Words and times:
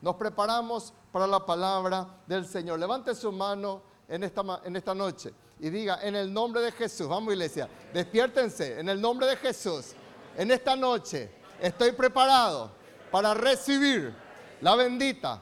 nos 0.00 0.16
preparamos 0.16 0.92
para 1.12 1.26
la 1.26 1.44
palabra 1.44 2.06
del 2.26 2.46
Señor. 2.46 2.78
Levante 2.78 3.14
su 3.14 3.32
mano 3.32 3.82
en 4.08 4.24
esta, 4.24 4.60
en 4.64 4.76
esta 4.76 4.94
noche 4.94 5.32
y 5.58 5.70
diga, 5.70 6.00
en 6.02 6.16
el 6.16 6.32
nombre 6.32 6.62
de 6.62 6.72
Jesús, 6.72 7.08
vamos 7.08 7.32
iglesia, 7.32 7.68
despiértense, 7.92 8.80
en 8.80 8.88
el 8.88 9.00
nombre 9.00 9.26
de 9.26 9.36
Jesús, 9.36 9.92
en 10.36 10.50
esta 10.50 10.74
noche 10.74 11.30
estoy 11.60 11.92
preparado 11.92 12.70
para 13.10 13.34
recibir 13.34 14.14
la 14.60 14.74
bendita, 14.74 15.40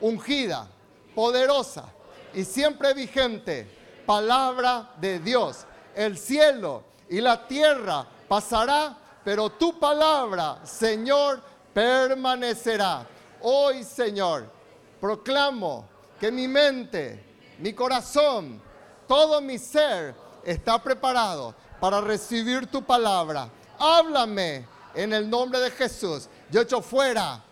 ungida, 0.00 0.68
poderosa 1.14 1.86
y 2.34 2.44
siempre 2.44 2.92
vigente 2.92 3.66
palabra 4.04 4.92
de 5.00 5.18
Dios. 5.20 5.64
El 5.94 6.18
cielo 6.18 6.82
y 7.08 7.20
la 7.20 7.46
tierra 7.46 8.06
pasará, 8.28 8.96
pero 9.24 9.50
tu 9.50 9.78
palabra, 9.78 10.60
Señor, 10.64 11.40
permanecerá. 11.72 13.06
Hoy, 13.46 13.84
Señor, 13.84 14.50
proclamo 14.98 15.86
que 16.18 16.32
mi 16.32 16.48
mente, 16.48 17.22
mi 17.58 17.74
corazón, 17.74 18.58
todo 19.06 19.42
mi 19.42 19.58
ser 19.58 20.14
está 20.42 20.82
preparado 20.82 21.54
para 21.78 22.00
recibir 22.00 22.66
tu 22.68 22.82
palabra. 22.82 23.50
Háblame 23.78 24.66
en 24.94 25.12
el 25.12 25.28
nombre 25.28 25.60
de 25.60 25.70
Jesús. 25.72 26.26
Yo 26.50 26.62
echo 26.62 26.80
fuera, 26.80 27.44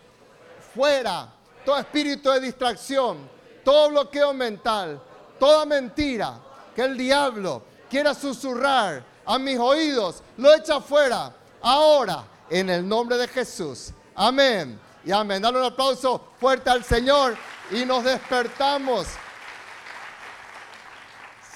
fuera 0.75 1.31
todo 1.63 1.77
espíritu 1.77 2.31
de 2.31 2.41
distracción, 2.41 3.29
todo 3.63 3.91
bloqueo 3.91 4.33
mental, 4.33 4.99
toda 5.39 5.67
mentira 5.67 6.41
que 6.75 6.85
el 6.85 6.97
diablo 6.97 7.65
quiera 7.91 8.15
susurrar 8.15 9.05
a 9.27 9.39
mis 9.39 9.59
oídos, 9.59 10.23
lo 10.39 10.55
echa 10.55 10.81
fuera 10.81 11.35
ahora 11.61 12.25
en 12.49 12.71
el 12.71 12.89
nombre 12.89 13.19
de 13.19 13.29
Jesús. 13.29 13.91
Amén. 14.15 14.81
Y 15.05 15.11
amén. 15.11 15.43
Dale 15.43 15.59
un 15.59 15.65
aplauso 15.65 16.21
fuerte 16.39 16.71
al 16.71 16.85
Señor 16.85 17.37
y 17.73 17.85
nos 17.85 18.05
despertamos 18.05 19.09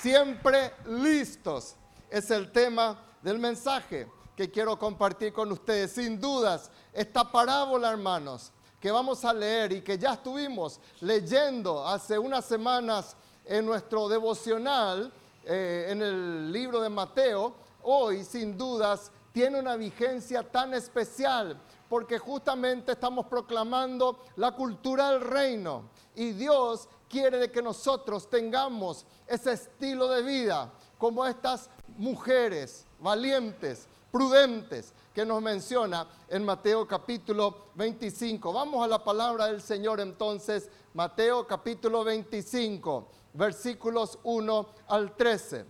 siempre 0.01 0.73
listos. 0.87 1.77
Es 2.11 2.31
el 2.33 2.51
tema 2.51 3.01
del 3.23 3.39
mensaje 3.39 4.09
que 4.35 4.51
quiero 4.51 4.77
compartir 4.77 5.33
con 5.33 5.53
ustedes. 5.53 5.93
Sin 5.93 6.20
dudas, 6.20 6.73
esta 6.93 7.31
parábola, 7.31 7.91
hermanos, 7.91 8.51
que 8.81 8.91
vamos 8.91 9.25
a 9.25 9.33
leer 9.33 9.70
y 9.73 9.81
que 9.81 9.97
ya 9.97 10.15
estuvimos 10.15 10.81
leyendo 11.01 11.87
hace 11.87 12.19
unas 12.19 12.45
semanas 12.45 13.17
en 13.45 13.65
nuestro 13.65 14.09
devocional, 14.09 15.13
eh, 15.45 15.87
en 15.91 16.03
el 16.03 16.51
libro 16.51 16.81
de 16.81 16.89
Mateo, 16.89 17.55
hoy 17.83 18.25
sin 18.25 18.59
dudas 18.59 19.13
tiene 19.33 19.61
una 19.61 19.77
vigencia 19.77 20.42
tan 20.42 20.75
especial 20.75 21.57
porque 21.89 22.19
justamente 22.19 22.92
estamos 22.92 23.27
proclamando 23.27 24.20
la 24.37 24.53
cultura 24.53 25.11
del 25.11 25.20
reino 25.20 25.84
y 26.15 26.33
Dios 26.33 26.89
quiere 27.09 27.51
que 27.51 27.62
nosotros 27.62 28.29
tengamos 28.29 29.06
ese 29.27 29.53
estilo 29.53 30.09
de 30.09 30.23
vida 30.23 30.73
como 30.98 31.27
estas 31.27 31.70
mujeres 31.97 32.87
valientes, 32.98 33.87
prudentes, 34.11 34.92
que 35.14 35.25
nos 35.25 35.41
menciona 35.41 36.07
en 36.29 36.45
Mateo 36.45 36.87
capítulo 36.87 37.69
25. 37.75 38.53
Vamos 38.53 38.84
a 38.84 38.89
la 38.89 39.03
palabra 39.03 39.47
del 39.47 39.62
Señor 39.62 40.01
entonces, 40.01 40.69
Mateo 40.92 41.47
capítulo 41.47 42.05
25, 42.05 43.09
versículos 43.33 44.19
1 44.25 44.69
al 44.89 45.17
13. 45.17 45.64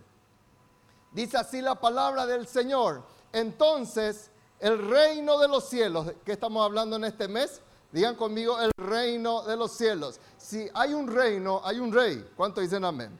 Dice 1.12 1.36
así 1.36 1.62
la 1.62 1.76
palabra 1.76 2.26
del 2.26 2.46
Señor. 2.46 3.04
Entonces, 3.32 4.30
el 4.60 4.88
reino 4.88 5.38
de 5.38 5.48
los 5.48 5.68
cielos, 5.68 6.12
¿qué 6.24 6.32
estamos 6.32 6.64
hablando 6.64 6.96
en 6.96 7.04
este 7.04 7.28
mes? 7.28 7.60
Digan 7.92 8.14
conmigo 8.16 8.60
el 8.60 8.70
reino 8.76 9.42
de 9.42 9.56
los 9.56 9.72
cielos. 9.72 10.20
Si 10.36 10.68
hay 10.74 10.92
un 10.92 11.06
reino, 11.06 11.60
hay 11.64 11.78
un 11.78 11.92
rey. 11.92 12.28
¿Cuánto 12.36 12.60
dicen 12.60 12.84
amén? 12.84 13.18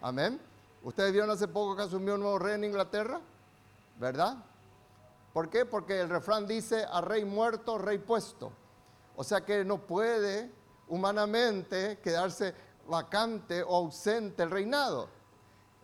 Amén. 0.00 0.40
¿Ustedes 0.82 1.12
vieron 1.12 1.30
hace 1.30 1.48
poco 1.48 1.74
que 1.74 1.82
asumió 1.82 2.14
un 2.14 2.20
nuevo 2.20 2.38
rey 2.38 2.54
en 2.54 2.64
Inglaterra? 2.64 3.20
¿Verdad? 3.98 4.36
¿Por 5.32 5.48
qué? 5.48 5.64
Porque 5.64 6.00
el 6.00 6.08
refrán 6.08 6.46
dice 6.46 6.86
a 6.88 7.00
rey 7.00 7.24
muerto, 7.24 7.78
rey 7.78 7.98
puesto. 7.98 8.52
O 9.16 9.24
sea 9.24 9.40
que 9.40 9.64
no 9.64 9.78
puede 9.78 10.50
humanamente 10.88 11.98
quedarse 12.02 12.54
vacante 12.86 13.62
o 13.62 13.74
ausente 13.74 14.42
el 14.42 14.50
reinado. 14.50 15.08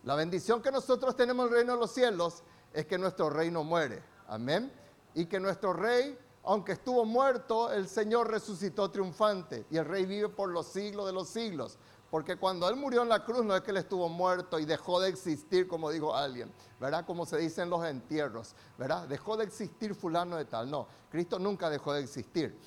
La 0.03 0.15
bendición 0.15 0.61
que 0.61 0.71
nosotros 0.71 1.15
tenemos 1.15 1.47
en 1.47 1.51
el 1.51 1.57
reino 1.57 1.73
de 1.73 1.79
los 1.79 1.93
cielos 1.93 2.43
es 2.73 2.85
que 2.85 2.97
nuestro 2.97 3.29
reino 3.29 3.63
muere. 3.63 4.12
Amén. 4.27 4.71
Y 5.13 5.25
que 5.25 5.39
nuestro 5.39 5.73
rey 5.73 6.17
aunque 6.45 6.73
estuvo 6.73 7.05
muerto, 7.05 7.71
el 7.71 7.87
Señor 7.87 8.29
resucitó 8.29 8.91
triunfante 8.91 9.65
y 9.69 9.77
el 9.77 9.85
rey 9.85 10.05
vive 10.05 10.27
por 10.27 10.49
los 10.49 10.67
siglos 10.67 11.05
de 11.05 11.13
los 11.13 11.29
siglos. 11.29 11.77
Porque 12.11 12.35
cuando 12.35 12.67
Él 12.69 12.75
murió 12.75 13.01
en 13.01 13.09
la 13.09 13.23
cruz 13.23 13.45
no 13.45 13.55
es 13.55 13.61
que 13.61 13.71
Él 13.71 13.77
estuvo 13.77 14.09
muerto 14.09 14.59
y 14.59 14.65
dejó 14.65 14.99
de 14.99 15.07
existir, 15.07 15.67
como 15.67 15.89
dijo 15.89 16.13
alguien, 16.13 16.51
¿verdad? 16.79 17.05
Como 17.05 17.25
se 17.25 17.37
dice 17.37 17.61
en 17.61 17.69
los 17.69 17.83
entierros, 17.85 18.55
¿verdad? 18.77 19.07
Dejó 19.07 19.37
de 19.37 19.45
existir 19.45 19.95
fulano 19.95 20.35
de 20.35 20.45
tal. 20.45 20.69
No, 20.69 20.87
Cristo 21.09 21.39
nunca 21.39 21.69
dejó 21.69 21.93
de 21.93 22.01
existir. 22.01 22.59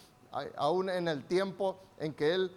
Aún 0.57 0.89
en 0.89 1.07
el 1.07 1.27
tiempo 1.27 1.79
en 1.99 2.15
que 2.15 2.35
Él 2.35 2.51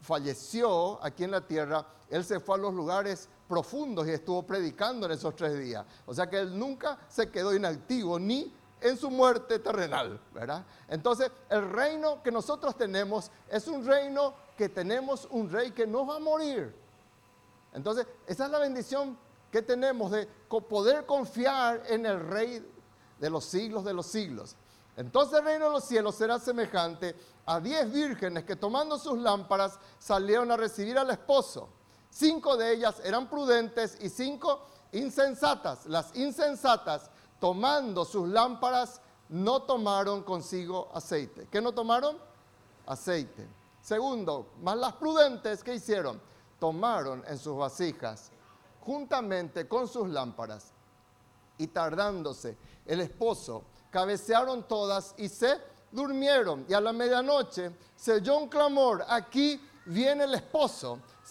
falleció 0.00 1.02
aquí 1.04 1.22
en 1.24 1.30
la 1.30 1.46
tierra, 1.46 1.86
Él 2.10 2.24
se 2.24 2.40
fue 2.40 2.56
a 2.56 2.58
los 2.58 2.74
lugares 2.74 3.28
profundos 3.48 4.06
y 4.06 4.10
estuvo 4.10 4.42
predicando 4.42 5.06
en 5.06 5.12
esos 5.12 5.34
tres 5.36 5.58
días. 5.58 5.84
O 6.06 6.14
sea 6.14 6.28
que 6.28 6.38
Él 6.38 6.58
nunca 6.58 6.98
se 7.08 7.30
quedó 7.30 7.54
inactivo 7.54 8.18
ni 8.18 8.52
en 8.80 8.96
su 8.98 9.10
muerte 9.10 9.58
terrenal, 9.58 10.20
¿verdad? 10.32 10.64
Entonces, 10.88 11.30
el 11.48 11.70
reino 11.70 12.22
que 12.22 12.30
nosotros 12.30 12.76
tenemos 12.76 13.30
es 13.48 13.66
un 13.66 13.84
reino 13.84 14.34
que 14.56 14.68
tenemos 14.68 15.26
un 15.30 15.50
rey 15.50 15.70
que 15.70 15.86
no 15.86 16.06
va 16.06 16.16
a 16.16 16.20
morir. 16.20 16.74
Entonces, 17.72 18.06
esa 18.26 18.44
es 18.44 18.50
la 18.50 18.58
bendición 18.58 19.16
que 19.50 19.62
tenemos 19.62 20.10
de 20.10 20.28
poder 20.48 21.06
confiar 21.06 21.82
en 21.86 22.06
el 22.06 22.20
rey 22.20 22.62
de 23.18 23.30
los 23.30 23.44
siglos 23.44 23.84
de 23.84 23.94
los 23.94 24.06
siglos. 24.06 24.56
Entonces 24.96 25.38
el 25.38 25.44
reino 25.44 25.66
de 25.66 25.70
los 25.72 25.84
cielos 25.84 26.14
será 26.14 26.38
semejante 26.38 27.16
a 27.46 27.60
diez 27.60 27.90
vírgenes 27.90 28.44
que 28.44 28.56
tomando 28.56 28.98
sus 28.98 29.18
lámparas 29.18 29.78
salieron 29.98 30.50
a 30.50 30.56
recibir 30.56 30.98
al 30.98 31.10
esposo. 31.10 31.68
Cinco 32.14 32.56
de 32.56 32.72
ellas 32.72 33.02
eran 33.02 33.28
prudentes 33.28 33.98
y 34.00 34.08
cinco 34.08 34.64
insensatas. 34.92 35.84
Las 35.86 36.14
insensatas 36.14 37.10
tomando 37.40 38.04
sus 38.04 38.28
lámparas, 38.28 39.00
no 39.28 39.62
tomaron 39.62 40.22
consigo 40.22 40.88
aceite. 40.94 41.48
¿Qué 41.50 41.60
no 41.60 41.72
tomaron? 41.72 42.16
Aceite. 42.86 43.48
Segundo, 43.82 44.52
más 44.62 44.76
las 44.76 44.92
prudentes, 44.92 45.64
¿qué 45.64 45.74
hicieron? 45.74 46.20
Tomaron 46.60 47.24
en 47.26 47.36
sus 47.36 47.56
vasijas, 47.56 48.30
juntamente 48.80 49.66
con 49.66 49.88
sus 49.88 50.08
lámparas, 50.08 50.72
y 51.58 51.66
tardándose 51.66 52.56
el 52.86 53.00
esposo, 53.00 53.64
cabecearon 53.90 54.68
todas 54.68 55.16
y 55.18 55.28
se 55.28 55.60
durmieron. 55.90 56.64
Y 56.68 56.74
a 56.74 56.80
la 56.80 56.92
medianoche 56.92 57.76
se 57.96 58.12
oyó 58.12 58.38
un 58.38 58.48
clamor, 58.48 59.04
aquí 59.08 59.60
viene 59.86 60.24
el 60.24 60.34
esposo, 60.34 61.00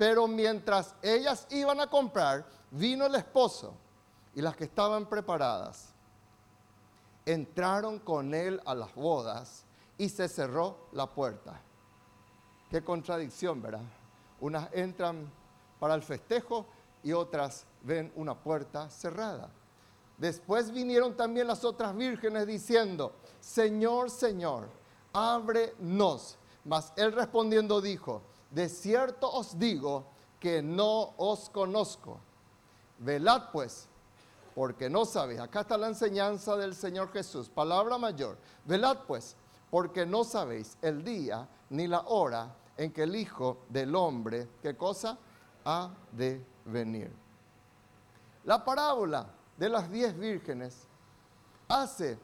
Pero 0.00 0.26
mientras 0.26 0.94
ellas 1.02 1.46
iban 1.50 1.78
a 1.78 1.86
comprar, 1.86 2.46
vino 2.70 3.04
el 3.04 3.14
esposo 3.16 3.74
y 4.34 4.40
las 4.40 4.56
que 4.56 4.64
estaban 4.64 5.04
preparadas 5.04 5.92
entraron 7.26 7.98
con 7.98 8.32
él 8.32 8.62
a 8.64 8.74
las 8.74 8.94
bodas 8.94 9.66
y 9.98 10.08
se 10.08 10.26
cerró 10.26 10.88
la 10.92 11.06
puerta. 11.06 11.60
Qué 12.70 12.82
contradicción, 12.82 13.60
¿verdad? 13.60 13.82
Unas 14.40 14.72
entran 14.72 15.30
para 15.78 15.96
el 15.96 16.02
festejo 16.02 16.64
y 17.02 17.12
otras 17.12 17.66
ven 17.82 18.10
una 18.16 18.34
puerta 18.34 18.88
cerrada. 18.88 19.50
Después 20.16 20.70
vinieron 20.70 21.14
también 21.14 21.46
las 21.46 21.62
otras 21.62 21.94
vírgenes 21.94 22.46
diciendo, 22.46 23.16
Señor, 23.38 24.08
Señor, 24.08 24.66
ábrenos. 25.12 26.38
Mas 26.64 26.90
él 26.96 27.12
respondiendo 27.12 27.82
dijo, 27.82 28.22
de 28.50 28.68
cierto 28.68 29.30
os 29.30 29.58
digo 29.58 30.06
que 30.38 30.62
no 30.62 31.14
os 31.16 31.48
conozco. 31.50 32.18
Velad 32.98 33.50
pues, 33.52 33.88
porque 34.54 34.90
no 34.90 35.04
sabéis. 35.04 35.40
Acá 35.40 35.60
está 35.60 35.78
la 35.78 35.88
enseñanza 35.88 36.56
del 36.56 36.74
Señor 36.74 37.12
Jesús, 37.12 37.48
palabra 37.48 37.98
mayor. 37.98 38.36
Velad 38.64 38.98
pues, 39.06 39.36
porque 39.70 40.04
no 40.04 40.24
sabéis 40.24 40.76
el 40.82 41.04
día 41.04 41.48
ni 41.70 41.86
la 41.86 42.00
hora 42.00 42.54
en 42.76 42.92
que 42.92 43.04
el 43.04 43.14
Hijo 43.14 43.58
del 43.68 43.94
Hombre, 43.94 44.48
¿qué 44.62 44.76
cosa? 44.76 45.18
Ha 45.64 45.90
de 46.12 46.44
venir. 46.64 47.12
La 48.44 48.64
parábola 48.64 49.26
de 49.56 49.68
las 49.68 49.90
diez 49.90 50.18
vírgenes 50.18 50.88
hace 51.68 52.18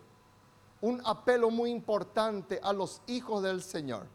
un 0.80 1.00
apelo 1.04 1.50
muy 1.50 1.70
importante 1.70 2.58
a 2.62 2.72
los 2.72 3.02
hijos 3.06 3.42
del 3.42 3.62
Señor. 3.62 4.06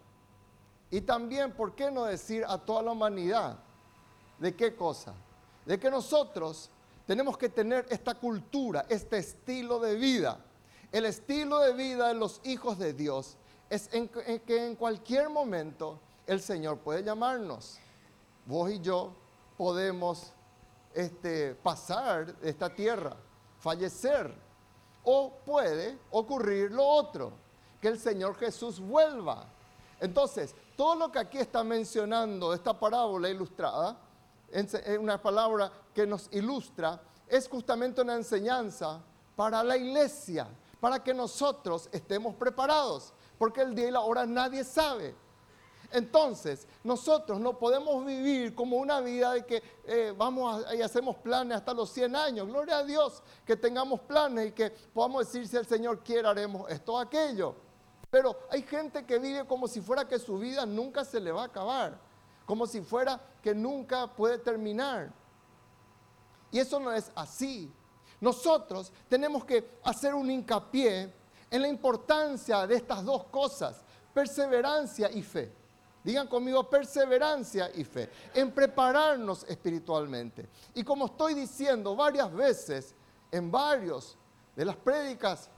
Y 0.92 1.02
también, 1.02 1.54
¿por 1.54 1.74
qué 1.74 1.90
no 1.90 2.04
decir 2.04 2.44
a 2.46 2.58
toda 2.58 2.84
la 2.84 2.92
humanidad? 2.92 3.58
¿De 4.38 4.54
qué 4.54 4.76
cosa? 4.76 5.14
De 5.66 5.80
que 5.80 5.90
nosotros 5.90 6.70
tenemos 7.08 7.38
que 7.38 7.48
tener 7.48 7.86
esta 7.90 8.14
cultura, 8.14 8.86
este 8.90 9.18
estilo 9.18 9.80
de 9.80 9.96
vida. 9.96 10.38
El 10.92 11.06
estilo 11.06 11.60
de 11.60 11.74
vida 11.74 12.10
de 12.10 12.16
los 12.16 12.42
hijos 12.44 12.78
de 12.78 12.92
Dios 12.92 13.38
es 13.70 13.90
en, 13.94 14.10
que 14.10 14.66
en 14.66 14.76
cualquier 14.76 15.30
momento 15.30 15.98
el 16.28 16.42
Señor 16.42 16.80
puede 16.80 17.04
llamarnos. 17.04 17.80
Vos 18.46 18.70
y 18.70 18.82
yo 18.82 19.14
podemos 19.58 20.34
este, 20.94 21.56
pasar 21.56 22.38
de 22.38 22.50
esta 22.50 22.74
tierra, 22.74 23.16
fallecer. 23.60 24.34
O 25.04 25.34
puede 25.46 25.98
ocurrir 26.12 26.72
lo 26.72 26.86
otro, 26.86 27.32
que 27.80 27.88
el 27.88 27.98
Señor 27.98 28.36
Jesús 28.36 28.80
vuelva. 28.80 29.48
Entonces, 30.00 30.56
todo 30.82 30.96
lo 30.96 31.12
que 31.12 31.20
aquí 31.20 31.38
está 31.38 31.64
mencionando 31.64 32.56
esta 32.56 32.74
parábola 32.74 33.30
ilustrada, 33.30 34.00
es 34.50 34.76
una 34.98 35.22
palabra 35.22 35.72
que 35.94 36.08
nos 36.08 36.28
ilustra, 36.32 37.00
es 37.28 37.48
justamente 37.48 38.02
una 38.02 38.16
enseñanza 38.16 39.00
para 39.36 39.64
la 39.64 39.78
iglesia, 39.78 40.48
para 40.80 41.04
que 41.04 41.14
nosotros 41.14 41.88
estemos 41.92 42.34
preparados, 42.34 43.14
porque 43.38 43.62
el 43.62 43.76
día 43.76 43.90
y 43.90 43.92
la 43.92 44.00
hora 44.00 44.26
nadie 44.26 44.64
sabe. 44.64 45.14
Entonces, 45.92 46.68
nosotros 46.84 47.40
no 47.40 47.60
podemos 47.60 48.04
vivir 48.04 48.56
como 48.56 48.78
una 48.78 49.02
vida 49.02 49.34
de 49.34 49.46
que 49.46 49.62
eh, 49.86 50.16
vamos 50.18 50.66
y 50.74 50.82
hacemos 50.82 51.16
planes 51.18 51.58
hasta 51.58 51.76
los 51.76 51.92
100 51.92 52.16
años. 52.16 52.48
Gloria 52.48 52.80
a 52.80 52.84
Dios 52.84 53.22
que 53.46 53.56
tengamos 53.56 54.00
planes 54.00 54.48
y 54.48 54.52
que 54.54 54.72
podamos 54.72 55.28
decir 55.28 55.48
si 55.48 55.58
el 55.58 55.68
Señor 55.68 56.00
quiere 56.00 56.28
haremos 56.28 56.68
esto 56.72 56.94
o 56.94 56.98
aquello. 56.98 57.70
Pero 58.12 58.38
hay 58.52 58.62
gente 58.62 59.06
que 59.06 59.18
vive 59.18 59.48
como 59.48 59.68
si 59.70 59.82
fuera 59.82 60.06
que 60.06 60.20
su 60.20 60.38
vida 60.38 60.66
nunca 60.66 61.06
se 61.06 61.20
le 61.20 61.32
va 61.32 61.44
a 61.44 61.46
acabar, 61.46 61.98
como 62.46 62.68
si 62.68 62.82
fuera 62.82 63.20
que 63.42 63.56
nunca 63.56 64.06
puede 64.06 64.38
terminar. 64.38 65.12
Y 66.52 66.60
eso 66.60 66.78
no 66.80 66.92
es 66.92 67.10
así. 67.16 67.72
Nosotros 68.20 68.92
tenemos 69.08 69.46
que 69.46 69.80
hacer 69.84 70.14
un 70.14 70.30
hincapié 70.30 71.12
en 71.50 71.62
la 71.62 71.70
importancia 71.70 72.68
de 72.68 72.76
estas 72.76 73.04
dos 73.06 73.24
cosas, 73.26 73.82
perseverancia 74.14 75.10
y 75.10 75.24
fe. 75.24 75.54
Digan 76.04 76.28
conmigo 76.28 76.70
perseverancia 76.70 77.72
y 77.74 77.86
fe, 77.86 78.10
en 78.34 78.52
prepararnos 78.52 79.46
espiritualmente. 79.48 80.50
Y 80.74 80.84
como 80.84 81.06
estoy 81.06 81.34
diciendo 81.34 81.96
varias 81.96 82.34
veces 82.34 82.94
en 83.32 83.50
varios 83.50 84.18
de 84.56 84.66
las 84.66 84.76
prédicas 84.76 85.50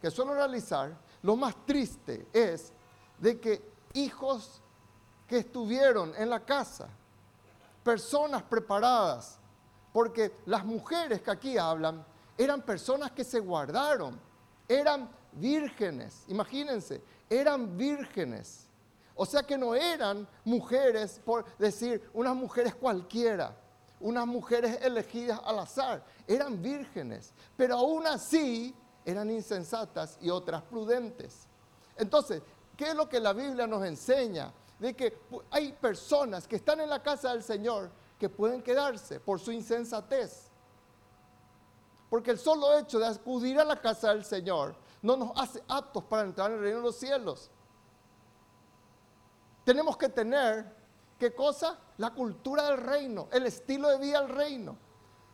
que 0.00 0.10
suelo 0.10 0.34
realizar, 0.34 0.96
lo 1.22 1.36
más 1.36 1.54
triste 1.64 2.26
es 2.32 2.72
de 3.18 3.38
que 3.40 3.62
hijos 3.94 4.60
que 5.26 5.38
estuvieron 5.38 6.12
en 6.16 6.28
la 6.28 6.40
casa, 6.40 6.88
personas 7.82 8.42
preparadas, 8.42 9.38
porque 9.92 10.32
las 10.46 10.64
mujeres 10.64 11.22
que 11.22 11.30
aquí 11.30 11.56
hablan 11.58 12.04
eran 12.36 12.62
personas 12.62 13.12
que 13.12 13.24
se 13.24 13.40
guardaron, 13.40 14.18
eran 14.68 15.08
vírgenes, 15.32 16.24
imagínense, 16.28 17.02
eran 17.28 17.76
vírgenes. 17.76 18.66
O 19.14 19.26
sea 19.26 19.42
que 19.42 19.58
no 19.58 19.74
eran 19.74 20.26
mujeres, 20.44 21.20
por 21.24 21.44
decir, 21.58 22.10
unas 22.14 22.34
mujeres 22.34 22.74
cualquiera, 22.74 23.54
unas 24.00 24.26
mujeres 24.26 24.78
elegidas 24.82 25.40
al 25.44 25.60
azar, 25.60 26.04
eran 26.26 26.60
vírgenes, 26.60 27.32
pero 27.56 27.76
aún 27.76 28.06
así 28.06 28.74
eran 29.04 29.30
insensatas 29.30 30.18
y 30.20 30.30
otras 30.30 30.62
prudentes. 30.62 31.46
Entonces, 31.96 32.42
¿qué 32.76 32.90
es 32.90 32.94
lo 32.94 33.08
que 33.08 33.20
la 33.20 33.32
Biblia 33.32 33.66
nos 33.66 33.84
enseña? 33.84 34.52
De 34.78 34.94
que 34.94 35.18
hay 35.50 35.72
personas 35.72 36.46
que 36.46 36.56
están 36.56 36.80
en 36.80 36.88
la 36.88 37.02
casa 37.02 37.30
del 37.32 37.42
Señor 37.42 37.90
que 38.18 38.28
pueden 38.28 38.62
quedarse 38.62 39.20
por 39.20 39.40
su 39.40 39.52
insensatez. 39.52 40.48
Porque 42.08 42.30
el 42.30 42.38
solo 42.38 42.78
hecho 42.78 42.98
de 42.98 43.06
acudir 43.06 43.58
a 43.58 43.64
la 43.64 43.80
casa 43.80 44.08
del 44.10 44.24
Señor 44.24 44.74
no 45.00 45.16
nos 45.16 45.32
hace 45.36 45.62
aptos 45.66 46.04
para 46.04 46.22
entrar 46.22 46.50
en 46.50 46.58
el 46.58 46.62
reino 46.62 46.78
de 46.78 46.84
los 46.84 46.96
cielos. 46.96 47.50
Tenemos 49.64 49.96
que 49.96 50.08
tener, 50.08 50.76
¿qué 51.18 51.34
cosa? 51.34 51.78
La 51.98 52.10
cultura 52.10 52.64
del 52.66 52.78
reino, 52.78 53.28
el 53.32 53.46
estilo 53.46 53.88
de 53.88 53.98
vida 53.98 54.20
del 54.20 54.30
reino, 54.30 54.76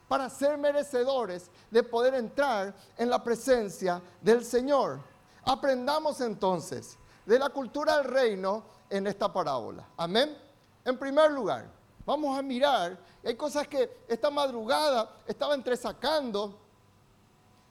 para 0.09 0.31
ser 0.31 0.57
merecedores 0.57 1.51
de 1.71 1.83
poder 1.83 2.15
entrar 2.15 2.75
en 2.97 3.11
la 3.11 3.23
presencia 3.23 4.01
del 4.21 4.45
Señor. 4.45 5.01
Aprendamos 5.45 6.21
entonces 6.21 6.99
de 7.27 7.39
la 7.39 7.51
cultura 7.51 7.99
del 7.99 8.07
reino 8.07 8.65
en 8.89 9.07
esta 9.07 9.31
parábola. 9.33 9.87
Amén. 9.97 10.37
En 10.85 10.99
primer 10.99 11.31
lugar, 11.31 11.71
vamos 12.07 12.39
a 12.39 12.43
mirar, 12.43 12.99
hay 13.23 13.35
cosas 13.35 13.69
que 13.69 14.05
esta 14.09 14.31
madrugada 14.31 15.17
estaba 15.27 15.55
entresacando 15.55 16.59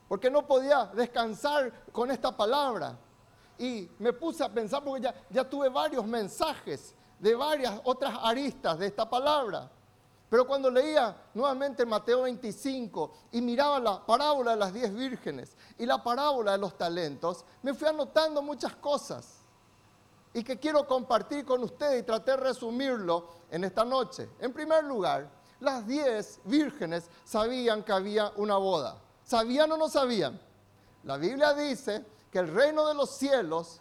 porque 0.06 0.30
no 0.30 0.46
podía 0.46 0.86
descansar 0.94 1.72
con 1.90 2.10
esta 2.10 2.34
palabra 2.34 2.96
y 3.58 3.90
me 3.98 4.12
puse 4.12 4.44
a 4.44 4.48
pensar 4.48 4.84
porque 4.84 5.02
ya, 5.02 5.14
ya 5.28 5.48
tuve 5.48 5.68
varios 5.68 6.06
mensajes 6.06 6.94
de 7.18 7.34
varias 7.34 7.80
otras 7.82 8.14
aristas 8.22 8.78
de 8.78 8.86
esta 8.86 9.08
palabra. 9.08 9.68
Pero 10.30 10.46
cuando 10.46 10.70
leía 10.70 11.16
nuevamente 11.32 11.86
Mateo 11.86 12.22
25 12.22 13.12
y 13.32 13.40
miraba 13.40 13.80
la 13.80 14.04
parábola 14.04 14.50
de 14.50 14.56
las 14.58 14.74
diez 14.74 14.94
vírgenes 14.94 15.56
y 15.78 15.86
la 15.86 16.02
parábola 16.02 16.52
de 16.52 16.58
los 16.58 16.76
talentos, 16.76 17.44
me 17.62 17.72
fui 17.72 17.88
anotando 17.88 18.42
muchas 18.42 18.76
cosas 18.76 19.38
y 20.34 20.44
que 20.44 20.58
quiero 20.58 20.86
compartir 20.86 21.46
con 21.46 21.62
ustedes 21.64 22.02
y 22.02 22.06
traté 22.06 22.32
de 22.32 22.36
resumirlo 22.36 23.28
en 23.50 23.64
esta 23.64 23.84
noche. 23.84 24.28
En 24.38 24.52
primer 24.52 24.84
lugar, 24.84 25.30
las 25.60 25.86
diez 25.86 26.40
vírgenes 26.44 27.10
sabían 27.24 27.82
que 27.82 27.92
había 27.92 28.30
una 28.36 28.56
boda. 28.58 28.98
¿Sabían 29.24 29.72
o 29.72 29.76
no 29.78 29.88
sabían? 29.88 30.38
La 31.04 31.16
Biblia 31.16 31.54
dice 31.54 32.04
que 32.30 32.38
el 32.38 32.54
reino 32.54 32.86
de 32.86 32.94
los 32.94 33.10
cielos 33.10 33.80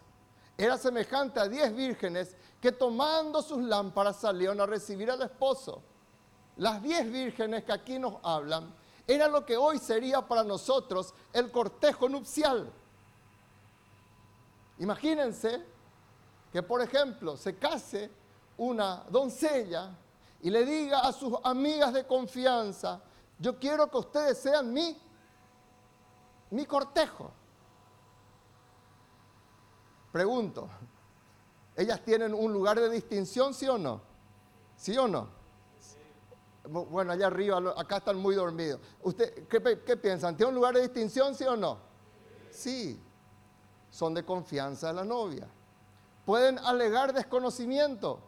era 0.58 0.78
semejante 0.78 1.42
a 1.42 1.48
diez 1.48 1.76
vírgenes 1.76 2.36
que 2.62 2.72
tomando 2.72 3.42
sus 3.42 3.62
lámparas 3.62 4.18
salieron 4.18 4.60
a 4.62 4.66
recibir 4.66 5.12
al 5.12 5.22
esposo. 5.22 5.84
Las 6.58 6.82
diez 6.82 7.12
vírgenes 7.12 7.64
que 7.64 7.72
aquí 7.72 8.00
nos 8.00 8.16
hablan 8.24 8.74
era 9.06 9.28
lo 9.28 9.46
que 9.46 9.56
hoy 9.56 9.80
sería 9.80 10.22
para 10.22 10.44
nosotros 10.44 11.14
el 11.32 11.52
cortejo 11.52 12.10
nupcial. 12.10 12.72
Imagínense 14.80 15.64
que, 16.52 16.62
por 16.64 16.82
ejemplo, 16.82 17.38
se 17.38 17.58
case 17.58 18.12
una 18.58 19.04
doncella 19.10 19.92
y 20.42 20.50
le 20.50 20.66
diga 20.66 21.02
a 21.02 21.12
sus 21.12 21.34
amigas 21.44 21.94
de 21.94 22.06
confianza, 22.06 23.02
yo 23.40 23.58
quiero 23.60 23.90
que 23.90 23.98
ustedes 23.98 24.38
sean 24.38 24.74
mi, 24.74 24.98
mi 26.52 26.66
cortejo. 26.66 27.32
Pregunto, 30.12 30.68
¿ellas 31.76 32.02
tienen 32.04 32.34
un 32.34 32.52
lugar 32.52 32.80
de 32.80 32.90
distinción, 32.90 33.54
sí 33.54 33.68
o 33.68 33.78
no? 33.78 34.02
¿Sí 34.76 34.98
o 34.98 35.08
no? 35.08 35.37
Bueno, 36.68 37.14
allá 37.14 37.28
arriba, 37.28 37.58
acá 37.78 37.98
están 37.98 38.18
muy 38.18 38.36
dormidos. 38.36 38.80
¿Usted 39.02 39.48
qué, 39.48 39.82
qué 39.86 39.98
piensan? 39.98 40.36
¿Tiene 40.36 40.50
un 40.50 40.56
lugar 40.56 40.76
de 40.76 40.82
distinción, 40.82 41.36
sí 41.36 41.44
o 41.46 41.56
no? 41.56 41.78
Sí, 42.52 43.00
son 43.90 44.14
de 44.14 44.24
confianza 44.24 44.88
de 44.88 44.94
la 44.94 45.04
novia. 45.04 45.48
¿Pueden 46.26 46.60
alegar 46.60 47.14
desconocimiento? 47.14 48.20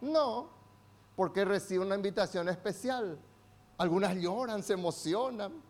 No, 0.00 0.50
porque 1.16 1.44
reciben 1.44 1.86
una 1.86 1.96
invitación 1.96 2.48
especial. 2.48 3.18
Algunas 3.78 4.14
lloran, 4.16 4.62
se 4.62 4.74
emocionan, 4.74 5.62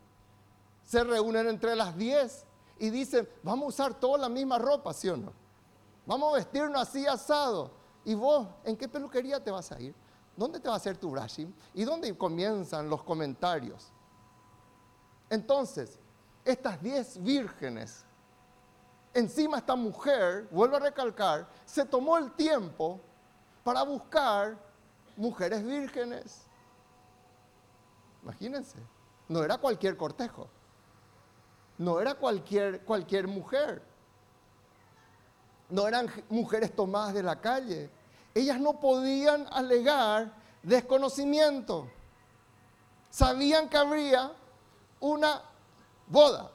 se 0.85 1.05
reúnen 1.05 1.47
entre 1.49 1.77
las 1.77 1.97
10 1.97 2.45
y 2.79 2.91
dicen, 2.91 3.29
vamos 3.43 3.65
a 3.65 3.69
usar 3.69 4.01
toda 4.01 4.19
la 4.19 4.29
misma 4.29 4.59
ropa, 4.59 4.93
¿sí 4.93 5.09
o 5.09 5.17
no? 5.17 5.33
Vamos 6.07 6.33
a 6.33 6.37
vestirnos 6.37 6.81
así 6.81 7.07
asado. 7.07 7.71
¿Y 8.05 8.15
vos 8.15 8.49
en 8.65 8.77
qué 8.77 8.89
peluquería 8.89 9.43
te 9.43 9.51
vas 9.51 9.71
a 9.71 9.81
ir? 9.81 9.95
¿Dónde 10.39 10.61
te 10.61 10.69
va 10.69 10.75
a 10.75 10.77
hacer 10.79 10.97
tu 10.97 11.11
brushing? 11.11 11.55
¿Y 11.75 11.85
dónde 11.85 12.17
comienzan 12.17 12.89
los 12.89 13.03
comentarios? 13.03 13.93
Entonces, 15.29 15.99
estas 16.45 16.81
diez 16.81 17.23
vírgenes, 17.23 18.05
encima 19.13 19.59
esta 19.59 19.77
mujer, 19.77 20.49
vuelvo 20.51 20.77
a 20.77 20.81
recalcar, 20.81 21.49
se 21.67 21.85
tomó 21.85 22.17
el 22.17 22.31
tiempo 22.33 23.01
para 23.65 23.83
buscar 23.83 24.57
mujeres 25.17 25.63
vírgenes. 25.63 26.47
Imagínense, 28.23 28.79
no 29.29 29.43
era 29.43 29.59
cualquier 29.59 29.97
cortejo 29.97 30.49
no 31.79 32.01
era 32.01 32.15
cualquier, 32.15 32.81
cualquier 32.81 33.29
mujer. 33.29 33.81
No 35.71 35.87
eran 35.87 36.11
mujeres 36.29 36.75
tomadas 36.75 37.15
de 37.15 37.23
la 37.23 37.41
calle. 37.41 37.89
Ellas 38.39 38.61
no 38.61 38.75
podían 38.81 39.47
alegar 39.51 40.33
desconocimiento. 40.63 41.89
Sabían 43.11 43.69
que 43.69 43.77
habría 43.77 44.33
una 45.01 45.43
boda. 46.07 46.51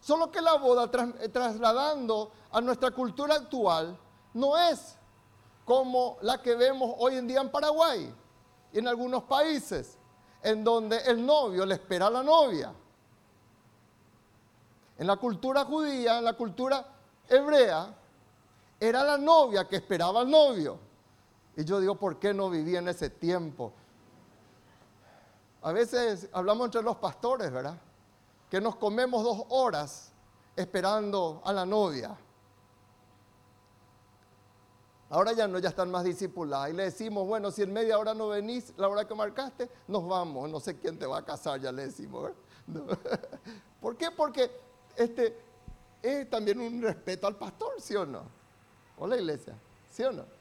Solo 0.00 0.30
que 0.30 0.40
la 0.40 0.54
boda, 0.54 0.88
eh, 1.20 1.28
trasladando 1.28 2.30
a 2.52 2.60
nuestra 2.60 2.90
cultura 2.90 3.34
actual, 3.34 3.98
no 4.34 4.56
es 4.56 4.96
como 5.64 6.18
la 6.20 6.40
que 6.40 6.54
vemos 6.54 6.94
hoy 6.98 7.16
en 7.16 7.26
día 7.26 7.40
en 7.40 7.50
Paraguay 7.50 8.14
y 8.72 8.78
en 8.78 8.86
algunos 8.86 9.24
países, 9.24 9.98
en 10.42 10.62
donde 10.62 10.98
el 10.98 11.24
novio 11.24 11.66
le 11.66 11.74
espera 11.74 12.06
a 12.06 12.10
la 12.10 12.22
novia. 12.22 12.72
En 14.98 15.06
la 15.06 15.16
cultura 15.16 15.64
judía, 15.64 16.18
en 16.18 16.24
la 16.24 16.34
cultura 16.34 16.86
hebrea, 17.28 17.92
era 18.78 19.02
la 19.02 19.18
novia 19.18 19.66
que 19.66 19.76
esperaba 19.76 20.20
al 20.20 20.30
novio. 20.30 20.85
Y 21.56 21.64
yo 21.64 21.80
digo, 21.80 21.96
¿por 21.96 22.18
qué 22.18 22.34
no 22.34 22.50
vivía 22.50 22.80
en 22.80 22.88
ese 22.88 23.08
tiempo? 23.08 23.72
A 25.62 25.72
veces 25.72 26.28
hablamos 26.32 26.66
entre 26.66 26.82
los 26.82 26.96
pastores, 26.96 27.50
¿verdad? 27.50 27.78
Que 28.50 28.60
nos 28.60 28.76
comemos 28.76 29.24
dos 29.24 29.44
horas 29.48 30.12
esperando 30.54 31.40
a 31.44 31.52
la 31.52 31.64
novia. 31.64 32.16
Ahora 35.08 35.32
ya 35.32 35.48
no, 35.48 35.58
ya 35.58 35.70
están 35.70 35.90
más 35.90 36.04
discipuladas. 36.04 36.70
Y 36.70 36.72
le 36.74 36.84
decimos, 36.84 37.26
bueno, 37.26 37.50
si 37.50 37.62
en 37.62 37.72
media 37.72 37.98
hora 37.98 38.12
no 38.12 38.28
venís, 38.28 38.74
la 38.76 38.88
hora 38.88 39.06
que 39.06 39.14
marcaste, 39.14 39.70
nos 39.88 40.06
vamos. 40.06 40.50
No 40.50 40.60
sé 40.60 40.78
quién 40.78 40.98
te 40.98 41.06
va 41.06 41.18
a 41.18 41.24
casar, 41.24 41.60
ya 41.60 41.72
le 41.72 41.86
decimos. 41.86 42.32
¿Por 43.80 43.96
qué? 43.96 44.10
Porque 44.10 44.50
este, 44.94 45.38
es 46.02 46.28
también 46.28 46.60
un 46.60 46.82
respeto 46.82 47.26
al 47.26 47.36
pastor, 47.36 47.80
¿sí 47.80 47.94
o 47.94 48.04
no? 48.04 48.22
O 48.98 49.06
la 49.06 49.16
iglesia, 49.16 49.54
¿sí 49.90 50.02
o 50.02 50.12
no? 50.12 50.35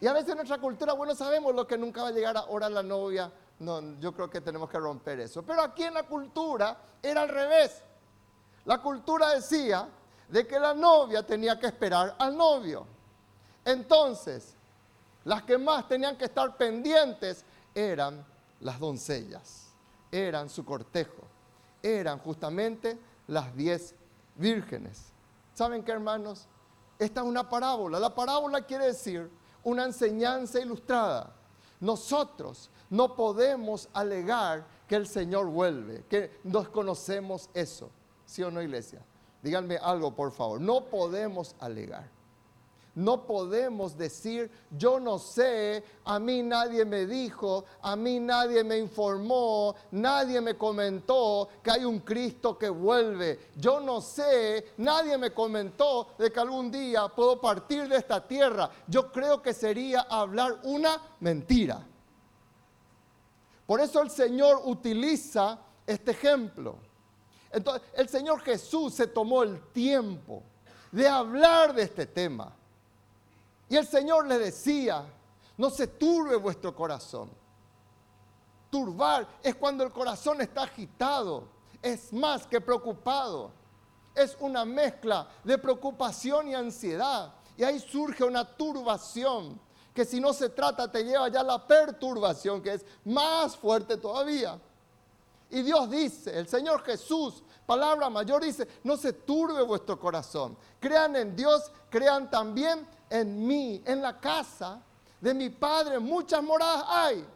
Y 0.00 0.06
a 0.06 0.12
veces 0.12 0.30
en 0.30 0.36
nuestra 0.36 0.58
cultura, 0.58 0.92
bueno, 0.92 1.14
sabemos 1.14 1.54
lo 1.54 1.66
que 1.66 1.78
nunca 1.78 2.02
va 2.02 2.08
a 2.08 2.12
llegar 2.12 2.36
ahora 2.36 2.68
la 2.68 2.82
novia. 2.82 3.32
No, 3.58 3.98
yo 3.98 4.12
creo 4.12 4.28
que 4.28 4.40
tenemos 4.40 4.68
que 4.68 4.78
romper 4.78 5.20
eso. 5.20 5.42
Pero 5.42 5.62
aquí 5.62 5.84
en 5.84 5.94
la 5.94 6.02
cultura 6.02 6.76
era 7.02 7.22
al 7.22 7.28
revés. 7.28 7.82
La 8.66 8.78
cultura 8.82 9.30
decía 9.30 9.88
de 10.28 10.46
que 10.46 10.58
la 10.58 10.74
novia 10.74 11.24
tenía 11.24 11.58
que 11.58 11.66
esperar 11.66 12.14
al 12.18 12.36
novio. 12.36 12.86
Entonces, 13.64 14.54
las 15.24 15.42
que 15.42 15.56
más 15.56 15.88
tenían 15.88 16.16
que 16.16 16.26
estar 16.26 16.56
pendientes 16.56 17.44
eran 17.74 18.24
las 18.60 18.78
doncellas, 18.78 19.68
eran 20.10 20.48
su 20.48 20.64
cortejo, 20.64 21.22
eran 21.82 22.18
justamente 22.18 22.98
las 23.28 23.54
diez 23.56 23.94
vírgenes. 24.34 25.12
¿Saben 25.54 25.82
qué, 25.82 25.92
hermanos? 25.92 26.46
Esta 26.98 27.20
es 27.20 27.26
una 27.26 27.48
parábola. 27.48 27.98
La 27.98 28.14
parábola 28.14 28.62
quiere 28.62 28.86
decir 28.86 29.30
una 29.66 29.84
enseñanza 29.84 30.60
ilustrada. 30.60 31.32
Nosotros 31.80 32.70
no 32.88 33.16
podemos 33.16 33.88
alegar 33.92 34.64
que 34.86 34.94
el 34.94 35.08
Señor 35.08 35.46
vuelve, 35.46 36.04
que 36.08 36.38
desconocemos 36.44 37.50
eso. 37.52 37.90
¿Sí 38.24 38.44
o 38.44 38.50
no, 38.50 38.62
iglesia? 38.62 39.00
Díganme 39.42 39.76
algo, 39.76 40.14
por 40.14 40.30
favor. 40.30 40.60
No 40.60 40.84
podemos 40.84 41.56
alegar. 41.58 42.08
No 42.96 43.26
podemos 43.26 43.94
decir, 43.94 44.50
yo 44.70 44.98
no 44.98 45.18
sé, 45.18 45.84
a 46.06 46.18
mí 46.18 46.42
nadie 46.42 46.82
me 46.86 47.04
dijo, 47.04 47.66
a 47.82 47.94
mí 47.94 48.18
nadie 48.18 48.64
me 48.64 48.78
informó, 48.78 49.74
nadie 49.90 50.40
me 50.40 50.56
comentó 50.56 51.46
que 51.62 51.72
hay 51.72 51.84
un 51.84 52.00
Cristo 52.00 52.56
que 52.56 52.70
vuelve. 52.70 53.50
Yo 53.54 53.80
no 53.80 54.00
sé, 54.00 54.72
nadie 54.78 55.18
me 55.18 55.30
comentó 55.34 56.08
de 56.16 56.32
que 56.32 56.40
algún 56.40 56.70
día 56.70 57.06
puedo 57.08 57.38
partir 57.38 57.86
de 57.86 57.98
esta 57.98 58.26
tierra. 58.26 58.70
Yo 58.86 59.12
creo 59.12 59.42
que 59.42 59.52
sería 59.52 60.06
hablar 60.08 60.60
una 60.62 60.98
mentira. 61.20 61.86
Por 63.66 63.78
eso 63.82 64.00
el 64.00 64.10
Señor 64.10 64.62
utiliza 64.64 65.58
este 65.86 66.12
ejemplo. 66.12 66.78
Entonces, 67.52 67.86
el 67.94 68.08
Señor 68.08 68.40
Jesús 68.40 68.94
se 68.94 69.06
tomó 69.06 69.42
el 69.42 69.60
tiempo 69.72 70.42
de 70.90 71.06
hablar 71.06 71.74
de 71.74 71.82
este 71.82 72.06
tema. 72.06 72.56
Y 73.68 73.76
el 73.76 73.86
Señor 73.86 74.26
le 74.26 74.38
decía, 74.38 75.04
no 75.56 75.70
se 75.70 75.86
turbe 75.86 76.36
vuestro 76.36 76.74
corazón. 76.74 77.30
Turbar 78.70 79.26
es 79.42 79.54
cuando 79.54 79.84
el 79.84 79.92
corazón 79.92 80.40
está 80.40 80.64
agitado, 80.64 81.48
es 81.82 82.12
más 82.12 82.46
que 82.46 82.60
preocupado. 82.60 83.50
Es 84.14 84.36
una 84.40 84.64
mezcla 84.64 85.28
de 85.44 85.58
preocupación 85.58 86.48
y 86.48 86.54
ansiedad. 86.54 87.34
Y 87.56 87.64
ahí 87.64 87.78
surge 87.80 88.24
una 88.24 88.44
turbación 88.44 89.60
que 89.94 90.04
si 90.04 90.20
no 90.20 90.32
se 90.34 90.50
trata 90.50 90.92
te 90.92 91.02
lleva 91.04 91.28
ya 91.28 91.40
a 91.40 91.44
la 91.44 91.66
perturbación, 91.66 92.60
que 92.60 92.74
es 92.74 92.84
más 93.04 93.56
fuerte 93.56 93.96
todavía. 93.96 94.60
Y 95.48 95.62
Dios 95.62 95.90
dice, 95.90 96.38
el 96.38 96.48
Señor 96.48 96.82
Jesús, 96.82 97.42
palabra 97.64 98.10
mayor, 98.10 98.44
dice, 98.44 98.68
no 98.84 98.96
se 98.96 99.12
turbe 99.12 99.62
vuestro 99.62 99.98
corazón. 99.98 100.56
Crean 100.80 101.16
en 101.16 101.34
Dios, 101.34 101.70
crean 101.88 102.30
también 102.30 102.86
en 103.10 103.46
mí, 103.46 103.82
en 103.84 104.02
la 104.02 104.18
casa 104.18 104.80
de 105.20 105.34
mi 105.34 105.50
Padre, 105.50 105.98
muchas 105.98 106.42
moradas 106.42 106.84
hay. 106.88 107.26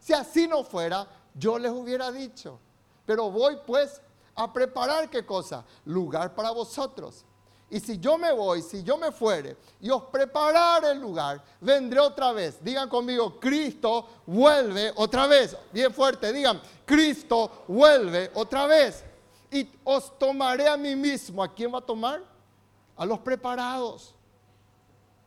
Si 0.00 0.12
así 0.12 0.46
no 0.46 0.64
fuera, 0.64 1.06
yo 1.34 1.58
les 1.58 1.72
hubiera 1.72 2.10
dicho. 2.12 2.58
Pero 3.06 3.30
voy 3.30 3.58
pues 3.66 4.00
a 4.34 4.52
preparar 4.52 5.08
qué 5.08 5.24
cosa? 5.24 5.64
Lugar 5.84 6.34
para 6.34 6.50
vosotros. 6.50 7.24
Y 7.70 7.80
si 7.80 7.98
yo 7.98 8.18
me 8.18 8.32
voy, 8.32 8.62
si 8.62 8.82
yo 8.82 8.96
me 8.96 9.10
fuere 9.10 9.56
y 9.80 9.90
os 9.90 10.04
preparar 10.04 10.84
el 10.84 11.00
lugar, 11.00 11.42
vendré 11.60 11.98
otra 11.98 12.32
vez. 12.32 12.62
Digan 12.62 12.88
conmigo, 12.88 13.40
Cristo 13.40 14.06
vuelve 14.26 14.92
otra 14.94 15.26
vez. 15.26 15.56
Bien 15.72 15.92
fuerte, 15.92 16.32
digan, 16.32 16.60
Cristo 16.84 17.64
vuelve 17.66 18.30
otra 18.34 18.66
vez. 18.66 19.02
Y 19.50 19.68
os 19.82 20.18
tomaré 20.18 20.68
a 20.68 20.76
mí 20.76 20.94
mismo. 20.94 21.42
¿A 21.42 21.52
quién 21.52 21.72
va 21.72 21.78
a 21.78 21.82
tomar? 21.82 22.22
A 22.96 23.04
los 23.04 23.18
preparados 23.20 24.14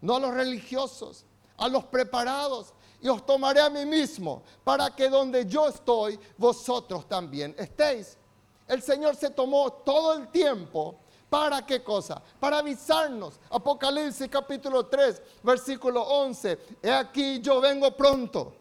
no 0.01 0.15
a 0.15 0.19
los 0.19 0.33
religiosos, 0.33 1.25
a 1.57 1.67
los 1.67 1.85
preparados. 1.85 2.73
Y 2.99 3.09
os 3.09 3.25
tomaré 3.25 3.61
a 3.61 3.69
mí 3.69 3.85
mismo 3.85 4.43
para 4.63 4.95
que 4.95 5.09
donde 5.09 5.45
yo 5.45 5.67
estoy, 5.67 6.19
vosotros 6.37 7.07
también 7.07 7.55
estéis. 7.57 8.17
El 8.67 8.81
Señor 8.81 9.15
se 9.15 9.29
tomó 9.29 9.71
todo 9.71 10.13
el 10.13 10.27
tiempo. 10.29 10.99
¿Para 11.29 11.65
qué 11.65 11.83
cosa? 11.83 12.21
Para 12.39 12.59
avisarnos. 12.59 13.39
Apocalipsis 13.49 14.29
capítulo 14.29 14.85
3, 14.85 15.21
versículo 15.43 16.01
11. 16.01 16.59
He 16.81 16.91
aquí 16.91 17.39
yo 17.41 17.59
vengo 17.59 17.95
pronto. 17.95 18.55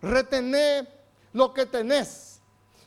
Retené 0.00 0.88
lo 1.32 1.52
que 1.52 1.66
tenés. 1.66 2.40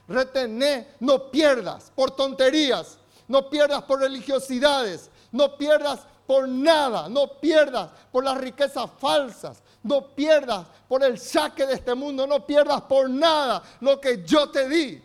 Retené, 0.07 0.95
no 0.99 1.29
pierdas 1.29 1.91
por 1.95 2.11
tonterías. 2.11 2.97
No 3.27 3.47
pierdas 3.49 3.83
por 3.83 3.99
religiosidades. 3.99 5.11
No 5.31 5.55
pierdas 5.55 6.01
por 6.29 6.47
nada, 6.47 7.09
no 7.09 7.39
pierdas 7.39 7.89
por 8.11 8.23
las 8.23 8.37
riquezas 8.37 8.87
falsas, 8.99 9.63
no 9.81 10.09
pierdas 10.09 10.63
por 10.87 11.03
el 11.03 11.17
saque 11.17 11.65
de 11.65 11.73
este 11.73 11.95
mundo, 11.95 12.27
no 12.27 12.45
pierdas 12.45 12.83
por 12.83 13.09
nada 13.09 13.63
lo 13.79 13.99
que 13.99 14.23
yo 14.23 14.47
te 14.51 14.69
di. 14.69 15.03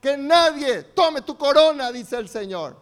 Que 0.00 0.16
nadie 0.16 0.84
tome 0.84 1.22
tu 1.22 1.36
corona, 1.36 1.90
dice 1.90 2.16
el 2.16 2.28
Señor. 2.28 2.76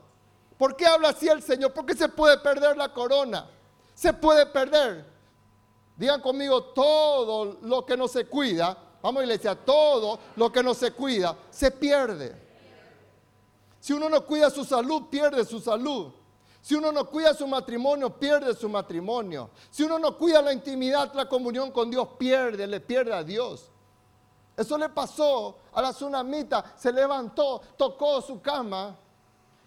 ¿Por 0.58 0.76
qué 0.76 0.84
habla 0.84 1.08
así 1.08 1.26
el 1.26 1.42
Señor? 1.42 1.72
Porque 1.72 1.94
se 1.94 2.06
puede 2.06 2.36
perder 2.36 2.76
la 2.76 2.92
corona. 2.92 3.48
Se 3.94 4.12
puede 4.12 4.44
perder. 4.44 5.06
Digan 5.96 6.20
conmigo, 6.20 6.64
todo 6.64 7.60
lo 7.62 7.86
que 7.86 7.96
no 7.96 8.08
se 8.08 8.26
cuida, 8.26 8.76
vamos 9.00 9.22
iglesia, 9.22 9.54
todo 9.54 10.20
lo 10.36 10.52
que 10.52 10.62
no 10.62 10.74
se 10.74 10.92
cuida, 10.92 11.34
se 11.50 11.70
pierde. 11.70 12.36
Si 13.80 13.94
uno 13.94 14.10
no 14.10 14.26
cuida 14.26 14.50
su 14.50 14.66
salud, 14.66 15.04
pierde 15.08 15.46
su 15.46 15.60
salud. 15.60 16.19
Si 16.62 16.74
uno 16.74 16.92
no 16.92 17.06
cuida 17.06 17.32
su 17.32 17.46
matrimonio, 17.46 18.10
pierde 18.10 18.54
su 18.54 18.68
matrimonio. 18.68 19.50
Si 19.70 19.82
uno 19.82 19.98
no 19.98 20.16
cuida 20.16 20.42
la 20.42 20.52
intimidad, 20.52 21.12
la 21.14 21.28
comunión 21.28 21.70
con 21.70 21.90
Dios, 21.90 22.08
pierde, 22.18 22.66
le 22.66 22.80
pierde 22.80 23.14
a 23.14 23.24
Dios. 23.24 23.70
Eso 24.56 24.76
le 24.76 24.90
pasó 24.90 25.56
a 25.72 25.80
la 25.80 25.90
tsunamita. 25.90 26.74
Se 26.76 26.92
levantó, 26.92 27.62
tocó 27.78 28.20
su 28.20 28.42
cama 28.42 28.94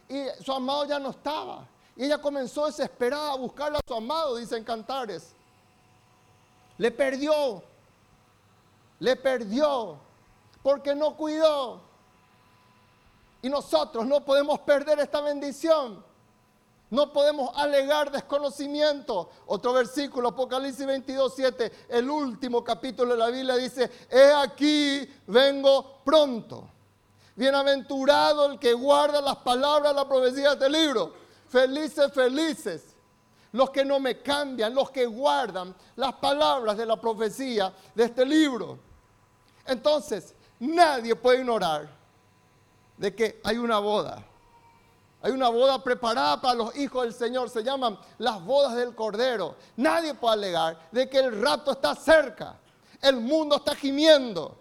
y 0.07 0.25
su 0.43 0.53
amado 0.53 0.85
ya 0.85 0.99
no 0.99 1.09
estaba. 1.09 1.67
Y 1.95 2.05
ella 2.05 2.19
comenzó 2.19 2.67
desesperada 2.67 3.33
a 3.33 3.37
buscar 3.37 3.75
a 3.75 3.79
su 3.87 3.93
amado, 3.93 4.35
dicen 4.35 4.63
cantares. 4.63 5.33
Le 6.77 6.91
perdió. 6.91 7.63
Le 8.99 9.15
perdió. 9.15 9.97
Porque 10.61 10.93
no 10.93 11.15
cuidó. 11.15 11.81
Y 13.41 13.49
nosotros 13.49 14.05
no 14.05 14.23
podemos 14.23 14.59
perder 14.59 14.99
esta 14.99 15.21
bendición. 15.21 16.03
No 16.93 17.11
podemos 17.11 17.49
alegar 17.55 18.11
desconocimiento. 18.11 19.31
Otro 19.47 19.73
versículo, 19.73 20.29
Apocalipsis 20.29 20.85
22, 20.85 21.33
7, 21.35 21.71
el 21.89 22.07
último 22.07 22.63
capítulo 22.63 23.13
de 23.13 23.17
la 23.17 23.29
Biblia 23.31 23.55
dice, 23.55 23.89
he 24.11 24.31
aquí, 24.31 25.11
vengo 25.25 26.01
pronto. 26.05 26.69
Bienaventurado 27.35 28.45
el 28.45 28.59
que 28.59 28.73
guarda 28.73 29.21
las 29.21 29.37
palabras 29.37 29.91
de 29.91 30.01
la 30.01 30.07
profecía 30.07 30.49
de 30.49 30.53
este 30.53 30.69
libro. 30.69 31.13
Felices, 31.49 32.13
felices. 32.13 32.95
los 33.53 33.71
que 33.71 33.83
no 33.83 33.99
me 33.99 34.21
cambian, 34.21 34.75
los 34.75 34.91
que 34.91 35.07
guardan 35.07 35.73
las 35.95 36.13
palabras 36.13 36.77
de 36.77 36.85
la 36.85 37.01
profecía 37.01 37.73
de 37.95 38.03
este 38.03 38.23
libro. 38.23 38.77
Entonces, 39.65 40.35
nadie 40.59 41.15
puede 41.15 41.39
ignorar 41.39 41.89
de 42.97 43.15
que 43.15 43.41
hay 43.43 43.57
una 43.57 43.79
boda. 43.79 44.23
Hay 45.23 45.31
una 45.31 45.47
boda 45.47 45.81
preparada 45.81 46.41
para 46.41 46.53
los 46.53 46.75
hijos 46.75 47.03
del 47.03 47.13
Señor. 47.13 47.49
Se 47.49 47.63
llaman 47.63 47.97
las 48.17 48.43
bodas 48.43 48.75
del 48.75 48.93
Cordero. 48.93 49.55
Nadie 49.77 50.13
puede 50.13 50.33
alegar 50.33 50.89
de 50.91 51.09
que 51.09 51.17
el 51.17 51.41
rapto 51.41 51.71
está 51.71 51.95
cerca. 51.95 52.57
El 53.01 53.21
mundo 53.21 53.55
está 53.55 53.73
gimiendo. 53.73 54.57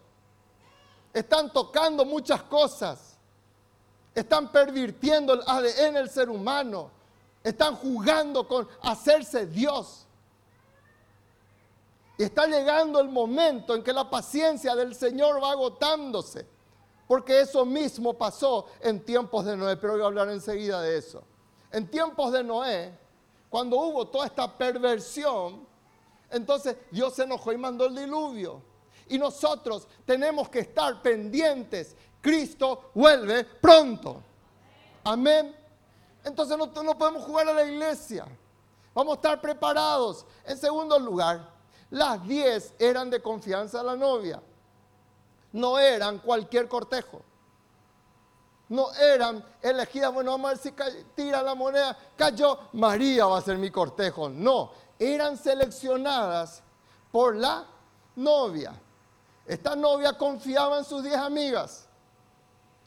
Están 1.12 1.52
tocando 1.52 2.04
muchas 2.04 2.44
cosas. 2.44 3.18
Están 4.14 4.52
pervirtiendo 4.52 5.34
el 5.34 5.40
ADN 5.44 5.94
del 5.94 6.08
ser 6.08 6.30
humano. 6.30 6.92
Están 7.42 7.74
jugando 7.74 8.46
con 8.46 8.68
hacerse 8.82 9.46
Dios. 9.46 10.06
Y 12.18 12.22
está 12.22 12.46
llegando 12.46 13.00
el 13.00 13.08
momento 13.08 13.74
en 13.74 13.82
que 13.82 13.92
la 13.92 14.08
paciencia 14.08 14.76
del 14.76 14.94
Señor 14.94 15.42
va 15.42 15.50
agotándose. 15.50 16.51
Porque 17.12 17.42
eso 17.42 17.66
mismo 17.66 18.14
pasó 18.14 18.64
en 18.80 19.04
tiempos 19.04 19.44
de 19.44 19.54
Noé, 19.54 19.76
pero 19.76 19.92
voy 19.92 20.02
a 20.02 20.06
hablar 20.06 20.30
enseguida 20.30 20.80
de 20.80 20.96
eso. 20.96 21.22
En 21.70 21.86
tiempos 21.86 22.32
de 22.32 22.42
Noé, 22.42 22.98
cuando 23.50 23.76
hubo 23.76 24.08
toda 24.08 24.24
esta 24.24 24.50
perversión, 24.56 25.66
entonces 26.30 26.74
Dios 26.90 27.12
se 27.12 27.24
enojó 27.24 27.52
y 27.52 27.58
mandó 27.58 27.84
el 27.84 27.96
diluvio. 27.96 28.62
Y 29.10 29.18
nosotros 29.18 29.86
tenemos 30.06 30.48
que 30.48 30.60
estar 30.60 31.02
pendientes. 31.02 31.94
Cristo 32.22 32.90
vuelve 32.94 33.44
pronto. 33.44 34.22
Amén. 35.04 35.54
Entonces 36.24 36.56
no, 36.56 36.64
no 36.82 36.96
podemos 36.96 37.24
jugar 37.24 37.46
a 37.46 37.52
la 37.52 37.64
iglesia. 37.66 38.24
Vamos 38.94 39.12
a 39.12 39.16
estar 39.16 39.38
preparados. 39.38 40.24
En 40.46 40.56
segundo 40.56 40.98
lugar, 40.98 41.46
las 41.90 42.26
diez 42.26 42.72
eran 42.78 43.10
de 43.10 43.20
confianza 43.20 43.80
a 43.80 43.82
la 43.82 43.96
novia 43.96 44.40
no 45.52 45.78
eran 45.78 46.18
cualquier 46.18 46.68
cortejo. 46.68 47.22
No 48.68 48.92
eran 48.94 49.44
elegidas, 49.60 50.12
bueno, 50.12 50.30
vamos 50.30 50.46
a 50.46 50.54
ver 50.54 50.58
si 50.58 51.04
tira 51.14 51.42
la 51.42 51.54
moneda, 51.54 51.96
cayó, 52.16 52.58
María 52.72 53.26
va 53.26 53.38
a 53.38 53.42
ser 53.42 53.58
mi 53.58 53.70
cortejo. 53.70 54.30
No, 54.30 54.72
eran 54.98 55.36
seleccionadas 55.36 56.62
por 57.10 57.36
la 57.36 57.66
novia. 58.16 58.72
Esta 59.46 59.76
novia 59.76 60.16
confiaba 60.16 60.78
en 60.78 60.84
sus 60.84 61.02
diez 61.02 61.16
amigas. 61.16 61.86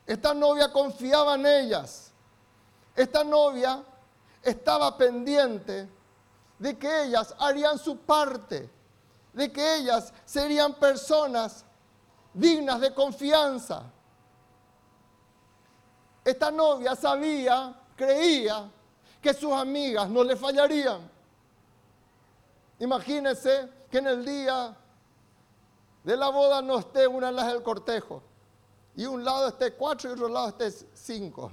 Esta 0.07 0.33
novia 0.33 0.71
confiaba 0.71 1.35
en 1.35 1.45
ellas. 1.45 2.11
Esta 2.95 3.23
novia 3.23 3.83
estaba 4.41 4.97
pendiente 4.97 5.89
de 6.57 6.77
que 6.77 7.03
ellas 7.03 7.35
harían 7.37 7.77
su 7.77 7.97
parte, 7.97 8.69
de 9.33 9.51
que 9.51 9.75
ellas 9.75 10.13
serían 10.23 10.73
personas 10.73 11.65
dignas 12.35 12.81
de 12.81 12.93
confianza. 12.93 13.83
Esta 16.23 16.51
novia 16.51 16.95
sabía, 16.95 17.73
creía 17.95 18.69
que 19.21 19.33
sus 19.33 19.53
amigas 19.53 20.09
no 20.09 20.23
le 20.23 20.35
fallarían. 20.35 21.09
Imagínense 22.79 23.69
que 23.89 23.99
en 23.99 24.07
el 24.07 24.25
día 24.25 24.75
de 26.03 26.17
la 26.17 26.29
boda 26.29 26.61
no 26.61 26.79
esté 26.79 27.07
una 27.07 27.27
de 27.27 27.33
las 27.33 27.47
del 27.47 27.63
cortejo 27.63 28.21
y 28.95 29.05
un 29.05 29.23
lado 29.23 29.47
esté 29.47 29.73
cuatro 29.73 30.09
y 30.09 30.13
otro 30.13 30.27
lado 30.27 30.49
esté 30.49 30.71
cinco. 30.93 31.51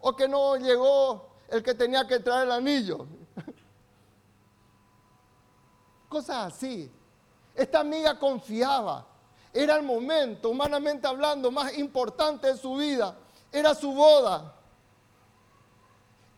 O 0.00 0.16
que 0.16 0.26
no 0.26 0.56
llegó 0.56 1.34
el 1.48 1.62
que 1.62 1.74
tenía 1.74 2.06
que 2.06 2.18
traer 2.18 2.46
el 2.46 2.52
anillo. 2.52 3.06
Cosas 6.08 6.52
así. 6.52 6.90
Esta 7.60 7.80
amiga 7.80 8.18
confiaba. 8.18 9.04
Era 9.52 9.76
el 9.76 9.82
momento, 9.82 10.48
humanamente 10.48 11.06
hablando, 11.06 11.50
más 11.50 11.76
importante 11.76 12.46
de 12.46 12.56
su 12.56 12.74
vida. 12.76 13.14
Era 13.52 13.74
su 13.74 13.92
boda. 13.92 14.54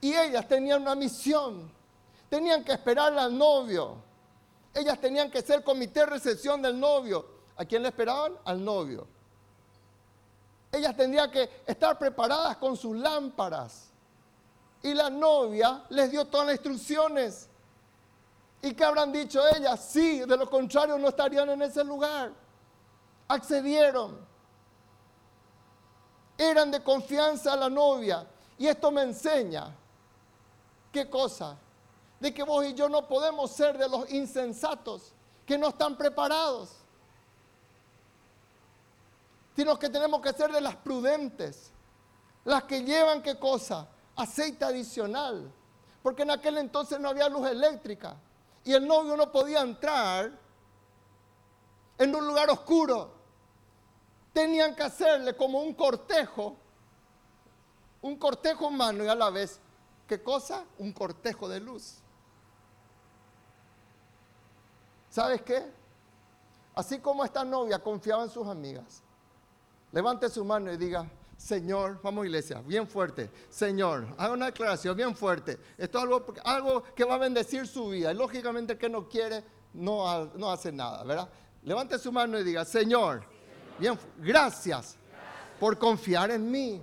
Y 0.01 0.12
ellas 0.16 0.49
tenían 0.49 0.83
una 0.83 0.96
misión. 0.96 1.70
Tenían 2.29 2.64
que 2.64 2.73
esperar 2.73 3.16
al 3.16 3.38
novio. 3.38 3.99
Ellas 4.75 5.01
tenían 5.01 5.31
que 5.31 5.42
ser 5.42 5.62
comité 5.62 6.01
de 6.01 6.07
recepción 6.07 6.61
del 6.61 6.81
novio. 6.81 7.25
¿A 7.57 7.64
quién 7.64 7.83
le 7.83 7.90
esperaban? 7.90 8.37
Al 8.44 8.64
novio. 8.64 9.07
Ellas 10.73 10.96
tendrían 10.96 11.31
que 11.31 11.49
estar 11.64 11.96
preparadas 12.01 12.57
con 12.57 12.77
sus 12.77 12.96
lámparas. 12.96 13.92
Y 14.83 14.92
la 14.92 15.09
novia 15.09 15.85
les 15.90 16.11
dio 16.11 16.25
todas 16.25 16.49
las 16.49 16.57
instrucciones. 16.57 17.49
¿Y 18.62 18.75
qué 18.75 18.85
habrán 18.85 19.12
dicho 19.12 19.42
ellas? 19.57 19.85
Sí, 19.90 20.20
de 20.20 20.37
lo 20.37 20.48
contrario 20.48 20.96
no 20.96 21.09
estarían 21.09 21.51
en 21.51 21.62
ese 21.62 21.83
lugar. 21.83 22.33
Accedieron. 23.27 24.25
Eran 26.38 26.70
de 26.70 26.81
confianza 26.81 27.55
a 27.55 27.57
la 27.57 27.68
novia. 27.68 28.25
Y 28.57 28.68
esto 28.68 28.92
me 28.92 29.03
enseña, 29.03 29.75
¿qué 30.92 31.11
cosa? 31.11 31.59
De 32.20 32.33
que 32.33 32.44
vos 32.44 32.64
y 32.64 32.72
yo 32.75 32.88
no 32.88 33.09
podemos 33.09 33.51
ser 33.51 33.77
de 33.77 33.88
los 33.88 34.09
insensatos 34.12 35.12
que 35.44 35.59
no 35.59 35.68
están 35.68 35.96
preparados. 35.96 36.77
Sino 39.57 39.77
que 39.77 39.90
tenemos 39.90 40.22
que 40.22 40.33
ser 40.33 40.53
de 40.53 40.61
las 40.61 40.77
prudentes. 40.77 41.72
Las 42.44 42.62
que 42.62 42.85
llevan 42.85 43.22
qué 43.22 43.37
cosa? 43.37 43.88
Aceite 44.14 44.64
adicional. 44.64 45.53
Porque 46.01 46.22
en 46.22 46.31
aquel 46.31 46.59
entonces 46.59 47.01
no 47.01 47.09
había 47.09 47.29
luz 47.29 47.48
eléctrica 47.48 48.16
y 48.64 48.72
el 48.72 48.87
novio 48.87 49.16
no 49.16 49.31
podía 49.31 49.61
entrar 49.61 50.31
en 51.98 52.14
un 52.14 52.27
lugar 52.27 52.51
oscuro. 52.51 53.12
Tenían 54.33 54.75
que 54.75 54.83
hacerle 54.83 55.37
como 55.37 55.61
un 55.61 55.75
cortejo, 55.75 56.57
un 58.01 58.16
cortejo 58.16 58.68
humano 58.68 59.05
y 59.05 59.09
a 59.09 59.14
la 59.14 59.31
vez, 59.31 59.61
¿qué 60.07 60.22
cosa? 60.22 60.64
Un 60.79 60.92
cortejo 60.92 61.48
de 61.48 61.61
luz. 61.61 61.98
¿Sabes 65.11 65.42
qué? 65.42 65.70
Así 66.75 66.98
como 67.01 67.25
esta 67.25 67.44
novia 67.44 67.79
confiaba 67.79 68.22
en 68.22 68.31
sus 68.31 68.46
amigas, 68.46 69.03
levante 69.90 70.31
su 70.31 70.42
mano 70.42 70.72
y 70.72 70.79
diga, 70.79 71.07
Señor, 71.42 71.98
vamos 72.00 72.24
iglesia, 72.24 72.62
bien 72.64 72.87
fuerte. 72.87 73.28
Señor, 73.48 74.07
haga 74.16 74.33
una 74.33 74.46
declaración 74.46 74.96
bien 74.96 75.16
fuerte. 75.16 75.59
Esto 75.76 75.98
es 75.98 76.05
algo, 76.05 76.24
algo 76.44 76.83
que 76.94 77.02
va 77.02 77.14
a 77.14 77.18
bendecir 77.18 77.66
su 77.66 77.88
vida. 77.88 78.12
Y 78.12 78.14
lógicamente 78.14 78.74
el 78.74 78.78
que 78.78 78.88
no 78.88 79.09
quiere 79.09 79.42
no, 79.74 80.26
no 80.37 80.52
hace 80.52 80.70
nada, 80.70 81.02
¿verdad? 81.02 81.28
Levante 81.64 81.98
su 81.98 82.12
mano 82.12 82.38
y 82.38 82.44
diga, 82.44 82.64
Señor, 82.64 83.24
bien, 83.76 83.98
gracias 84.18 84.96
por 85.59 85.76
confiar 85.76 86.31
en 86.31 86.48
mí. 86.48 86.81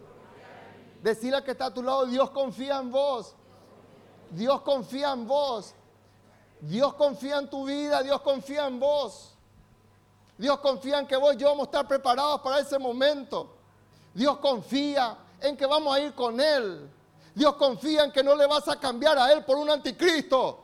Decirle 1.01 1.41
que 1.41 1.51
está 1.51 1.67
a 1.67 1.73
tu 1.73 1.81
lado, 1.81 2.05
Dios 2.05 2.29
confía 2.31 2.79
en 2.79 2.91
vos. 2.91 3.33
Dios 4.29 4.61
confía 4.63 5.13
en 5.13 5.25
vos. 5.25 5.73
Dios 6.59 6.93
confía 6.95 7.37
en 7.39 7.49
tu 7.49 7.65
vida, 7.65 8.03
Dios 8.03 8.19
confía 8.19 8.67
en 8.67 8.77
vos. 8.77 9.37
Dios 10.37 10.59
confía 10.59 10.99
en 10.99 11.07
que 11.07 11.15
vos 11.15 11.35
y 11.35 11.37
yo 11.37 11.47
vamos 11.47 11.67
a 11.67 11.69
estar 11.69 11.87
preparados 11.87 12.41
para 12.41 12.59
ese 12.59 12.77
momento. 12.77 13.55
Dios 14.19 14.39
confía 14.39 15.17
en 15.39 15.55
que 15.55 15.65
vamos 15.65 15.95
a 15.95 16.01
ir 16.01 16.13
con 16.13 16.41
Él. 16.41 16.91
Dios 17.33 17.55
confía 17.55 18.03
en 18.03 18.11
que 18.11 18.21
no 18.21 18.35
le 18.35 18.47
vas 18.47 18.67
a 18.67 18.77
cambiar 18.77 19.17
a 19.17 19.31
Él 19.31 19.45
por 19.45 19.57
un 19.57 19.69
anticristo. 19.69 20.59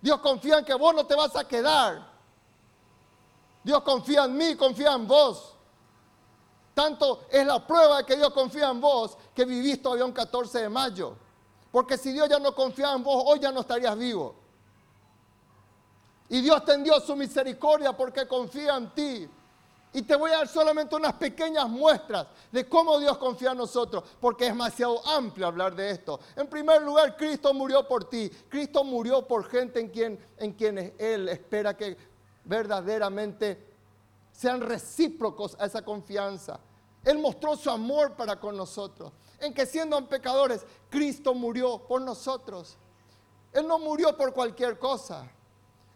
Dios 0.00 0.20
confía 0.20 0.58
en 0.58 0.64
que 0.64 0.74
vos 0.74 0.94
no 0.94 1.04
te 1.04 1.16
vas 1.16 1.34
a 1.34 1.42
quedar. 1.48 2.08
Dios 3.64 3.82
confía 3.82 4.26
en 4.26 4.36
mí, 4.36 4.54
confía 4.54 4.92
en 4.92 5.08
vos. 5.08 5.56
Tanto 6.72 7.26
es 7.30 7.44
la 7.44 7.66
prueba 7.66 7.98
de 7.98 8.04
que 8.04 8.14
Dios 8.14 8.30
confía 8.30 8.68
en 8.68 8.80
vos 8.80 9.18
que 9.34 9.44
vivís 9.44 9.82
todavía 9.82 10.04
un 10.04 10.12
14 10.12 10.56
de 10.60 10.68
mayo. 10.68 11.16
Porque 11.72 11.98
si 11.98 12.12
Dios 12.12 12.28
ya 12.28 12.38
no 12.38 12.54
confía 12.54 12.92
en 12.92 13.02
vos, 13.02 13.24
hoy 13.26 13.40
ya 13.40 13.50
no 13.50 13.62
estarías 13.62 13.98
vivo. 13.98 14.36
Y 16.28 16.42
Dios 16.42 16.64
tendió 16.64 17.00
su 17.00 17.16
misericordia 17.16 17.92
porque 17.96 18.28
confía 18.28 18.76
en 18.76 18.94
ti. 18.94 19.28
Y 19.92 20.02
te 20.02 20.16
voy 20.16 20.30
a 20.30 20.38
dar 20.38 20.48
solamente 20.48 20.94
unas 20.94 21.14
pequeñas 21.14 21.68
muestras 21.68 22.26
de 22.52 22.68
cómo 22.68 22.98
Dios 22.98 23.16
confía 23.16 23.52
en 23.52 23.58
nosotros, 23.58 24.04
porque 24.20 24.44
es 24.44 24.52
demasiado 24.52 25.06
amplio 25.08 25.46
hablar 25.46 25.74
de 25.74 25.90
esto. 25.90 26.20
En 26.36 26.46
primer 26.46 26.82
lugar, 26.82 27.16
Cristo 27.16 27.54
murió 27.54 27.86
por 27.88 28.04
ti. 28.04 28.30
Cristo 28.48 28.84
murió 28.84 29.26
por 29.26 29.48
gente 29.48 29.80
en, 29.80 29.88
quien, 29.88 30.18
en 30.36 30.52
quienes 30.52 30.92
Él 30.98 31.28
espera 31.28 31.76
que 31.76 31.96
verdaderamente 32.44 33.66
sean 34.32 34.60
recíprocos 34.60 35.56
a 35.58 35.66
esa 35.66 35.82
confianza. 35.82 36.60
Él 37.04 37.18
mostró 37.18 37.56
su 37.56 37.70
amor 37.70 38.14
para 38.14 38.38
con 38.38 38.56
nosotros. 38.56 39.12
En 39.40 39.54
que 39.54 39.64
siendo 39.66 40.06
pecadores, 40.06 40.66
Cristo 40.90 41.32
murió 41.32 41.78
por 41.78 42.02
nosotros. 42.02 42.76
Él 43.52 43.66
no 43.66 43.78
murió 43.78 44.16
por 44.16 44.34
cualquier 44.34 44.78
cosa. 44.78 45.30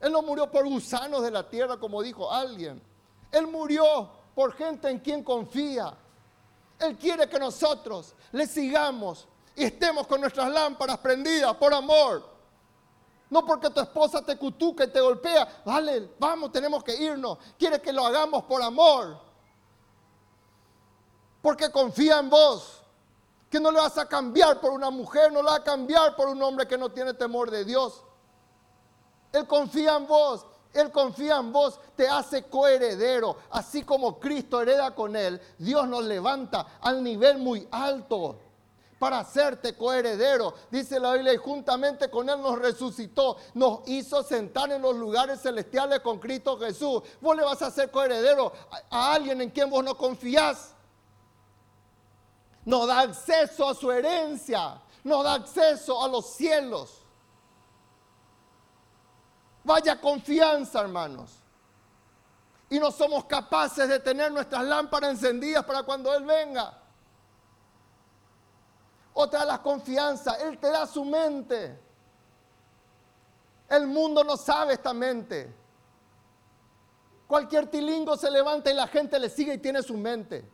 Él 0.00 0.12
no 0.12 0.22
murió 0.22 0.50
por 0.50 0.66
gusanos 0.66 1.22
de 1.22 1.30
la 1.30 1.48
tierra, 1.48 1.76
como 1.78 2.02
dijo 2.02 2.32
alguien. 2.32 2.82
Él 3.32 3.46
murió 3.46 4.08
por 4.34 4.54
gente 4.54 4.88
en 4.88 5.00
quien 5.00 5.24
confía. 5.24 5.92
Él 6.78 6.96
quiere 6.96 7.28
que 7.28 7.38
nosotros 7.38 8.14
le 8.30 8.46
sigamos 8.46 9.26
y 9.56 9.64
estemos 9.64 10.06
con 10.06 10.20
nuestras 10.20 10.50
lámparas 10.50 10.98
prendidas 10.98 11.54
por 11.56 11.72
amor. 11.72 12.30
No 13.30 13.46
porque 13.46 13.70
tu 13.70 13.80
esposa 13.80 14.22
te 14.22 14.36
cutuca 14.36 14.84
y 14.84 14.88
te 14.88 15.00
golpea. 15.00 15.62
Dale, 15.64 16.10
vamos, 16.18 16.52
tenemos 16.52 16.84
que 16.84 16.94
irnos. 16.94 17.38
Quiere 17.58 17.80
que 17.80 17.92
lo 17.92 18.04
hagamos 18.04 18.44
por 18.44 18.60
amor. 18.60 19.18
Porque 21.40 21.70
confía 21.70 22.18
en 22.18 22.28
vos. 22.28 22.82
Que 23.48 23.58
no 23.58 23.70
le 23.70 23.80
vas 23.80 23.96
a 23.96 24.06
cambiar 24.06 24.60
por 24.60 24.72
una 24.72 24.90
mujer, 24.90 25.32
no 25.32 25.42
le 25.42 25.48
vas 25.48 25.60
a 25.60 25.64
cambiar 25.64 26.14
por 26.14 26.28
un 26.28 26.42
hombre 26.42 26.66
que 26.66 26.76
no 26.76 26.90
tiene 26.90 27.14
temor 27.14 27.50
de 27.50 27.64
Dios. 27.64 28.02
Él 29.32 29.46
confía 29.46 29.96
en 29.96 30.06
vos. 30.06 30.44
Él 30.72 30.90
confía 30.90 31.36
en 31.36 31.52
vos, 31.52 31.78
te 31.96 32.08
hace 32.08 32.44
coheredero. 32.44 33.36
Así 33.50 33.82
como 33.82 34.18
Cristo 34.18 34.60
hereda 34.60 34.94
con 34.94 35.16
Él, 35.16 35.40
Dios 35.58 35.86
nos 35.86 36.04
levanta 36.04 36.78
al 36.80 37.02
nivel 37.02 37.38
muy 37.38 37.68
alto 37.70 38.38
para 39.02 39.18
hacerte 39.18 39.76
coheredero. 39.76 40.54
Dice 40.70 41.00
la 41.00 41.14
Biblia, 41.14 41.34
y 41.34 41.36
juntamente 41.36 42.08
con 42.08 42.30
Él 42.30 42.40
nos 42.40 42.56
resucitó, 42.56 43.36
nos 43.54 43.80
hizo 43.86 44.22
sentar 44.22 44.70
en 44.70 44.80
los 44.80 44.94
lugares 44.94 45.42
celestiales 45.42 45.98
con 45.98 46.20
Cristo 46.20 46.56
Jesús. 46.56 47.02
Vos 47.20 47.36
le 47.36 47.42
vas 47.42 47.60
a 47.62 47.66
hacer 47.66 47.90
coheredero 47.90 48.52
a, 48.90 49.12
alguien 49.12 49.40
en 49.40 49.50
quien 49.50 49.68
vos 49.68 49.82
no 49.82 49.96
confías. 49.96 50.72
Nos 52.64 52.86
da 52.86 53.00
acceso 53.00 53.68
a 53.68 53.74
su 53.74 53.90
herencia, 53.90 54.80
nos 55.02 55.24
da 55.24 55.34
acceso 55.34 56.00
a 56.00 56.06
los 56.06 56.34
cielos. 56.34 57.01
Vaya 59.64 60.00
confianza, 60.00 60.80
hermanos. 60.80 61.38
Y 62.68 62.80
no 62.80 62.90
somos 62.90 63.24
capaces 63.26 63.88
de 63.88 64.00
tener 64.00 64.32
nuestras 64.32 64.64
lámparas 64.64 65.10
encendidas 65.10 65.64
para 65.64 65.82
cuando 65.82 66.14
Él 66.14 66.24
venga. 66.24 66.78
Otra 69.14 69.44
la 69.44 69.62
confianza. 69.62 70.36
Él 70.36 70.58
te 70.58 70.68
da 70.68 70.86
su 70.86 71.04
mente. 71.04 71.78
El 73.68 73.86
mundo 73.86 74.24
no 74.24 74.36
sabe 74.36 74.74
esta 74.74 74.92
mente. 74.92 75.54
Cualquier 77.26 77.68
tilingo 77.68 78.16
se 78.16 78.30
levanta 78.30 78.70
y 78.70 78.74
la 78.74 78.86
gente 78.86 79.18
le 79.18 79.30
sigue 79.30 79.54
y 79.54 79.58
tiene 79.58 79.82
su 79.82 79.96
mente. 79.96 80.46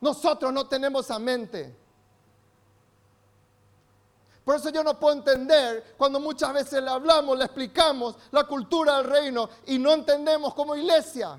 Nosotros 0.00 0.52
no 0.52 0.66
tenemos 0.66 1.04
esa 1.04 1.18
mente. 1.18 1.81
Por 4.44 4.56
eso 4.56 4.70
yo 4.70 4.82
no 4.82 4.98
puedo 4.98 5.14
entender 5.14 5.94
cuando 5.96 6.18
muchas 6.18 6.52
veces 6.52 6.82
le 6.82 6.90
hablamos, 6.90 7.38
le 7.38 7.44
explicamos 7.44 8.16
la 8.32 8.44
cultura 8.44 8.96
del 8.96 9.04
reino 9.04 9.48
y 9.66 9.78
no 9.78 9.92
entendemos 9.92 10.52
como 10.54 10.74
iglesia. 10.74 11.38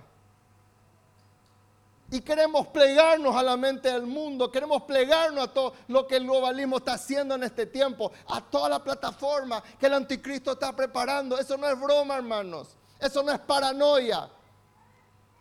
Y 2.12 2.22
queremos 2.22 2.68
plegarnos 2.68 3.36
a 3.36 3.44
la 3.44 3.58
mente 3.58 3.92
del 3.92 4.06
mundo, 4.06 4.52
queremos 4.52 4.84
plegarnos 4.84 5.46
a 5.46 5.52
todo 5.52 5.74
lo 5.88 6.06
que 6.06 6.18
el 6.18 6.24
globalismo 6.26 6.78
está 6.78 6.94
haciendo 6.94 7.36
en 7.36 7.44
este 7.44 7.66
tiempo, 7.66 8.12
a 8.28 8.40
toda 8.40 8.70
la 8.70 8.84
plataforma 8.84 9.62
que 9.80 9.88
el 9.88 9.96
anticristo 9.96 10.52
está 10.52 10.74
preparando. 10.74 11.38
Eso 11.38 11.58
no 11.58 11.68
es 11.68 11.80
broma, 11.80 12.16
hermanos. 12.16 12.70
Eso 13.00 13.24
no 13.24 13.32
es 13.32 13.40
paranoia. 13.40 14.30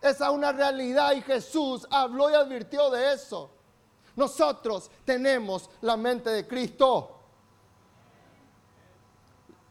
Esa 0.01 0.27
es 0.27 0.33
una 0.33 0.51
realidad 0.51 1.13
y 1.13 1.23
Jesús 1.23 1.87
habló 1.91 2.29
y 2.29 2.35
advirtió 2.35 2.91
de 2.91 3.13
eso. 3.13 3.51
Nosotros 4.17 4.91
tenemos 5.05 5.71
la 5.83 5.97
mente 5.97 6.31
de 6.31 6.47
Cristo. 6.49 7.22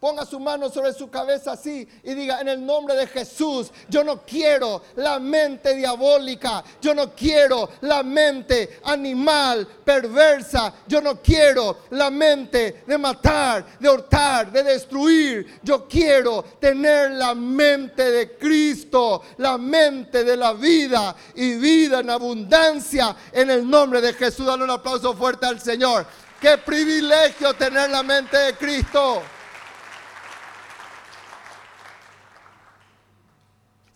Ponga 0.01 0.25
su 0.25 0.39
mano 0.39 0.67
sobre 0.67 0.93
su 0.93 1.11
cabeza 1.11 1.51
así 1.51 1.87
y 2.01 2.15
diga, 2.15 2.41
en 2.41 2.47
el 2.47 2.65
nombre 2.65 2.95
de 2.95 3.05
Jesús, 3.05 3.69
yo 3.87 4.03
no 4.03 4.23
quiero 4.23 4.81
la 4.95 5.19
mente 5.19 5.75
diabólica, 5.75 6.63
yo 6.81 6.95
no 6.95 7.11
quiero 7.11 7.69
la 7.81 8.01
mente 8.01 8.79
animal, 8.85 9.67
perversa, 9.85 10.73
yo 10.87 11.01
no 11.01 11.21
quiero 11.21 11.81
la 11.91 12.09
mente 12.09 12.81
de 12.87 12.97
matar, 12.97 13.77
de 13.79 13.87
hurtar, 13.91 14.51
de 14.51 14.63
destruir, 14.63 15.59
yo 15.61 15.87
quiero 15.87 16.45
tener 16.59 17.11
la 17.11 17.35
mente 17.35 18.09
de 18.09 18.37
Cristo, 18.39 19.21
la 19.37 19.59
mente 19.59 20.23
de 20.23 20.35
la 20.35 20.53
vida 20.53 21.15
y 21.35 21.57
vida 21.57 21.99
en 21.99 22.09
abundancia, 22.09 23.15
en 23.31 23.51
el 23.51 23.69
nombre 23.69 24.01
de 24.01 24.13
Jesús. 24.13 24.47
Dale 24.47 24.63
un 24.63 24.71
aplauso 24.71 25.13
fuerte 25.13 25.45
al 25.45 25.61
Señor. 25.61 26.07
Qué 26.41 26.57
privilegio 26.57 27.53
tener 27.53 27.91
la 27.91 28.01
mente 28.01 28.35
de 28.35 28.53
Cristo. 28.55 29.21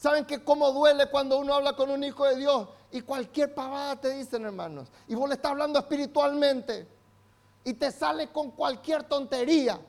¿Saben 0.06 0.24
que 0.24 0.44
cómo 0.44 0.72
duele 0.72 1.10
cuando 1.10 1.40
uno 1.40 1.56
habla 1.56 1.76
con 1.76 1.90
un 1.90 2.04
hijo 2.04 2.26
de 2.26 2.36
Dios 2.36 2.70
y 2.92 3.02
cualquier 3.02 3.56
pavada 3.56 4.00
te 4.00 4.12
dicen, 4.12 4.46
hermanos? 4.46 4.88
Y 5.08 5.16
vos 5.16 5.28
le 5.28 5.34
estás 5.34 5.50
hablando 5.50 5.80
espiritualmente 5.80 6.88
y 7.64 7.74
te 7.74 7.92
sale 7.92 8.32
con 8.32 8.52
cualquier 8.52 9.06
tontería. 9.06 9.80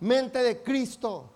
Mente 0.00 0.38
de 0.38 0.62
Cristo. 0.62 1.28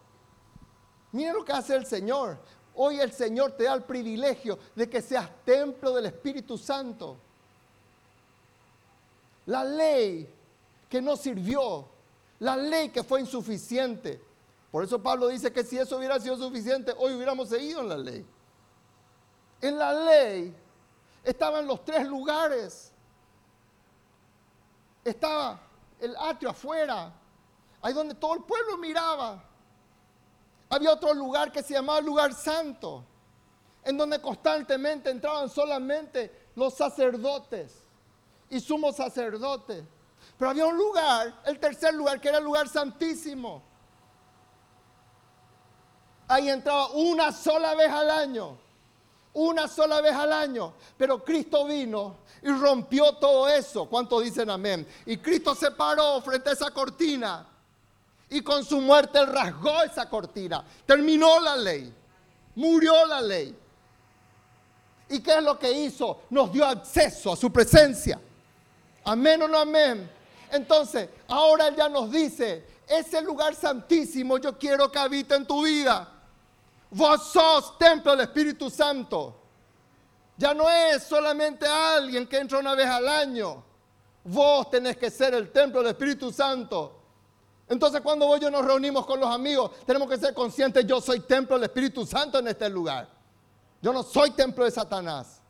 Mira 1.12 1.35
lo 1.35 1.44
que 1.44 1.52
hace 1.52 1.76
el 1.76 1.85
Señor. 1.85 2.38
Hoy 2.74 2.98
el 2.98 3.12
Señor 3.12 3.52
te 3.52 3.64
da 3.64 3.74
el 3.74 3.83
privilegio 3.83 4.59
de 4.74 4.88
que 4.88 5.02
seas 5.02 5.29
templo 5.44 5.92
del 5.92 6.07
Espíritu 6.07 6.57
Santo. 6.57 7.18
La 9.44 9.62
ley 9.62 10.26
que 10.88 11.02
no 11.02 11.18
sirvió 11.18 11.96
la 12.38 12.57
ley 12.57 12.90
que 12.90 13.03
fue 13.03 13.20
insuficiente. 13.20 14.22
Por 14.70 14.85
eso 14.85 15.03
Pablo 15.03 15.29
dice 15.29 15.53
que 15.53 15.64
si 15.64 15.79
eso 15.79 15.96
hubiera 15.96 16.20
sido 16.20 16.37
suficiente, 16.37 16.94
hoy 16.99 17.14
hubiéramos 17.14 17.49
seguido 17.49 17.81
en 17.81 17.88
la 17.88 17.96
ley. 17.96 18.27
En 19.61 19.79
la 19.79 19.92
ley 19.92 20.55
estaban 21.25 21.66
los 21.66 21.85
tres 21.85 22.07
lugares. 22.07 22.92
Estaba 25.05 25.61
el 26.01 26.14
atrio 26.16 26.51
afuera, 26.51 27.12
ahí 27.81 27.92
donde 27.92 28.14
todo 28.14 28.35
el 28.35 28.42
pueblo 28.42 28.77
miraba. 28.79 29.42
Había 30.68 30.92
otro 30.92 31.14
lugar 31.14 31.53
que 31.53 31.62
se 31.62 31.75
llamaba 31.75 32.01
lugar 32.01 32.35
santo, 32.35 33.05
en 33.85 33.96
donde 33.96 34.20
constantemente 34.20 35.11
entraban 35.11 35.49
solamente 35.49 36.49
los 36.57 36.75
sacerdotes 36.75 37.72
y 38.51 38.61
sumos 38.61 38.96
sacerdotes. 38.96 39.85
Pero 40.38 40.51
había 40.51 40.66
un 40.66 40.77
lugar, 40.77 41.35
el 41.46 41.59
tercer 41.59 41.94
lugar, 41.94 42.20
que 42.20 42.29
era 42.29 42.38
el 42.38 42.44
lugar 42.44 42.68
santísimo. 42.68 43.62
Ahí 46.29 46.51
entraba 46.51 46.88
una 46.88 47.33
sola 47.33 47.75
vez 47.75 47.90
al 47.90 48.11
año. 48.11 48.59
Una 49.33 49.68
sola 49.68 50.01
vez 50.01 50.14
al 50.14 50.33
año. 50.33 50.75
Pero 50.96 51.25
Cristo 51.25 51.66
vino 51.66 52.16
y 52.42 52.51
rompió 52.51 53.12
todo 53.14 53.49
eso. 53.49 53.87
¿Cuántos 53.87 54.25
dicen 54.25 54.51
amén? 54.51 54.87
Y 55.07 55.18
Cristo 55.18 55.55
se 55.55 55.70
paró 55.70 56.20
frente 56.20 56.51
a 56.51 56.53
esa 56.53 56.70
cortina. 56.70 57.46
Y 58.29 58.42
con 58.42 58.64
su 58.64 58.81
muerte 58.81 59.25
rasgó 59.25 59.83
esa 59.83 60.09
cortina. 60.09 60.64
Terminó 60.85 61.40
la 61.40 61.57
ley. 61.57 61.94
Murió 62.57 63.07
la 63.07 63.20
ley. 63.20 63.57
¿Y 65.09 65.20
qué 65.20 65.38
es 65.38 65.42
lo 65.42 65.59
que 65.59 65.70
hizo? 65.70 66.22
Nos 66.31 66.53
dio 66.53 66.66
acceso 66.66 67.33
a 67.33 67.37
su 67.37 67.53
presencia. 67.53 68.20
Amén 69.05 69.42
o 69.42 69.49
no 69.49 69.59
amén. 69.59 70.11
Entonces, 70.51 71.09
ahora 71.29 71.69
Él 71.69 71.77
ya 71.77 71.89
nos 71.89 72.11
dice, 72.11 72.65
ese 72.87 73.21
lugar 73.23 73.55
santísimo 73.55 74.39
yo 74.39 74.57
quiero 74.57 74.91
que 74.91 74.99
habite 74.99 75.35
en 75.35 75.47
tu 75.47 75.65
vida. 75.65 76.09
Vos 76.91 77.25
sos 77.29 77.77
templo 77.79 78.13
del 78.13 78.21
Espíritu 78.21 78.71
Santo. 78.71 79.43
Ya 80.37 80.55
no 80.55 80.69
es 80.69 81.03
solamente 81.03 81.67
alguien 81.67 82.27
que 82.27 82.39
entra 82.39 82.59
una 82.59 82.75
vez 82.75 82.87
al 82.87 83.09
año. 83.09 83.65
Vos 84.25 84.71
tenés 84.71 84.97
que 84.97 85.11
ser 85.11 85.35
el 85.35 85.51
templo 85.51 85.81
del 85.81 85.91
Espíritu 85.91 86.33
Santo. 86.33 86.93
Entonces 87.69 88.01
cuando 88.01 88.27
vos 88.27 88.39
y 88.39 88.43
yo 88.43 88.51
nos 88.51 88.65
reunimos 88.65 89.05
con 89.07 89.19
los 89.19 89.29
amigos, 89.29 89.73
tenemos 89.85 90.09
que 90.09 90.19
ser 90.19 90.33
conscientes, 90.35 90.87
yo 90.87 91.01
soy 91.01 91.21
templo 91.21 91.57
del 91.57 91.65
Espíritu 91.65 92.07
Santo 92.07 92.39
en 92.39 92.49
este 92.49 92.69
lugar. 92.69 93.09
Yo 93.83 93.93
no 93.93 94.03
soy 94.03 94.31
templo 94.31 94.65
de 94.65 94.71
Satanás. 94.71 95.41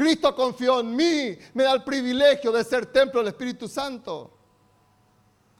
Cristo 0.00 0.34
confió 0.34 0.80
en 0.80 0.96
mí, 0.96 1.36
me 1.52 1.62
da 1.62 1.72
el 1.72 1.84
privilegio 1.84 2.50
de 2.50 2.64
ser 2.64 2.86
templo 2.86 3.20
del 3.20 3.28
Espíritu 3.28 3.68
Santo. 3.68 4.30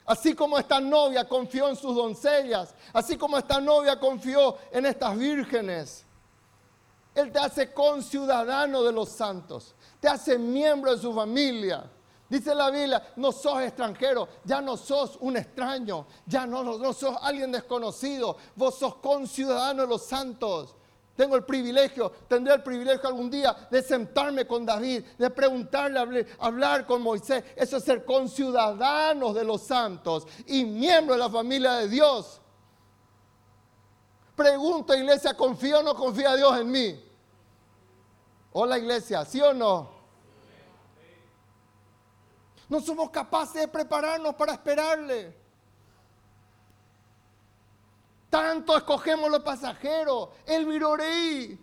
Así 0.03 0.33
como 0.33 0.57
esta 0.57 0.79
novia 0.79 1.29
confió 1.29 1.69
en 1.69 1.75
sus 1.75 1.95
doncellas, 1.95 2.73
así 2.91 3.17
como 3.17 3.37
esta 3.37 3.61
novia 3.61 3.99
confió 3.99 4.57
en 4.71 4.87
estas 4.87 5.15
vírgenes. 5.15 6.03
Él 7.13 7.31
te 7.31 7.37
hace 7.37 7.71
conciudadano 7.71 8.81
de 8.81 8.91
los 8.91 9.09
santos, 9.09 9.75
te 9.99 10.07
hace 10.07 10.39
miembro 10.39 10.95
de 10.95 10.99
su 10.99 11.13
familia. 11.13 11.87
Dice 12.27 12.55
la 12.55 12.71
Biblia, 12.71 13.13
no 13.17 13.31
sos 13.31 13.61
extranjero, 13.61 14.27
ya 14.43 14.59
no 14.59 14.75
sos 14.75 15.17
un 15.19 15.37
extraño, 15.37 16.07
ya 16.25 16.47
no, 16.47 16.63
no 16.63 16.93
sos 16.93 17.15
alguien 17.21 17.51
desconocido, 17.51 18.37
vos 18.55 18.73
sos 18.73 18.95
conciudadano 18.95 19.83
de 19.83 19.87
los 19.87 20.03
santos. 20.03 20.73
Tengo 21.15 21.35
el 21.35 21.43
privilegio, 21.43 22.09
tendré 22.27 22.53
el 22.53 22.63
privilegio 22.63 23.07
algún 23.07 23.29
día 23.29 23.55
de 23.69 23.83
sentarme 23.83 24.47
con 24.47 24.65
David, 24.65 25.03
de 25.17 25.29
preguntarle, 25.29 26.25
hablar 26.39 26.85
con 26.85 27.01
Moisés. 27.01 27.43
Eso 27.55 27.77
es 27.77 27.83
ser 27.83 28.05
conciudadanos 28.05 29.35
de 29.35 29.43
los 29.43 29.61
santos 29.61 30.25
y 30.47 30.63
miembros 30.63 31.17
de 31.17 31.23
la 31.23 31.29
familia 31.29 31.73
de 31.73 31.89
Dios. 31.89 32.41
Pregunto, 34.35 34.95
iglesia, 34.95 35.35
¿confía 35.35 35.79
o 35.79 35.83
no 35.83 35.93
confía 35.95 36.35
Dios 36.35 36.57
en 36.57 36.71
mí? 36.71 37.05
Hola 38.53 38.77
iglesia, 38.77 39.23
¿sí 39.25 39.41
o 39.41 39.53
no? 39.53 39.91
No 42.69 42.79
somos 42.79 43.09
capaces 43.09 43.61
de 43.61 43.67
prepararnos 43.67 44.33
para 44.35 44.53
esperarle. 44.53 45.40
Tanto 48.31 48.77
escogemos 48.77 49.29
los 49.29 49.41
pasajeros, 49.41 50.29
el 50.45 50.65
viroreí. 50.65 51.59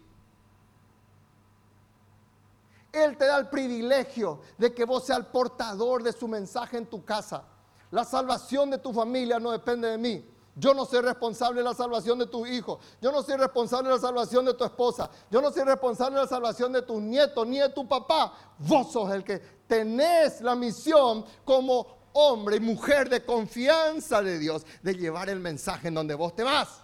Él 2.93 3.17
te 3.17 3.25
da 3.25 3.39
el 3.39 3.49
privilegio 3.49 4.41
de 4.59 4.75
que 4.75 4.85
vos 4.85 5.07
seas 5.07 5.19
el 5.19 5.27
portador 5.27 6.03
de 6.03 6.13
su 6.13 6.29
mensaje 6.29 6.77
en 6.77 6.85
tu 6.85 7.03
casa. 7.07 7.43
La 7.91 8.05
salvación 8.05 8.69
de 8.69 8.77
tu 8.77 8.93
familia 8.93 9.41
no 9.41 9.51
depende 9.51 9.89
de 9.89 9.97
mí. 9.97 10.25
Yo 10.55 10.75
no 10.75 10.85
soy 10.85 11.01
responsable 11.01 11.61
de 11.61 11.65
la 11.65 11.75
salvación 11.75 12.19
de 12.19 12.27
tu 12.27 12.45
hijo. 12.45 12.81
Yo 13.01 13.13
no 13.13 13.23
soy 13.23 13.37
responsable 13.37 13.89
de 13.89 13.95
la 13.95 14.01
salvación 14.01 14.45
de 14.45 14.53
tu 14.53 14.65
esposa. 14.65 15.09
Yo 15.31 15.41
no 15.41 15.51
soy 15.51 15.63
responsable 15.63 16.17
de 16.17 16.23
la 16.25 16.29
salvación 16.29 16.73
de 16.73 16.83
tus 16.83 17.01
nietos 17.01 17.47
ni 17.47 17.59
de 17.61 17.71
tu 17.71 17.89
papá. 17.89 18.35
Vos 18.59 18.93
sos 18.93 19.11
el 19.11 19.25
que 19.25 19.39
tenés 19.67 20.43
la 20.43 20.55
misión 20.55 21.25
como 21.47 21.98
hombre 22.13 22.57
y 22.57 22.61
mujer 22.61 23.09
de 23.09 23.25
confianza 23.25 24.23
de 24.23 24.39
Dios, 24.39 24.67
de 24.83 24.95
llevar 24.95 25.29
el 25.29 25.41
mensaje 25.41 25.89
en 25.89 25.95
donde 25.95 26.15
vos 26.15 26.35
te 26.35 26.43
vas. 26.43 26.83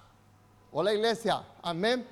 Hola 0.73 0.93
iglesia, 0.93 1.45
amén. 1.63 2.07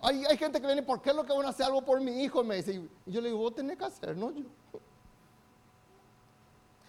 Hay, 0.00 0.24
hay 0.24 0.36
gente 0.36 0.60
que 0.60 0.66
viene, 0.66 0.82
¿por 0.82 1.00
qué 1.00 1.10
es 1.10 1.16
lo 1.16 1.24
que 1.24 1.32
van 1.32 1.46
a 1.46 1.50
hacer 1.50 1.66
algo 1.66 1.82
por 1.82 2.00
mi 2.00 2.22
hijo? 2.22 2.42
Me 2.42 2.56
dice, 2.56 2.74
y 3.06 3.12
yo 3.12 3.20
le 3.20 3.28
digo, 3.28 3.40
vos 3.40 3.54
tenés 3.54 3.76
que 3.76 3.84
hacer, 3.84 4.16
no 4.16 4.30
yo. 4.30 4.44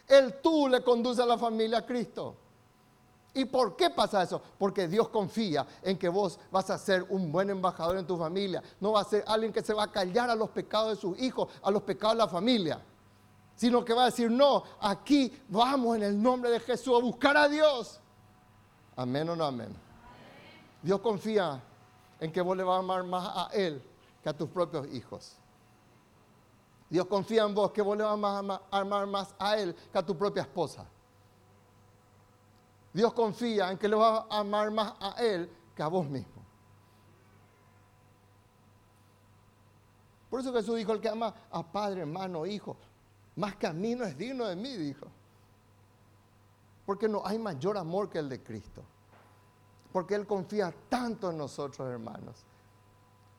El 0.07 0.41
tú 0.41 0.67
le 0.67 0.83
conduce 0.83 1.21
a 1.21 1.25
la 1.25 1.37
familia 1.37 1.79
a 1.79 1.85
Cristo. 1.85 2.35
¿Y 3.35 3.45
por 3.45 3.75
qué 3.75 3.89
pasa 3.89 4.21
eso? 4.21 4.41
Porque 4.59 4.87
Dios 4.87 5.09
confía 5.09 5.65
en 5.81 5.97
que 5.97 6.07
vos 6.07 6.39
vas 6.51 6.69
a 6.69 6.77
ser 6.77 7.03
un 7.09 7.31
buen 7.31 7.49
embajador 7.49 7.97
en 7.97 8.05
tu 8.05 8.15
familia. 8.15 8.61
No 8.79 8.91
va 8.91 9.01
a 9.01 9.05
ser 9.05 9.23
alguien 9.25 9.51
que 9.51 9.63
se 9.63 9.73
va 9.73 9.83
a 9.83 9.91
callar 9.91 10.29
a 10.29 10.35
los 10.35 10.49
pecados 10.49 10.95
de 10.95 11.01
sus 11.01 11.19
hijos, 11.19 11.49
a 11.63 11.71
los 11.71 11.81
pecados 11.81 12.15
de 12.15 12.23
la 12.23 12.27
familia 12.27 12.79
sino 13.55 13.83
que 13.85 13.93
va 13.93 14.03
a 14.03 14.05
decir, 14.05 14.29
no, 14.29 14.63
aquí 14.81 15.31
vamos 15.49 15.97
en 15.97 16.03
el 16.03 16.21
nombre 16.21 16.49
de 16.49 16.59
Jesús 16.59 16.97
a 16.97 17.01
buscar 17.01 17.37
a 17.37 17.47
Dios. 17.47 17.99
Amén 18.95 19.29
o 19.29 19.35
no 19.35 19.45
amén. 19.45 19.75
Dios 20.81 20.99
confía 20.99 21.61
en 22.19 22.31
que 22.31 22.41
vos 22.41 22.55
le 22.57 22.63
vas 22.63 22.75
a 22.75 22.79
amar 22.79 23.03
más 23.03 23.31
a 23.33 23.49
Él 23.53 23.81
que 24.21 24.29
a 24.29 24.33
tus 24.37 24.49
propios 24.49 24.87
hijos. 24.93 25.35
Dios 26.89 27.07
confía 27.07 27.43
en 27.43 27.55
vos 27.55 27.71
que 27.71 27.81
vos 27.81 27.97
le 27.97 28.03
vas 28.03 28.13
a 28.13 28.79
amar 28.79 29.07
más 29.07 29.33
a 29.39 29.57
Él 29.57 29.75
que 29.91 29.97
a 29.97 30.05
tu 30.05 30.17
propia 30.17 30.43
esposa. 30.43 30.85
Dios 32.93 33.11
confía 33.13 33.71
en 33.71 33.77
que 33.77 33.87
le 33.87 33.95
vas 33.95 34.25
a 34.29 34.39
amar 34.39 34.69
más 34.69 34.93
a 34.99 35.15
Él 35.23 35.49
que 35.75 35.81
a 35.81 35.87
vos 35.87 36.07
mismo. 36.07 36.43
Por 40.29 40.39
eso 40.39 40.53
Jesús 40.53 40.75
dijo, 40.77 40.91
el 40.93 40.99
que 40.99 41.09
ama 41.09 41.33
a 41.51 41.63
padre, 41.63 42.01
hermano, 42.01 42.45
hijo, 42.45 42.75
más 43.35 43.55
que 43.55 43.67
a 43.67 43.73
mí 43.73 43.95
no 43.95 44.05
es 44.05 44.17
digno 44.17 44.45
de 44.45 44.55
mí, 44.55 44.75
dijo. 44.77 45.07
Porque 46.85 47.07
no 47.07 47.25
hay 47.25 47.39
mayor 47.39 47.77
amor 47.77 48.09
que 48.09 48.19
el 48.19 48.29
de 48.29 48.43
Cristo. 48.43 48.83
Porque 49.91 50.15
Él 50.15 50.27
confía 50.27 50.73
tanto 50.89 51.31
en 51.31 51.37
nosotros, 51.37 51.87
hermanos. 51.87 52.45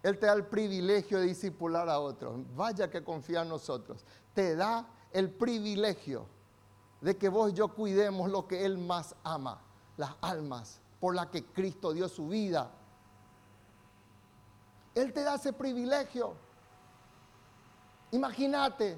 Él 0.02 0.18
te 0.18 0.26
da 0.26 0.34
el 0.34 0.46
privilegio 0.46 1.18
de 1.18 1.26
discipular 1.26 1.88
a 1.88 1.98
otros. 1.98 2.40
Vaya 2.54 2.90
que 2.90 3.02
confía 3.02 3.42
en 3.42 3.48
nosotros. 3.48 4.04
Te 4.34 4.54
da 4.54 4.86
el 5.12 5.30
privilegio 5.30 6.26
de 7.00 7.16
que 7.16 7.28
vos 7.28 7.50
y 7.50 7.54
yo 7.54 7.68
cuidemos 7.68 8.30
lo 8.30 8.46
que 8.46 8.64
Él 8.64 8.78
más 8.78 9.14
ama, 9.22 9.60
las 9.96 10.14
almas 10.20 10.80
por 11.00 11.14
las 11.14 11.26
que 11.26 11.44
Cristo 11.44 11.92
dio 11.92 12.08
su 12.08 12.28
vida. 12.28 12.70
Él 14.94 15.12
te 15.12 15.22
da 15.22 15.34
ese 15.34 15.52
privilegio. 15.52 16.34
Imagínate, 18.12 18.96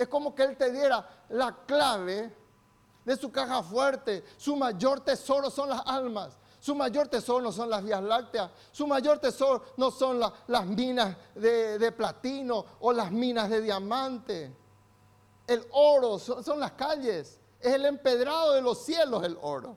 es 0.00 0.08
como 0.08 0.34
que 0.34 0.44
Él 0.44 0.56
te 0.56 0.72
diera 0.72 1.06
la 1.28 1.54
clave 1.66 2.34
de 3.04 3.16
su 3.18 3.30
caja 3.30 3.62
fuerte. 3.62 4.24
Su 4.38 4.56
mayor 4.56 5.00
tesoro 5.00 5.50
son 5.50 5.68
las 5.68 5.82
almas. 5.84 6.38
Su 6.58 6.74
mayor 6.74 7.08
tesoro 7.08 7.42
no 7.42 7.52
son 7.52 7.68
las 7.68 7.84
vías 7.84 8.02
lácteas. 8.02 8.50
Su 8.72 8.86
mayor 8.86 9.18
tesoro 9.18 9.62
no 9.76 9.90
son 9.90 10.18
las 10.18 10.66
minas 10.66 11.14
de, 11.34 11.92
platino 11.92 12.64
o 12.80 12.94
las 12.94 13.12
minas 13.12 13.50
de 13.50 13.60
diamante. 13.60 14.56
El 15.46 15.66
oro 15.72 16.18
son, 16.18 16.42
son 16.42 16.58
las 16.58 16.72
calles. 16.72 17.38
Es 17.60 17.74
el 17.74 17.84
empedrado 17.84 18.54
de 18.54 18.62
los 18.62 18.82
cielos 18.82 19.22
el 19.22 19.36
oro. 19.42 19.76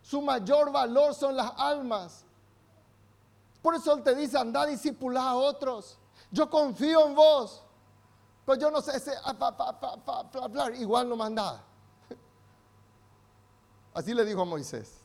Su 0.00 0.22
mayor 0.22 0.72
valor 0.72 1.14
son 1.14 1.36
las 1.36 1.52
almas. 1.58 2.24
Por 3.60 3.74
eso 3.74 3.92
Él 3.92 4.02
te 4.02 4.14
dice, 4.14 4.38
anda 4.38 4.62
a 4.62 4.66
discipular 4.66 5.28
a 5.28 5.34
otros. 5.34 5.98
Yo 6.36 6.50
confío 6.50 7.06
en 7.06 7.14
vos. 7.14 7.62
Pues 8.44 8.58
yo 8.58 8.70
no 8.70 8.82
sé, 8.82 8.96
ese, 8.96 9.12
hablar, 9.24 10.74
igual 10.74 11.08
no 11.08 11.16
nada. 11.30 11.64
Así 13.94 14.12
le 14.12 14.24
dijo 14.24 14.42
a 14.42 14.44
Moisés. 14.44 15.00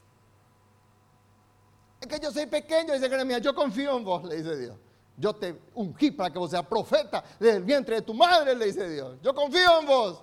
Es 2.01 2.07
que 2.07 2.19
yo 2.19 2.31
soy 2.31 2.47
pequeño, 2.47 2.93
dice 2.93 3.09
Jeremías, 3.09 3.41
yo 3.41 3.55
confío 3.55 3.95
en 3.95 4.03
vos, 4.03 4.25
le 4.25 4.35
dice 4.35 4.57
Dios. 4.57 4.77
Yo 5.15 5.33
te 5.33 5.57
ungí 5.73 6.11
para 6.11 6.29
que 6.31 6.37
vos 6.37 6.51
seas 6.51 6.65
profeta 6.65 7.23
desde 7.39 7.57
el 7.57 7.63
vientre 7.63 7.95
de 7.95 8.01
tu 8.01 8.13
madre, 8.13 8.53
le 8.53 8.65
dice 8.65 8.89
Dios. 8.89 9.17
Yo 9.21 9.33
confío 9.33 9.79
en 9.79 9.85
vos. 9.85 10.21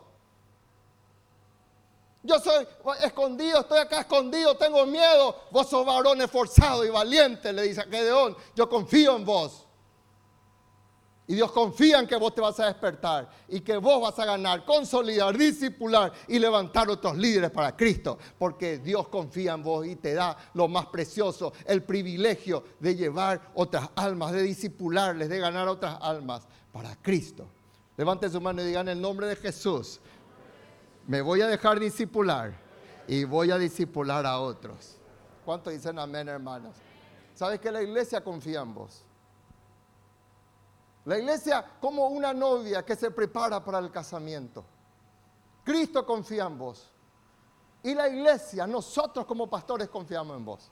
Yo 2.22 2.38
soy 2.38 2.66
escondido, 3.00 3.60
estoy 3.60 3.78
acá 3.78 4.00
escondido, 4.00 4.56
tengo 4.58 4.84
miedo. 4.84 5.34
Vos 5.50 5.70
sos 5.70 5.86
varón 5.86 6.20
esforzado 6.20 6.84
y 6.84 6.90
valiente, 6.90 7.50
le 7.52 7.62
dice 7.62 7.80
a 7.80 7.84
Gedeón. 7.84 8.36
Yo 8.54 8.68
confío 8.68 9.16
en 9.16 9.24
vos. 9.24 9.67
Y 11.28 11.34
Dios 11.34 11.52
confía 11.52 12.00
en 12.00 12.06
que 12.06 12.16
vos 12.16 12.34
te 12.34 12.40
vas 12.40 12.58
a 12.58 12.66
despertar 12.66 13.28
y 13.48 13.60
que 13.60 13.76
vos 13.76 14.00
vas 14.00 14.18
a 14.18 14.24
ganar, 14.24 14.64
consolidar, 14.64 15.36
discipular 15.36 16.10
y 16.26 16.38
levantar 16.38 16.88
otros 16.88 17.18
líderes 17.18 17.50
para 17.50 17.76
Cristo. 17.76 18.18
Porque 18.38 18.78
Dios 18.78 19.08
confía 19.08 19.52
en 19.52 19.62
vos 19.62 19.86
y 19.86 19.96
te 19.96 20.14
da 20.14 20.34
lo 20.54 20.68
más 20.68 20.86
precioso, 20.86 21.52
el 21.66 21.82
privilegio 21.82 22.64
de 22.80 22.96
llevar 22.96 23.52
otras 23.54 23.90
almas, 23.94 24.32
de 24.32 24.42
discipularles, 24.42 25.28
de 25.28 25.38
ganar 25.38 25.68
otras 25.68 25.98
almas 26.00 26.48
para 26.72 26.96
Cristo. 26.96 27.46
Levante 27.98 28.30
su 28.30 28.40
mano 28.40 28.62
y 28.62 28.64
digan 28.64 28.88
en 28.88 28.96
el 28.96 29.02
nombre 29.02 29.26
de 29.26 29.36
Jesús. 29.36 30.00
Me 31.06 31.20
voy 31.20 31.42
a 31.42 31.46
dejar 31.46 31.78
discipular 31.78 32.54
y 33.06 33.24
voy 33.24 33.50
a 33.50 33.58
discipular 33.58 34.24
a 34.24 34.40
otros. 34.40 34.96
¿Cuántos 35.44 35.74
dicen 35.74 35.98
amén, 35.98 36.26
hermanos? 36.26 36.74
¿Sabes 37.34 37.60
que 37.60 37.70
la 37.70 37.82
iglesia 37.82 38.24
confía 38.24 38.62
en 38.62 38.72
vos? 38.72 39.04
La 41.08 41.16
iglesia 41.16 41.64
como 41.80 42.08
una 42.08 42.34
novia 42.34 42.84
que 42.84 42.94
se 42.94 43.10
prepara 43.10 43.64
para 43.64 43.78
el 43.78 43.90
casamiento. 43.90 44.62
Cristo 45.64 46.04
confía 46.04 46.44
en 46.44 46.58
vos. 46.58 46.86
Y 47.82 47.94
la 47.94 48.10
iglesia, 48.10 48.66
nosotros 48.66 49.24
como 49.24 49.48
pastores 49.48 49.88
confiamos 49.88 50.36
en 50.36 50.44
vos. 50.44 50.70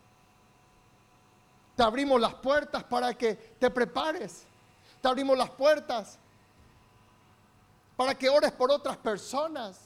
Te 1.74 1.82
abrimos 1.82 2.20
las 2.20 2.34
puertas 2.34 2.84
para 2.84 3.14
que 3.14 3.34
te 3.34 3.70
prepares. 3.70 4.44
Te 5.00 5.08
abrimos 5.08 5.38
las 5.38 5.48
puertas 5.48 6.18
para 7.96 8.14
que 8.14 8.28
ores 8.28 8.52
por 8.52 8.70
otras 8.70 8.98
personas. 8.98 9.80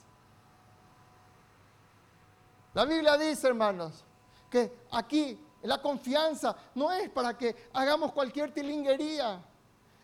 La 2.75 2.85
Biblia 2.85 3.17
dice, 3.17 3.47
hermanos, 3.47 4.05
que 4.51 4.81
aquí 4.91 5.41
la 5.63 5.81
confianza 5.81 6.57
no 6.75 6.91
es 6.91 7.09
para 7.09 7.39
que 7.39 7.69
hagamos 7.73 8.11
cualquier 8.11 8.53
tilinguería 8.53 9.45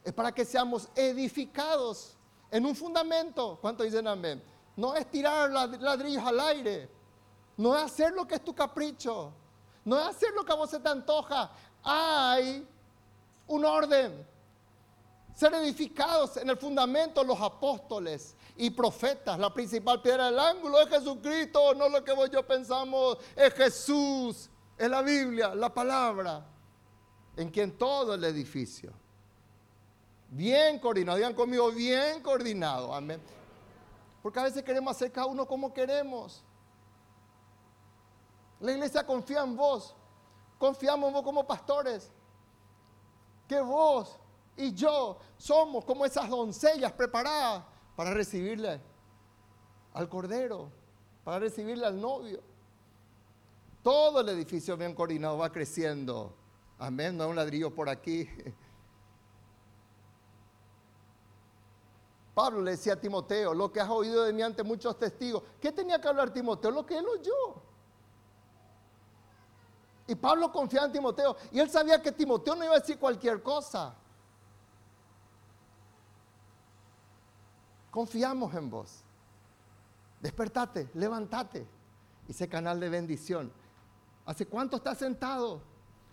es 0.07 0.13
para 0.13 0.31
que 0.31 0.45
seamos 0.45 0.89
edificados 0.95 2.17
en 2.49 2.65
un 2.65 2.77
fundamento. 2.77 3.59
¿Cuánto 3.61 3.83
dicen 3.83 4.07
amén? 4.07 4.41
No 4.77 4.95
es 4.95 5.11
tirar 5.11 5.51
ladrillos 5.51 6.23
al 6.25 6.39
aire. 6.39 6.89
No 7.57 7.77
es 7.77 7.83
hacer 7.83 8.13
lo 8.13 8.25
que 8.25 8.37
es 8.37 8.45
tu 8.45 8.55
capricho. 8.55 9.33
No 9.85 9.99
es 9.99 10.07
hacer 10.07 10.31
lo 10.33 10.45
que 10.45 10.53
a 10.53 10.55
vos 10.55 10.71
se 10.71 10.79
te 10.79 10.89
antoja. 10.89 11.51
Hay 11.83 12.65
un 13.49 13.65
orden. 13.65 14.25
Ser 15.35 15.53
edificados 15.55 16.37
en 16.37 16.51
el 16.51 16.57
fundamento 16.57 17.25
los 17.25 17.41
apóstoles 17.41 18.37
y 18.57 18.71
profetas. 18.71 19.37
La 19.41 19.53
principal 19.53 20.01
piedra 20.01 20.27
del 20.27 20.39
ángulo 20.39 20.83
es 20.83 20.89
Jesucristo, 20.89 21.75
no 21.75 21.89
lo 21.89 22.05
que 22.05 22.13
vos 22.13 22.31
yo 22.31 22.47
pensamos. 22.47 23.19
Es 23.35 23.53
Jesús, 23.55 24.49
es 24.79 24.89
la 24.89 25.03
Biblia, 25.03 25.53
la 25.53 25.75
palabra, 25.75 26.47
en 27.37 27.51
quien 27.51 27.77
todo 27.77 28.15
el 28.15 28.23
edificio 28.23 29.05
Bien 30.29 30.79
coordinado, 30.79 31.17
digan 31.17 31.35
conmigo, 31.35 31.71
bien 31.71 32.23
coordinado. 32.23 32.95
Amén. 32.95 33.21
Porque 34.23 34.41
a 34.41 34.45
veces 34.45 34.63
queremos 34.63 34.95
hacer 34.95 35.13
cada 35.13 35.27
uno 35.27 35.47
como 35.47 35.73
queremos. 35.73 36.45
La 38.61 38.73
iglesia 38.73 39.07
confía 39.07 39.43
en 39.43 39.57
vos. 39.57 39.95
Confiamos 40.59 41.09
en 41.09 41.15
vos 41.15 41.23
como 41.23 41.47
pastores. 41.47 42.11
Que 43.47 43.61
vos 43.61 44.19
y 44.57 44.73
yo 44.73 45.19
somos 45.37 45.85
como 45.85 46.05
esas 46.05 46.29
doncellas 46.29 46.93
preparadas 46.93 47.65
para 47.95 48.13
recibirle 48.13 48.81
al 49.93 50.09
cordero, 50.09 50.71
para 51.23 51.39
recibirle 51.39 51.87
al 51.87 52.01
novio. 52.01 52.43
Todo 53.83 54.21
el 54.21 54.29
edificio 54.31 54.77
bien 54.77 54.95
coordinado 54.95 55.39
va 55.39 55.53
creciendo 55.53 56.35
Amén, 56.79 57.17
no 57.17 57.25
es 57.25 57.31
un 57.31 57.37
ladrillo 57.37 57.75
por 57.75 57.89
aquí. 57.89 58.29
Pablo 62.37 62.61
le 62.61 62.73
decía 62.73 62.93
a 62.93 63.01
Timoteo, 63.01 63.55
lo 63.55 63.73
que 63.73 63.81
has 63.81 63.89
oído 63.89 64.25
de 64.25 64.31
mí 64.35 64.43
ante 64.43 64.63
muchos 64.63 64.99
testigos. 64.99 65.43
¿Qué 65.59 65.73
tenía 65.73 65.99
que 65.99 66.07
hablar 66.07 66.35
Timoteo? 66.35 66.71
Lo 66.71 66.85
que 66.85 66.99
él 66.99 67.07
oyó. 67.09 67.63
Y 70.07 70.15
Pablo 70.17 70.53
confiaba 70.53 70.85
en 70.85 70.93
Timoteo. 70.93 71.35
Y 71.51 71.61
él 71.61 71.71
sabía 71.71 72.03
que 72.03 72.13
Timoteo 72.13 72.55
no 72.55 72.63
iba 72.63 72.75
a 72.75 72.81
decir 72.81 72.99
cualquier 72.99 73.43
cosa. 73.43 73.95
Confiamos 77.91 78.55
en 78.55 78.69
vos. 78.69 79.03
Despertate, 80.21 80.91
levántate. 80.93 81.67
Ese 82.29 82.51
canal 82.51 82.79
de 82.79 82.91
bendición. 82.91 83.51
¿Hace 84.27 84.45
cuánto 84.45 84.77
estás 84.77 84.99
sentado? 84.99 85.63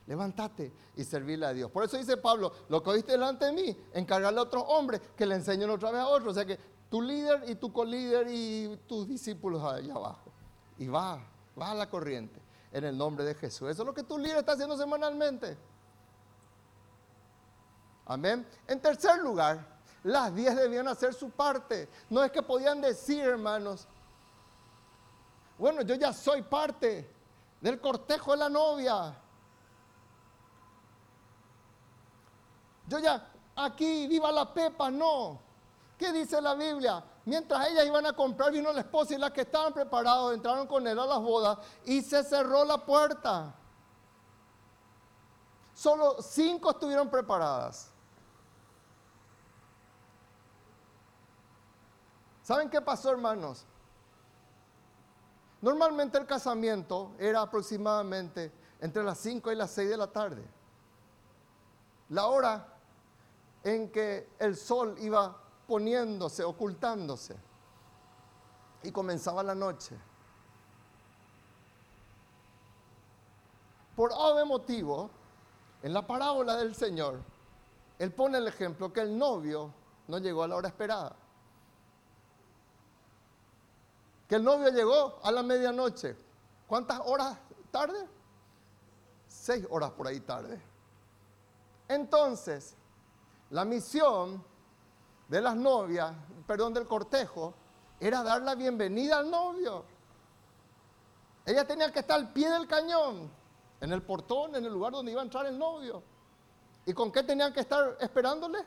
Levántate 0.06 0.74
y 0.96 1.04
servirle 1.04 1.46
a 1.46 1.54
Dios. 1.54 1.72
Por 1.72 1.84
eso 1.84 1.98
dice 1.98 2.18
Pablo, 2.18 2.52
lo 2.68 2.84
que 2.84 2.90
oíste 2.90 3.14
delante 3.14 3.46
de 3.46 3.52
mí, 3.54 3.78
encargarle 3.94 4.40
a 4.40 4.44
otros 4.44 4.64
hombres 4.68 5.02
que 5.16 5.26
le 5.26 5.36
enseñen 5.36 5.70
otra 5.70 5.92
vez 5.92 6.02
a 6.02 6.08
otros. 6.08 6.32
O 6.32 6.34
sea 6.34 6.46
que 6.46 6.60
tu 6.90 7.02
líder 7.02 7.50
y 7.50 7.56
tu 7.56 7.72
colíder 7.72 8.28
y 8.30 8.78
tus 8.88 9.08
discípulos 9.08 9.64
allá 9.64 9.94
abajo. 9.94 10.32
Y 10.78 10.88
va, 10.88 11.26
va 11.60 11.72
a 11.72 11.76
la 11.76 11.90
corriente 11.90 12.42
en 12.72 12.84
el 12.84 12.98
nombre 12.98 13.24
de 13.24 13.34
Jesús. 13.36 13.70
Eso 13.70 13.84
es 13.84 13.86
lo 13.86 13.94
que 13.94 14.04
tu 14.04 14.18
líder 14.18 14.38
está 14.38 14.54
haciendo 14.54 14.76
semanalmente. 14.76 15.58
Amén. 18.06 18.46
En 18.68 18.82
tercer 18.82 19.20
lugar, 19.20 19.66
las 20.04 20.36
diez 20.36 20.56
debían 20.56 20.88
hacer 20.90 21.14
su 21.14 21.30
parte. 21.30 21.88
No 22.10 22.24
es 22.24 22.32
que 22.32 22.42
podían 22.42 22.82
decir, 22.82 23.24
hermanos, 23.24 23.88
bueno, 25.58 25.82
yo 25.84 25.96
ya 25.96 26.12
soy 26.12 26.42
parte 26.42 27.10
del 27.62 27.80
cortejo 27.80 28.32
de 28.32 28.38
la 28.38 28.50
novia. 28.50 29.18
Yo 32.88 33.00
ya, 33.00 33.32
aquí, 33.56 34.08
viva 34.08 34.32
la 34.32 34.54
pepa, 34.54 34.90
no. 34.92 35.40
¿Qué 35.98 36.12
dice 36.12 36.42
la 36.42 36.54
Biblia? 36.56 37.04
Mientras 37.26 37.70
ellas 37.70 37.86
iban 37.86 38.06
a 38.06 38.14
comprar, 38.14 38.52
vino 38.52 38.72
la 38.74 38.82
esposa 38.82 39.14
y 39.14 39.18
las 39.18 39.32
que 39.32 39.42
estaban 39.42 39.74
preparados 39.74 40.34
entraron 40.34 40.68
con 40.68 40.86
él 40.86 41.00
a 41.00 41.06
las 41.06 41.20
bodas 41.20 41.58
y 41.86 42.02
se 42.02 42.24
cerró 42.24 42.66
la 42.66 42.78
puerta. 42.86 43.56
Solo 45.74 46.22
cinco 46.22 46.72
estuvieron 46.72 47.10
preparadas. 47.10 47.90
¿Saben 52.42 52.70
qué 52.70 52.82
pasó, 52.82 53.10
hermanos? 53.10 53.66
Normalmente 55.62 56.18
el 56.18 56.26
casamiento 56.26 57.14
era 57.18 57.42
aproximadamente 57.42 58.52
entre 58.82 59.02
las 59.02 59.18
5 59.20 59.50
y 59.50 59.56
las 59.56 59.72
6 59.72 59.90
de 59.92 59.96
la 59.96 60.08
tarde. 60.08 60.46
La 62.10 62.28
hora 62.28 62.73
en 63.64 63.90
que 63.90 64.30
el 64.40 64.56
sol 64.56 64.96
iba 65.00 65.38
poniéndose, 65.68 66.44
ocultándose. 66.44 67.36
Y 68.84 68.92
comenzaba 68.92 69.42
la 69.44 69.56
noche. 69.56 69.98
Por 73.96 74.12
ave 74.12 74.44
motivo, 74.44 75.10
en 75.82 75.94
la 75.94 76.06
parábola 76.06 76.58
del 76.58 76.76
Señor, 76.76 77.20
Él 78.00 78.12
pone 78.12 78.38
el 78.38 78.48
ejemplo 78.48 78.92
que 78.92 79.02
el 79.02 79.18
novio 79.18 79.74
no 80.08 80.18
llegó 80.18 80.44
a 80.44 80.48
la 80.48 80.56
hora 80.56 80.68
esperada. 80.68 81.16
Que 84.28 84.36
el 84.36 84.44
novio 84.44 84.70
llegó 84.70 85.20
a 85.24 85.32
la 85.32 85.44
medianoche. 85.44 86.18
¿Cuántas 86.68 87.00
horas 87.06 87.38
tarde? 87.72 88.08
Seis 89.28 89.66
horas 89.70 89.92
por 89.92 90.08
ahí 90.08 90.20
tarde. 90.20 90.60
Entonces, 91.88 92.76
la 93.54 93.66
misión 93.66 94.44
de 95.28 95.40
las 95.40 95.56
novias, 95.56 96.12
perdón, 96.48 96.74
del 96.74 96.88
cortejo, 96.88 97.54
era 98.00 98.24
dar 98.24 98.42
la 98.42 98.56
bienvenida 98.56 99.20
al 99.20 99.30
novio. 99.30 99.86
Ella 101.46 101.66
tenía 101.66 101.92
que 101.92 102.00
estar 102.00 102.20
al 102.20 102.34
pie 102.34 102.50
del 102.50 102.68
cañón, 102.68 103.30
en 103.80 103.94
el 103.94 104.02
portón, 104.02 104.56
en 104.56 104.66
el 104.66 104.74
lugar 104.74 104.94
donde 104.94 105.12
iba 105.12 105.22
a 105.22 105.24
entrar 105.24 105.46
el 105.46 105.60
novio. 105.60 106.02
¿Y 106.88 106.94
con 106.94 107.12
qué 107.12 107.22
tenían 107.22 107.54
que 107.54 107.60
estar 107.60 107.96
esperándole? 108.00 108.58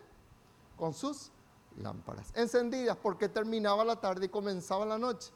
Con 0.77 0.95
sus 0.95 1.33
lámparas 1.79 2.33
encendidas, 2.37 2.97
porque 2.97 3.29
terminaba 3.29 3.85
la 3.85 3.97
tarde 3.97 4.27
y 4.27 4.29
comenzaba 4.29 4.87
la 4.87 4.99
noche. 4.99 5.33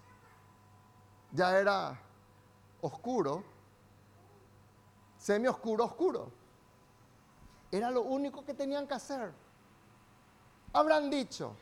Ya 1.32 1.58
era 1.58 2.00
oscuro, 2.80 3.42
semi 5.18 5.48
oscuro, 5.48 5.86
oscuro. 5.86 6.40
Era 7.72 7.90
lo 7.90 8.02
único 8.02 8.44
que 8.44 8.54
tenían 8.54 8.86
que 8.86 8.94
hacer. 8.94 9.32
Habrán 10.72 11.10
dicho, 11.10 11.56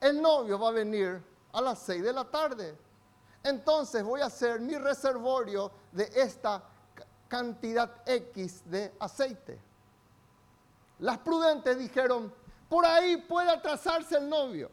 el 0.00 0.20
novio 0.20 0.58
va 0.58 0.68
a 0.68 0.72
venir 0.72 1.22
a 1.52 1.60
las 1.60 1.80
6 1.80 2.02
de 2.02 2.12
la 2.12 2.24
tarde. 2.24 2.76
Entonces 3.42 4.02
voy 4.04 4.20
a 4.20 4.26
hacer 4.26 4.60
mi 4.60 4.76
reservorio 4.76 5.70
de 5.92 6.10
esta 6.14 6.62
cantidad 7.26 8.02
X 8.06 8.62
de 8.64 8.94
aceite. 8.98 9.60
Las 11.00 11.18
prudentes 11.18 11.78
dijeron, 11.78 12.32
por 12.68 12.84
ahí 12.84 13.16
puede 13.16 13.50
atrasarse 13.50 14.16
el 14.16 14.28
novio. 14.28 14.70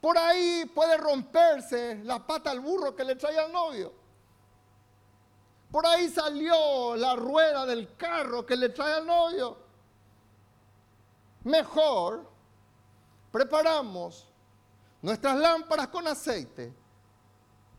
Por 0.00 0.18
ahí 0.18 0.64
puede 0.74 0.96
romperse 0.96 2.00
la 2.04 2.26
pata 2.26 2.50
al 2.50 2.60
burro 2.60 2.94
que 2.94 3.04
le 3.04 3.16
trae 3.16 3.38
al 3.38 3.52
novio. 3.52 3.92
Por 5.70 5.86
ahí 5.86 6.08
salió 6.08 6.96
la 6.96 7.16
rueda 7.16 7.64
del 7.64 7.96
carro 7.96 8.44
que 8.44 8.56
le 8.56 8.68
trae 8.70 8.94
al 8.94 9.06
novio. 9.06 9.56
Mejor 11.44 12.30
preparamos 13.30 14.28
nuestras 15.00 15.36
lámparas 15.36 15.88
con 15.88 16.06
aceite 16.06 16.72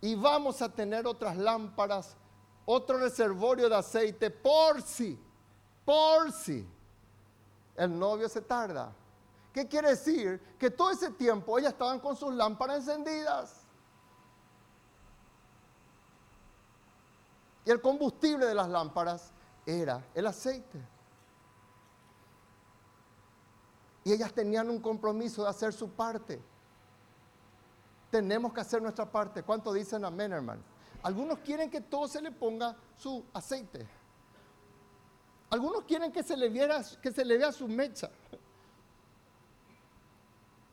y 0.02 0.16
vamos 0.16 0.62
a 0.62 0.68
tener 0.68 1.08
otras 1.08 1.38
lámparas, 1.38 2.18
otro 2.66 2.98
reservorio 2.98 3.70
de 3.70 3.76
aceite 3.76 4.30
por 4.30 4.82
si, 4.82 5.18
por 5.86 6.32
si 6.32 6.68
el 7.78 7.98
novio 7.98 8.28
se 8.28 8.42
tarda. 8.42 8.94
¿Qué 9.54 9.68
quiere 9.68 9.90
decir? 9.90 10.42
Que 10.60 10.72
todo 10.72 10.92
ese 10.92 11.12
tiempo 11.12 11.58
ellas 11.58 11.74
estaban 11.74 12.00
con 12.00 12.16
sus 12.16 12.34
lámparas 12.34 12.80
encendidas. 12.80 13.62
Y 17.66 17.72
el 17.72 17.80
combustible 17.80 18.46
de 18.46 18.56
las 18.56 18.68
lámparas 18.68 19.32
era 19.66 20.06
el 20.14 20.28
aceite. 20.28 20.93
Y 24.04 24.12
ellas 24.12 24.34
tenían 24.34 24.70
un 24.70 24.80
compromiso 24.80 25.44
de 25.44 25.50
hacer 25.50 25.74
su 25.74 25.90
parte. 25.90 26.42
Tenemos 28.12 28.54
que 28.54 28.62
hacer 28.62 28.82
nuestra 28.82 29.10
parte. 29.10 29.44
¿Cuánto 29.44 29.72
dicen 29.74 30.04
amén, 30.06 30.34
hermano? 30.34 30.62
Algunos 31.02 31.40
quieren 31.40 31.70
que 31.70 31.82
todo 31.82 32.08
se 32.08 32.22
le 32.22 32.32
ponga 32.32 32.76
su 32.98 33.26
aceite. 33.34 33.88
Algunos 35.50 35.84
quieren 35.84 36.12
que 36.12 36.24
se 36.24 36.36
le, 36.36 36.50
viera, 36.50 36.82
que 37.02 37.12
se 37.12 37.24
le 37.24 37.38
vea 37.38 37.52
su 37.52 37.68
mecha. 37.68 38.10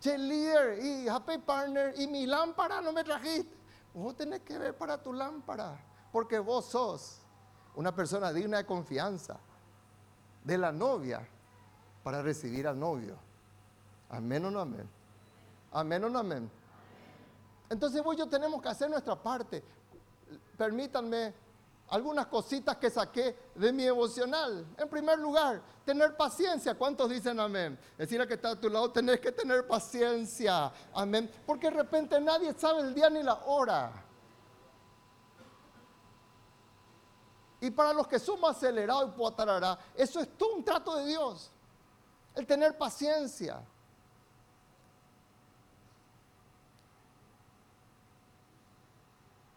Che, 0.01 0.17
líder 0.17 0.83
y 0.83 1.09
happy 1.09 1.39
partner 1.39 1.95
y 1.99 2.07
mi 2.07 2.27
lámpara 2.27 2.81
no 2.81 2.93
me 2.93 3.05
trajiste. 3.05 3.55
Vos 3.93 4.17
tenés 4.17 4.41
que 4.41 4.57
ver 4.57 4.77
para 4.77 5.03
tu 5.03 5.13
lámpara 5.13 5.79
porque 6.13 6.39
vos 6.39 6.67
sos 6.67 7.21
una 7.75 7.95
persona 7.95 8.33
digna 8.33 8.59
de 8.59 8.67
confianza 8.67 9.39
de 10.45 10.59
la 10.59 10.73
novia 10.73 11.27
para 12.03 12.23
recibir 12.23 12.67
al 12.67 12.79
novio. 12.79 13.17
Amén 14.09 14.45
o 14.45 14.51
no 14.51 14.61
amén. 14.61 14.89
Amén 15.73 16.05
o 16.05 16.09
no 16.09 16.19
amén. 16.19 16.51
Entonces 17.69 18.03
vos 18.03 18.17
tenemos 18.29 18.61
que 18.61 18.69
hacer 18.69 18.91
nuestra 18.91 19.15
parte. 19.15 19.63
Permítanme 20.57 21.33
algunas 21.91 22.27
cositas 22.27 22.77
que 22.77 22.91
saqué 22.91 23.37
de 23.55 23.73
mi 23.73 23.85
emocional. 23.87 24.67
En 24.77 24.89
primer 24.89 25.19
lugar, 25.19 25.61
tener 25.85 26.17
paciencia. 26.17 26.75
¿Cuántos 26.75 27.11
dicen 27.11 27.39
amén? 27.39 27.79
Decir 27.97 28.21
a 28.21 28.27
que 28.27 28.35
está 28.35 28.51
a 28.51 28.61
tu 28.61 28.69
lado, 28.69 28.91
tenés 28.91 29.21
que 29.21 29.33
tener 29.33 29.67
paciencia. 29.67 30.73
Amén. 30.95 31.31
Porque 31.47 31.71
de 31.71 31.77
repente 31.77 32.21
nadie 32.21 32.53
sabe 32.55 32.81
el 32.83 32.95
día 32.95 33.11
ni 33.11 33.23
la 33.23 33.35
hora. 33.35 34.05
Y 37.61 37.71
para 37.71 37.93
los 37.93 38.09
que 38.09 38.19
somos 38.19 38.57
acelerados 38.57 39.11
y 39.11 39.19
potarará, 39.19 39.79
eso 39.95 40.21
es 40.21 40.37
todo 40.39 40.55
un 40.55 40.65
trato 40.65 40.97
de 40.97 41.07
Dios. 41.07 41.51
El 42.35 42.47
tener 42.47 42.77
paciencia. 42.79 43.61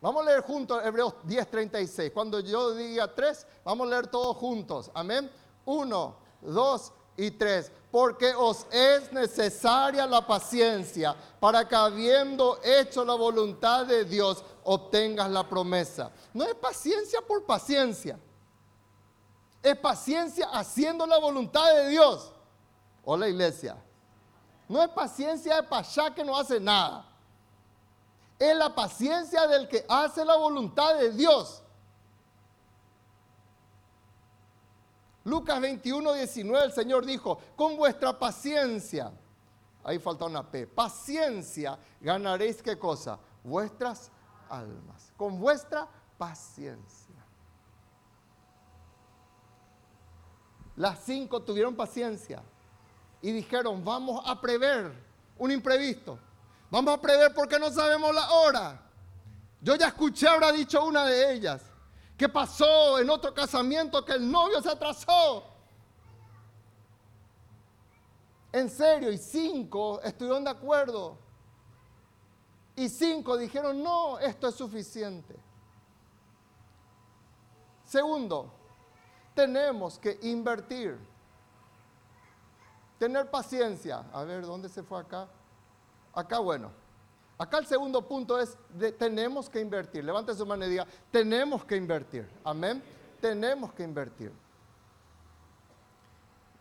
Vamos 0.04 0.22
a 0.24 0.26
leer 0.26 0.42
juntos 0.42 0.84
Hebreos 0.84 1.14
10:36. 1.24 2.12
Cuando 2.12 2.42
yo 2.42 2.74
diga 2.74 3.08
tres, 3.16 3.48
vamos 3.64 3.88
a 3.88 3.90
leer 3.92 4.08
todos 4.08 4.36
juntos. 4.36 4.92
Amén. 4.94 5.32
Uno, 5.64 6.18
dos 6.42 6.92
y 7.16 7.32
tres. 7.32 7.72
Porque 7.90 8.34
os 8.36 8.68
es 8.70 9.14
necesaria 9.14 10.06
la 10.06 10.28
paciencia 10.28 11.16
para 11.40 11.66
que 11.66 11.74
habiendo 11.74 12.60
hecho 12.62 13.06
la 13.06 13.14
voluntad 13.14 13.86
de 13.86 14.04
Dios, 14.04 14.44
obtengas 14.66 15.30
la 15.30 15.48
promesa. 15.48 16.12
No 16.34 16.44
es 16.44 16.56
paciencia 16.56 17.22
por 17.22 17.46
paciencia. 17.46 18.20
Es 19.62 19.78
paciencia 19.78 20.50
haciendo 20.52 21.08
la 21.08 21.18
voluntad 21.18 21.74
de 21.76 21.88
Dios. 21.88 22.33
Hola 23.06 23.28
iglesia. 23.28 23.78
No 24.70 24.82
es 24.82 24.90
paciencia 24.90 25.58
de 25.58 25.64
pachá 25.64 26.14
que 26.14 26.24
no 26.24 26.38
hace 26.38 26.60
nada. 26.60 27.06
Es 28.40 28.56
la 28.56 28.74
paciencia 28.74 29.46
del 29.48 29.68
que 29.68 29.86
hace 29.88 30.24
la 30.24 30.38
voluntad 30.38 30.98
de 30.98 31.12
Dios. 31.12 31.64
Lucas 35.26 35.62
21, 35.62 36.14
19, 36.14 36.66
el 36.66 36.72
Señor 36.74 37.06
dijo, 37.06 37.40
con 37.56 37.78
vuestra 37.78 38.18
paciencia, 38.18 39.12
ahí 39.84 39.98
falta 39.98 40.26
una 40.26 40.50
P, 40.50 40.68
paciencia 40.68 41.78
ganaréis 42.02 42.62
qué 42.62 42.78
cosa? 42.78 43.20
Vuestras 43.44 44.12
almas. 44.50 45.14
Con 45.16 45.40
vuestra 45.40 45.88
paciencia. 46.18 47.16
Las 50.76 51.00
cinco 51.04 51.42
tuvieron 51.42 51.76
paciencia 51.76 52.44
y 53.24 53.32
dijeron, 53.32 53.84
vamos 53.86 54.22
a 54.28 54.40
prever 54.40 54.92
un 55.38 55.50
imprevisto. 55.50 56.20
Vamos 56.70 56.94
a 56.94 57.02
prever 57.02 57.34
porque 57.34 57.58
no 57.58 57.72
sabemos 57.72 58.14
la 58.14 58.30
hora. 58.32 58.82
Yo 59.62 59.76
ya 59.76 59.88
escuché, 59.88 60.28
habrá 60.28 60.52
dicho 60.52 60.84
una 60.84 61.06
de 61.06 61.34
ellas, 61.34 61.62
que 62.18 62.28
pasó 62.28 63.00
en 63.00 63.10
otro 63.10 63.34
casamiento 63.34 64.04
que 64.04 64.12
el 64.12 64.30
novio 64.30 64.62
se 64.62 64.70
atrasó. 64.70 65.46
En 68.52 68.70
serio, 68.70 69.10
y 69.10 69.18
cinco 69.18 70.02
estuvieron 70.02 70.44
de 70.44 70.50
acuerdo. 70.50 71.18
Y 72.76 72.90
cinco 72.90 73.38
dijeron, 73.38 73.82
no, 73.82 74.20
esto 74.20 74.50
es 74.50 74.56
suficiente. 74.56 75.34
Segundo, 77.86 78.52
tenemos 79.34 79.98
que 79.98 80.20
invertir. 80.24 81.13
Tener 83.04 83.30
paciencia. 83.30 84.06
A 84.14 84.24
ver, 84.24 84.46
¿dónde 84.46 84.70
se 84.70 84.82
fue 84.82 84.98
acá? 84.98 85.28
Acá, 86.14 86.40
bueno. 86.40 86.72
Acá 87.38 87.58
el 87.58 87.66
segundo 87.66 88.08
punto 88.08 88.40
es, 88.40 88.58
tenemos 88.98 89.50
que 89.50 89.60
invertir. 89.60 90.06
Levante 90.06 90.34
su 90.34 90.46
mano 90.46 90.66
y 90.66 90.70
diga, 90.70 90.88
tenemos 91.12 91.66
que 91.66 91.76
invertir. 91.76 92.30
Amén. 92.46 92.82
Tenemos 93.20 93.74
que 93.74 93.84
invertir. 93.84 94.32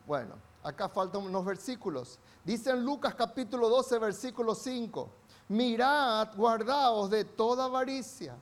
Bueno, 0.05 0.35
acá 0.65 0.89
faltan 0.89 1.23
unos 1.23 1.45
versículos. 1.45 2.19
Dice 2.43 2.71
en 2.71 2.85
Lucas 2.85 3.15
capítulo 3.15 3.69
12, 3.69 3.99
versículo 4.01 4.57
5. 4.57 5.11
Mirad, 5.47 6.35
guardaos 6.35 7.09
de 7.09 7.25
toda 7.25 7.67
avaricia. 7.67 8.35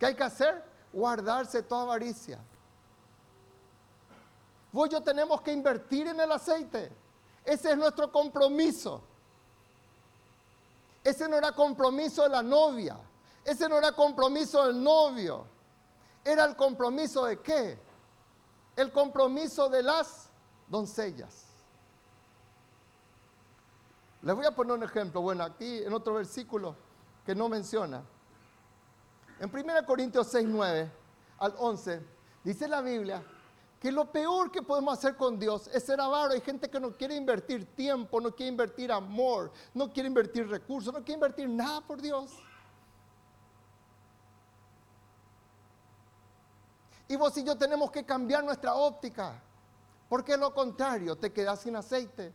¿Qué 0.00 0.06
hay 0.06 0.16
que 0.16 0.24
hacer? 0.24 0.64
Guardarse 0.92 1.62
toda 1.62 1.82
avaricia. 1.82 2.40
Vos 4.72 4.88
y 4.88 4.92
yo 4.92 5.02
tenemos 5.02 5.42
que 5.42 5.52
invertir 5.52 6.08
en 6.08 6.18
el 6.18 6.32
aceite. 6.32 6.90
Ese 7.44 7.72
es 7.72 7.76
nuestro 7.76 8.10
compromiso. 8.10 9.02
Ese 11.04 11.28
no 11.28 11.36
era 11.36 11.52
compromiso 11.52 12.22
de 12.22 12.30
la 12.30 12.42
novia. 12.42 12.96
Ese 13.44 13.68
no 13.68 13.76
era 13.76 13.92
compromiso 13.92 14.66
del 14.66 14.82
novio. 14.82 15.46
Era 16.24 16.44
el 16.44 16.56
compromiso 16.56 17.26
de 17.26 17.40
qué? 17.40 17.78
El 18.76 18.90
compromiso 18.92 19.68
de 19.68 19.82
las 19.82 20.30
doncellas. 20.68 21.44
Les 24.22 24.34
voy 24.34 24.46
a 24.46 24.52
poner 24.52 24.74
un 24.74 24.84
ejemplo. 24.84 25.20
Bueno, 25.20 25.44
aquí 25.44 25.82
en 25.82 25.92
otro 25.92 26.14
versículo 26.14 26.76
que 27.26 27.34
no 27.34 27.48
menciona. 27.48 28.02
En 29.38 29.50
1 29.52 29.84
Corintios 29.84 30.28
6, 30.28 30.46
9 30.48 30.90
al 31.40 31.54
11, 31.58 32.00
dice 32.44 32.68
la 32.68 32.80
Biblia 32.80 33.22
que 33.82 33.90
lo 33.90 34.12
peor 34.12 34.52
que 34.52 34.62
podemos 34.62 34.96
hacer 34.96 35.16
con 35.16 35.40
Dios 35.40 35.66
es 35.66 35.82
ser 35.82 36.00
avaro. 36.00 36.34
Hay 36.34 36.40
gente 36.40 36.70
que 36.70 36.78
no 36.78 36.96
quiere 36.96 37.16
invertir 37.16 37.66
tiempo, 37.74 38.20
no 38.20 38.30
quiere 38.32 38.50
invertir 38.50 38.92
amor, 38.92 39.50
no 39.74 39.92
quiere 39.92 40.06
invertir 40.06 40.46
recursos, 40.46 40.94
no 40.94 41.00
quiere 41.00 41.14
invertir 41.14 41.48
nada 41.48 41.80
por 41.80 42.00
Dios. 42.00 42.30
Y 47.08 47.16
vos 47.16 47.36
y 47.36 47.42
yo 47.42 47.58
tenemos 47.58 47.90
que 47.90 48.04
cambiar 48.04 48.44
nuestra 48.44 48.72
óptica, 48.72 49.42
porque 50.08 50.36
lo 50.36 50.54
contrario, 50.54 51.16
te 51.16 51.32
quedas 51.32 51.62
sin 51.62 51.74
aceite. 51.74 52.32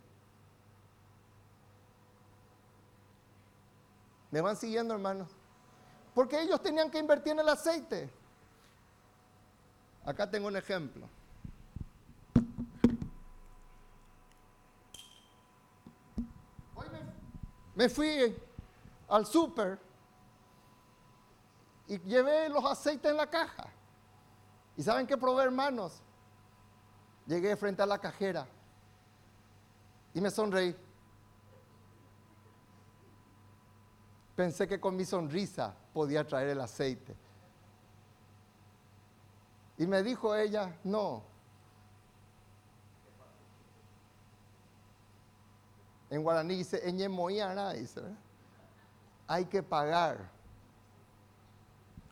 ¿Me 4.31 4.41
van 4.41 4.57
siguiendo, 4.57 4.93
hermanos? 4.93 5.29
Porque 6.13 6.41
ellos 6.41 6.61
tenían 6.61 6.91
que 6.91 6.99
invertir 6.99 7.31
en 7.31 7.39
el 7.39 7.47
aceite. 7.47 8.09
Acá 10.03 10.29
tengo 10.29 10.49
un 10.49 10.57
ejemplo. 10.57 11.07
Me 17.77 17.87
fui 17.89 18.35
al 19.07 19.25
súper 19.27 19.79
y 21.85 21.99
llevé 21.99 22.49
los 22.49 22.65
aceites 22.65 23.11
en 23.11 23.17
la 23.17 23.29
caja. 23.29 23.67
¿Y 24.75 24.81
saben 24.81 25.05
qué 25.05 25.15
probé, 25.15 25.43
hermanos? 25.43 26.01
Llegué 27.27 27.55
frente 27.55 27.83
a 27.83 27.85
la 27.85 27.99
cajera 27.99 28.47
y 30.11 30.19
me 30.19 30.31
sonreí. 30.31 30.75
Pensé 34.35 34.67
que 34.67 34.79
con 34.79 34.95
mi 34.95 35.05
sonrisa 35.05 35.75
podía 35.93 36.25
traer 36.25 36.49
el 36.49 36.61
aceite. 36.61 37.15
Y 39.77 39.85
me 39.85 40.01
dijo 40.01 40.35
ella, 40.35 40.75
no, 40.83 41.21
En 46.09 46.23
guaraní 46.23 46.55
dice, 46.55 46.81
dice, 46.81 48.01
hay 49.27 49.45
que 49.45 49.61
pagar. 49.61 50.29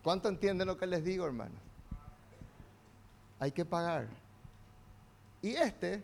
¿Cuánto 0.04 0.28
entienden 0.28 0.68
lo 0.68 0.78
que 0.78 0.86
les 0.86 1.04
digo, 1.04 1.26
hermanos? 1.26 1.60
Hay 3.40 3.52
que 3.52 3.64
pagar. 3.64 4.08
Y 5.42 5.56
este 5.56 6.04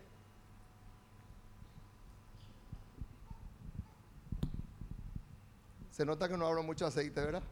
se 5.92 6.06
nota 6.06 6.30
que 6.30 6.38
no 6.38 6.48
abro 6.48 6.64
mucho 6.64 6.86
aceite, 6.86 7.20
¿verdad? 7.20 7.44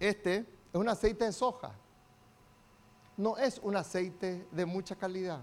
Este 0.00 0.38
es 0.38 0.46
un 0.72 0.88
aceite 0.88 1.26
de 1.26 1.32
soja. 1.32 1.72
No 3.16 3.36
es 3.36 3.58
un 3.58 3.76
aceite 3.76 4.48
de 4.50 4.64
mucha 4.64 4.96
calidad 4.96 5.42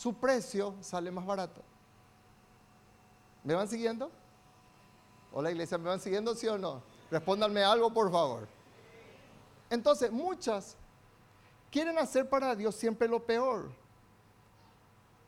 su 0.00 0.14
precio 0.14 0.76
sale 0.80 1.10
más 1.10 1.26
barato. 1.26 1.60
¿Me 3.44 3.52
van 3.52 3.68
siguiendo? 3.68 4.10
Hola 5.30 5.50
iglesia, 5.50 5.76
¿me 5.76 5.90
van 5.90 6.00
siguiendo 6.00 6.34
sí 6.34 6.48
o 6.48 6.56
no? 6.56 6.82
Respóndanme 7.10 7.62
algo 7.62 7.92
por 7.92 8.10
favor. 8.10 8.48
Entonces, 9.68 10.10
muchas 10.10 10.74
quieren 11.70 11.98
hacer 11.98 12.30
para 12.30 12.56
Dios 12.56 12.76
siempre 12.76 13.08
lo 13.08 13.26
peor. 13.26 13.70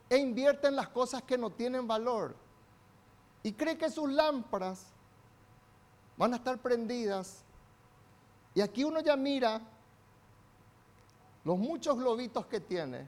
E 0.09 0.17
invierten 0.17 0.75
las 0.75 0.89
cosas 0.89 1.21
que 1.21 1.37
no 1.37 1.51
tienen 1.51 1.87
valor. 1.87 2.35
Y 3.43 3.53
creen 3.53 3.77
que 3.77 3.91
sus 3.91 4.11
lámparas 4.11 4.87
van 6.17 6.33
a 6.33 6.37
estar 6.37 6.57
prendidas. 6.57 7.43
Y 8.55 8.61
aquí 8.61 8.83
uno 8.83 9.01
ya 9.01 9.15
mira 9.15 9.61
los 11.43 11.59
muchos 11.59 11.95
globitos 11.95 12.47
que 12.47 12.59
tiene 12.59 13.07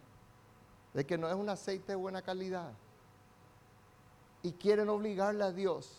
de 0.96 1.06
que 1.06 1.18
no 1.18 1.28
es 1.28 1.36
un 1.36 1.50
aceite 1.50 1.92
de 1.92 1.96
buena 1.98 2.22
calidad. 2.22 2.72
Y 4.42 4.54
quieren 4.54 4.88
obligarle 4.88 5.44
a 5.44 5.52
Dios 5.52 5.92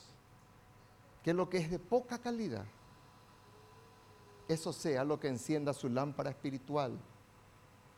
que 1.22 1.34
lo 1.34 1.50
que 1.50 1.58
es 1.58 1.70
de 1.70 1.78
poca 1.78 2.18
calidad, 2.18 2.64
eso 4.48 4.72
sea 4.72 5.04
lo 5.04 5.20
que 5.20 5.28
encienda 5.28 5.74
su 5.74 5.90
lámpara 5.90 6.30
espiritual. 6.30 6.98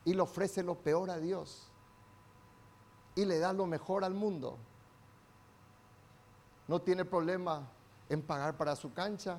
Y 0.04 0.12
le 0.12 0.22
ofrece 0.22 0.64
lo 0.64 0.74
peor 0.74 1.10
a 1.10 1.18
Dios. 1.18 1.68
Y 3.14 3.24
le 3.24 3.38
da 3.38 3.52
lo 3.52 3.66
mejor 3.66 4.02
al 4.02 4.14
mundo. 4.14 4.58
No 6.66 6.80
tiene 6.80 7.04
problema 7.04 7.68
en 8.08 8.22
pagar 8.22 8.56
para 8.56 8.74
su 8.74 8.92
cancha, 8.92 9.38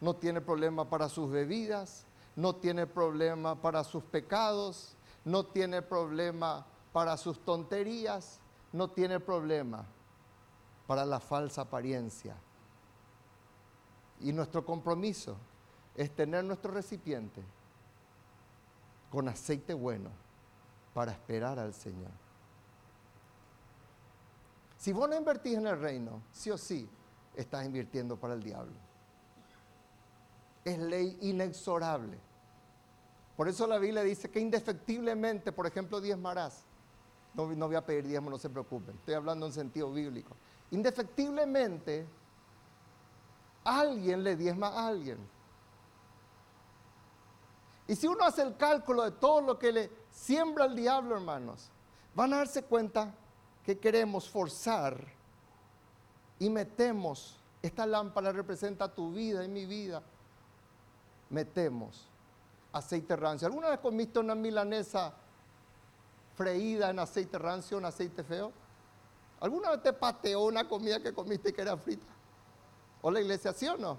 no 0.00 0.14
tiene 0.14 0.40
problema 0.40 0.88
para 0.88 1.08
sus 1.08 1.28
bebidas, 1.28 2.04
no 2.36 2.54
tiene 2.54 2.86
problema 2.86 3.60
para 3.60 3.82
sus 3.82 4.04
pecados, 4.04 4.94
no 5.24 5.44
tiene 5.46 5.82
problema 5.82 6.66
para 6.92 7.16
sus 7.16 7.44
tonterías, 7.44 8.40
no 8.72 8.90
tiene 8.90 9.20
problema 9.20 9.84
para 10.86 11.04
la 11.04 11.20
falsa 11.20 11.62
apariencia. 11.62 12.36
Y 14.20 14.32
nuestro 14.32 14.64
compromiso 14.64 15.36
es 15.94 16.14
tener 16.14 16.44
nuestro 16.44 16.72
recipiente 16.72 17.42
con 19.10 19.28
aceite 19.28 19.74
bueno 19.74 20.10
para 20.94 21.12
esperar 21.12 21.58
al 21.58 21.74
Señor. 21.74 22.10
Si 24.76 24.92
vos 24.92 25.08
no 25.08 25.16
invertís 25.16 25.58
en 25.58 25.66
el 25.66 25.78
reino, 25.78 26.22
sí 26.32 26.50
o 26.50 26.58
sí 26.58 26.88
estás 27.36 27.64
invirtiendo 27.64 28.18
para 28.18 28.34
el 28.34 28.42
diablo. 28.42 28.74
es 30.64 30.78
ley 30.78 31.16
inexorable. 31.22 32.18
Por 33.36 33.48
eso 33.48 33.66
la 33.66 33.78
Biblia 33.78 34.02
dice 34.02 34.30
que 34.30 34.40
indefectiblemente, 34.40 35.52
por 35.52 35.66
ejemplo, 35.66 36.00
diezmarás. 36.00 36.64
No, 37.34 37.46
no 37.46 37.66
voy 37.66 37.76
a 37.76 37.84
pedir 37.84 38.06
diezmo, 38.06 38.30
no 38.30 38.38
se 38.38 38.50
preocupen. 38.50 38.96
Estoy 38.96 39.14
hablando 39.14 39.46
en 39.46 39.52
sentido 39.52 39.92
bíblico. 39.92 40.36
Indefectiblemente, 40.70 42.06
alguien 43.64 44.22
le 44.22 44.36
diezma 44.36 44.68
a 44.68 44.88
alguien. 44.88 45.18
Y 47.86 47.96
si 47.96 48.06
uno 48.06 48.24
hace 48.24 48.42
el 48.42 48.56
cálculo 48.56 49.02
de 49.02 49.12
todo 49.12 49.40
lo 49.40 49.58
que 49.58 49.72
le 49.72 49.90
siembra 50.10 50.66
el 50.66 50.76
diablo, 50.76 51.16
hermanos, 51.16 51.70
van 52.14 52.32
a 52.32 52.38
darse 52.38 52.64
cuenta 52.64 53.14
que 53.64 53.78
queremos 53.78 54.28
forzar 54.28 54.96
y 56.38 56.48
metemos, 56.48 57.36
esta 57.62 57.86
lámpara 57.86 58.32
representa 58.32 58.92
tu 58.92 59.12
vida 59.12 59.44
y 59.44 59.48
mi 59.48 59.66
vida, 59.66 60.02
metemos 61.30 62.08
aceite 62.72 63.16
rancio. 63.16 63.46
¿Alguna 63.46 63.70
vez 63.70 63.80
comiste 63.80 64.18
una 64.18 64.34
milanesa 64.34 65.12
freída 66.40 66.88
en 66.88 66.98
aceite 66.98 67.38
rancio, 67.38 67.76
un 67.76 67.84
aceite 67.84 68.24
feo? 68.24 68.50
¿Alguna 69.40 69.72
vez 69.72 69.82
te 69.82 69.92
pateó 69.92 70.40
una 70.40 70.66
comida 70.66 70.98
que 70.98 71.12
comiste 71.12 71.52
que 71.52 71.60
era 71.60 71.76
frita? 71.76 72.06
¿O 73.02 73.10
la 73.10 73.20
iglesia 73.20 73.52
sí 73.52 73.68
o 73.68 73.76
no? 73.76 73.98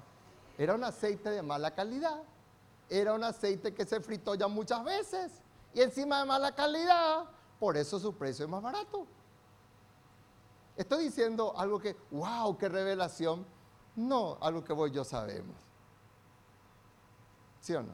Era 0.58 0.74
un 0.74 0.84
aceite 0.84 1.30
de 1.30 1.44
mala 1.44 1.76
calidad. 1.76 2.24
Era 2.90 3.14
un 3.14 3.24
aceite 3.24 3.76
que 3.76 3.86
se 3.86 4.02
fritó 4.02 4.34
ya 4.34 4.48
muchas 4.48 4.84
veces. 4.84 5.32
Y 5.72 5.82
encima 5.82 6.18
de 6.18 6.26
mala 6.26 6.56
calidad, 6.56 7.26
por 7.60 7.78
eso 7.78 8.00
su 8.00 8.12
precio 8.16 8.46
es 8.46 8.50
más 8.50 8.64
barato. 8.64 9.06
Estoy 10.76 11.04
diciendo 11.04 11.54
algo 11.56 11.78
que, 11.80 11.96
wow, 12.10 12.58
qué 12.58 12.70
revelación. 12.70 13.46
No, 13.96 14.40
algo 14.42 14.64
que 14.64 14.74
vos 14.74 14.90
y 14.90 14.94
yo 14.94 15.04
sabemos. 15.04 15.58
¿Sí 17.60 17.76
o 17.76 17.84
no? 17.84 17.94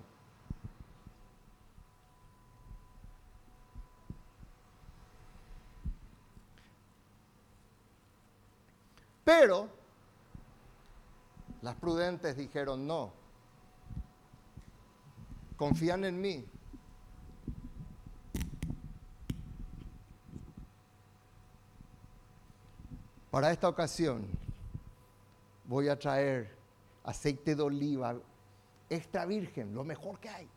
Pero 9.28 9.68
las 11.62 11.76
prudentes 11.76 12.38
dijeron 12.38 12.88
no. 12.88 13.12
Confían 15.58 16.06
en 16.06 16.22
mí. 16.22 16.46
Para 23.30 23.52
esta 23.52 23.68
ocasión 23.68 24.26
voy 25.66 25.90
a 25.90 26.00
traer 26.00 26.56
aceite 27.04 27.54
de 27.54 27.64
oliva 27.64 28.16
extra 28.90 29.26
virgen, 29.26 29.76
lo 29.76 29.84
mejor 29.84 30.22
que 30.22 30.30
hay. 30.30 30.50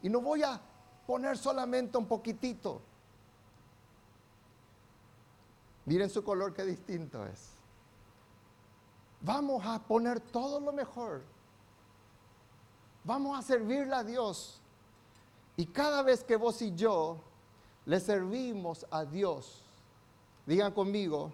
Y 0.00 0.08
no 0.08 0.22
voy 0.22 0.42
a 0.42 0.58
poner 1.06 1.36
solamente 1.36 1.98
un 1.98 2.06
poquitito. 2.06 2.87
Miren 5.88 6.10
su 6.10 6.22
color, 6.22 6.52
qué 6.52 6.64
distinto 6.64 7.24
es. 7.24 7.48
Vamos 9.22 9.64
a 9.64 9.78
poner 9.78 10.20
todo 10.20 10.60
lo 10.60 10.70
mejor. 10.70 11.22
Vamos 13.04 13.38
a 13.38 13.40
servirle 13.40 13.94
a 13.94 14.04
Dios. 14.04 14.60
Y 15.56 15.64
cada 15.64 16.02
vez 16.02 16.22
que 16.22 16.36
vos 16.36 16.60
y 16.60 16.74
yo 16.74 17.16
le 17.86 18.00
servimos 18.00 18.84
a 18.90 19.06
Dios, 19.06 19.62
digan 20.44 20.74
conmigo, 20.74 21.32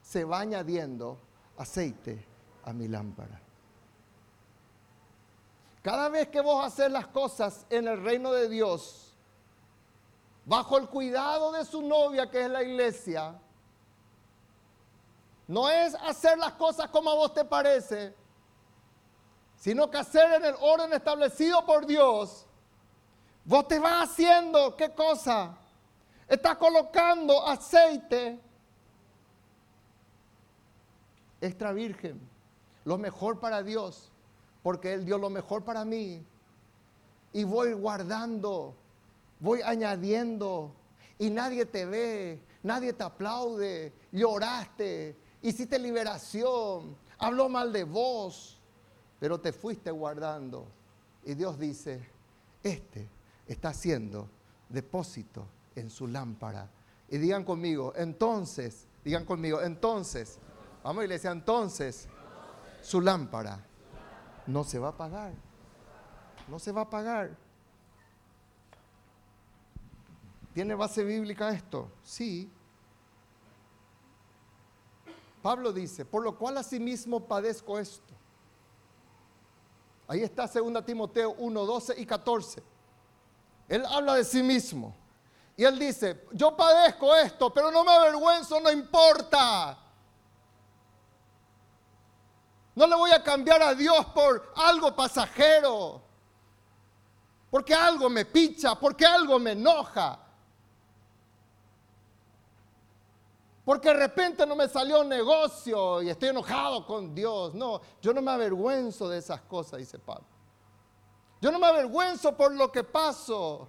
se 0.00 0.22
va 0.22 0.38
añadiendo 0.38 1.18
aceite 1.58 2.24
a 2.62 2.72
mi 2.72 2.86
lámpara. 2.86 3.40
Cada 5.82 6.08
vez 6.10 6.28
que 6.28 6.40
vos 6.40 6.64
haces 6.64 6.92
las 6.92 7.08
cosas 7.08 7.66
en 7.70 7.88
el 7.88 8.00
reino 8.00 8.30
de 8.30 8.48
Dios, 8.48 9.16
bajo 10.44 10.78
el 10.78 10.86
cuidado 10.86 11.50
de 11.50 11.64
su 11.64 11.82
novia 11.82 12.30
que 12.30 12.44
es 12.44 12.50
la 12.50 12.62
iglesia, 12.62 13.34
no 15.50 15.68
es 15.68 15.96
hacer 15.96 16.38
las 16.38 16.52
cosas 16.52 16.88
como 16.90 17.10
a 17.10 17.14
vos 17.14 17.34
te 17.34 17.44
parece, 17.44 18.14
sino 19.56 19.90
que 19.90 19.98
hacer 19.98 20.34
en 20.34 20.44
el 20.44 20.54
orden 20.60 20.92
establecido 20.92 21.66
por 21.66 21.86
Dios. 21.86 22.46
Vos 23.44 23.66
te 23.66 23.80
vas 23.80 24.08
haciendo, 24.08 24.76
¿qué 24.76 24.94
cosa? 24.94 25.58
Estás 26.28 26.56
colocando 26.56 27.44
aceite 27.44 28.38
extra 31.40 31.72
virgen, 31.72 32.20
lo 32.84 32.96
mejor 32.96 33.40
para 33.40 33.64
Dios, 33.64 34.12
porque 34.62 34.92
Él 34.92 35.04
dio 35.04 35.18
lo 35.18 35.30
mejor 35.30 35.64
para 35.64 35.84
mí. 35.84 36.24
Y 37.32 37.42
voy 37.42 37.72
guardando, 37.72 38.76
voy 39.40 39.62
añadiendo, 39.62 40.70
y 41.18 41.28
nadie 41.28 41.66
te 41.66 41.86
ve, 41.86 42.40
nadie 42.62 42.92
te 42.92 43.02
aplaude, 43.02 43.92
lloraste, 44.12 45.16
hiciste 45.42 45.78
liberación, 45.78 46.96
habló 47.18 47.48
mal 47.48 47.72
de 47.72 47.84
vos, 47.84 48.58
pero 49.18 49.40
te 49.40 49.52
fuiste 49.52 49.90
guardando. 49.90 50.66
Y 51.24 51.34
Dios 51.34 51.58
dice, 51.58 52.08
este 52.62 53.08
está 53.46 53.70
haciendo 53.70 54.28
depósito 54.68 55.46
en 55.74 55.90
su 55.90 56.06
lámpara. 56.06 56.70
Y 57.08 57.18
digan 57.18 57.44
conmigo, 57.44 57.92
entonces, 57.96 58.86
digan 59.04 59.24
conmigo, 59.24 59.60
entonces, 59.62 60.38
vamos 60.82 61.04
iglesia, 61.04 61.30
entonces, 61.30 62.08
su 62.82 63.00
lámpara 63.00 63.64
no 64.46 64.64
se 64.64 64.78
va 64.78 64.88
a 64.88 64.90
apagar. 64.90 65.32
No 66.48 66.58
se 66.58 66.72
va 66.72 66.82
a 66.82 66.84
apagar. 66.84 67.36
¿Tiene 70.54 70.74
base 70.74 71.04
bíblica 71.04 71.50
esto? 71.50 71.90
Sí. 72.02 72.50
Pablo 75.42 75.72
dice, 75.72 76.04
por 76.04 76.22
lo 76.22 76.36
cual 76.36 76.58
asimismo 76.58 77.26
padezco 77.26 77.78
esto. 77.78 78.14
Ahí 80.06 80.22
está 80.22 80.46
2 80.46 80.84
Timoteo 80.84 81.34
1, 81.38 81.66
12 81.66 82.00
y 82.00 82.04
14. 82.04 82.62
Él 83.68 83.84
habla 83.86 84.14
de 84.14 84.24
sí 84.24 84.42
mismo. 84.42 84.94
Y 85.56 85.64
él 85.64 85.78
dice, 85.78 86.26
yo 86.32 86.56
padezco 86.56 87.14
esto, 87.14 87.52
pero 87.52 87.70
no 87.70 87.84
me 87.84 87.92
avergüenzo, 87.92 88.60
no 88.60 88.70
importa. 88.72 89.78
No 92.74 92.86
le 92.86 92.96
voy 92.96 93.10
a 93.12 93.22
cambiar 93.22 93.62
a 93.62 93.74
Dios 93.74 94.06
por 94.06 94.52
algo 94.56 94.94
pasajero. 94.96 96.02
Porque 97.50 97.74
algo 97.74 98.08
me 98.08 98.24
picha, 98.24 98.74
porque 98.74 99.04
algo 99.04 99.38
me 99.38 99.52
enoja. 99.52 100.18
Porque 103.70 103.90
de 103.90 103.94
repente 103.94 104.44
no 104.44 104.56
me 104.56 104.66
salió 104.66 105.04
negocio 105.04 106.02
y 106.02 106.10
estoy 106.10 106.30
enojado 106.30 106.84
con 106.84 107.14
Dios. 107.14 107.54
No, 107.54 107.80
yo 108.02 108.12
no 108.12 108.20
me 108.20 108.32
avergüenzo 108.32 109.08
de 109.08 109.18
esas 109.18 109.42
cosas, 109.42 109.78
dice 109.78 109.96
Pablo. 109.96 110.26
Yo 111.40 111.52
no 111.52 111.60
me 111.60 111.68
avergüenzo 111.68 112.36
por 112.36 112.52
lo 112.52 112.72
que 112.72 112.82
paso. 112.82 113.68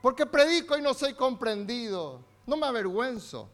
Porque 0.00 0.24
predico 0.24 0.78
y 0.78 0.80
no 0.80 0.94
soy 0.94 1.12
comprendido. 1.12 2.20
No 2.46 2.56
me 2.56 2.66
avergüenzo. 2.66 3.46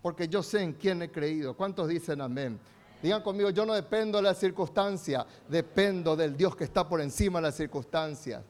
Porque 0.00 0.26
yo 0.26 0.42
sé 0.42 0.62
en 0.62 0.72
quién 0.72 1.02
he 1.02 1.12
creído. 1.12 1.54
¿Cuántos 1.54 1.88
dicen 1.88 2.22
amén? 2.22 2.58
Digan 3.02 3.20
conmigo, 3.20 3.50
yo 3.50 3.66
no 3.66 3.74
dependo 3.74 4.16
de 4.16 4.22
las 4.22 4.38
circunstancias, 4.38 5.26
dependo 5.46 6.16
del 6.16 6.34
Dios 6.34 6.56
que 6.56 6.64
está 6.64 6.88
por 6.88 7.02
encima 7.02 7.38
de 7.38 7.48
las 7.48 7.54
circunstancias. 7.54 8.42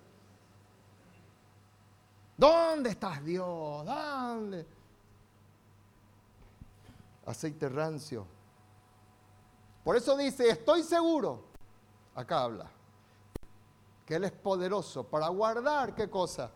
¿Dónde 2.39 2.91
estás 2.91 3.25
Dios? 3.25 3.85
¿Dónde? 3.85 4.65
Aceite 7.27 7.69
rancio. 7.69 8.25
Por 9.83 9.97
eso 9.97 10.17
dice, 10.17 10.49
estoy 10.49 10.85
seguro, 10.85 11.47
acá 12.15 12.43
habla, 12.43 12.71
que 14.07 14.15
Él 14.15 14.25
es 14.25 14.33
poderoso 14.33 15.03
para 15.03 15.29
guardar, 15.29 15.95
¿qué 15.95 16.09
cosa? 16.09 16.53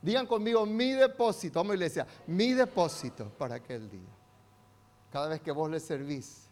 Digan 0.00 0.26
conmigo, 0.26 0.66
mi 0.66 0.90
depósito, 0.92 1.60
vamos 1.60 1.74
iglesia, 1.74 2.04
mi 2.26 2.52
depósito 2.52 3.28
para 3.30 3.56
aquel 3.56 3.88
día. 3.88 4.10
Cada 5.12 5.28
vez 5.28 5.40
que 5.40 5.52
vos 5.52 5.70
le 5.70 5.78
servís, 5.78 6.48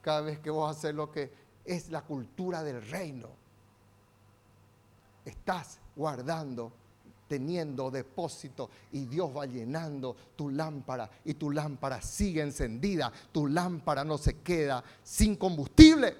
cada 0.00 0.22
vez 0.22 0.38
que 0.38 0.48
vos 0.48 0.74
haces 0.74 0.94
lo 0.94 1.10
que 1.10 1.30
es 1.64 1.90
la 1.90 2.00
cultura 2.02 2.62
del 2.62 2.80
reino, 2.88 3.28
estás 5.24 5.80
guardando 5.94 6.72
teniendo 7.28 7.90
depósito 7.90 8.70
y 8.92 9.06
Dios 9.06 9.36
va 9.36 9.46
llenando 9.46 10.16
tu 10.36 10.50
lámpara 10.50 11.10
y 11.24 11.34
tu 11.34 11.50
lámpara 11.50 12.00
sigue 12.00 12.42
encendida, 12.42 13.12
tu 13.32 13.46
lámpara 13.46 14.04
no 14.04 14.18
se 14.18 14.40
queda 14.40 14.82
sin 15.02 15.36
combustible. 15.36 16.16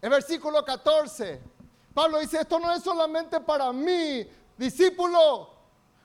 El 0.00 0.10
versículo 0.10 0.64
14, 0.64 1.40
Pablo 1.94 2.18
dice, 2.18 2.40
esto 2.40 2.58
no 2.58 2.72
es 2.72 2.82
solamente 2.82 3.40
para 3.40 3.72
mí, 3.72 4.26
discípulo, 4.58 5.52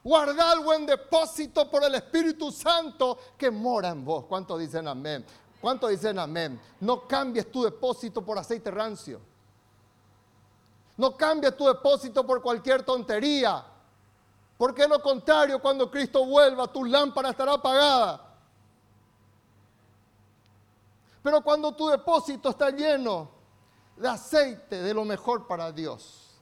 Guardad 0.08 0.62
buen 0.64 0.86
depósito 0.86 1.70
por 1.70 1.84
el 1.84 1.94
Espíritu 1.96 2.50
Santo 2.50 3.18
que 3.38 3.52
mora 3.52 3.90
en 3.90 4.06
vos. 4.06 4.24
¿Cuántos 4.24 4.58
dicen 4.58 4.88
amén? 4.88 5.26
¿Cuántos 5.60 5.90
dicen 5.90 6.18
amén? 6.18 6.58
No 6.80 7.06
cambies 7.06 7.52
tu 7.52 7.62
depósito 7.64 8.24
por 8.24 8.38
aceite 8.38 8.72
rancio. 8.72 9.20
No 10.98 11.16
cambies 11.16 11.56
tu 11.56 11.68
depósito 11.68 12.26
por 12.26 12.42
cualquier 12.42 12.84
tontería. 12.84 13.64
Porque 14.58 14.88
lo 14.88 15.02
contrario, 15.02 15.62
cuando 15.62 15.90
Cristo 15.90 16.26
vuelva, 16.26 16.68
tu 16.68 16.84
lámpara 16.84 17.30
estará 17.30 17.54
apagada. 17.54 18.22
Pero 21.22 21.42
cuando 21.42 21.76
tu 21.76 21.88
depósito 21.88 22.50
está 22.50 22.72
lleno 22.72 23.30
de 23.96 24.08
aceite, 24.08 24.82
de 24.82 24.94
lo 24.94 25.06
mejor 25.06 25.46
para 25.46 25.72
Dios. 25.72 26.40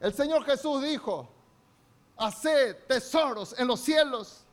El 0.00 0.12
Señor 0.12 0.44
Jesús 0.44 0.82
dijo, 0.82 1.28
haced 2.16 2.86
tesoros 2.86 3.58
en 3.58 3.68
los 3.68 3.80
cielos. 3.80 4.44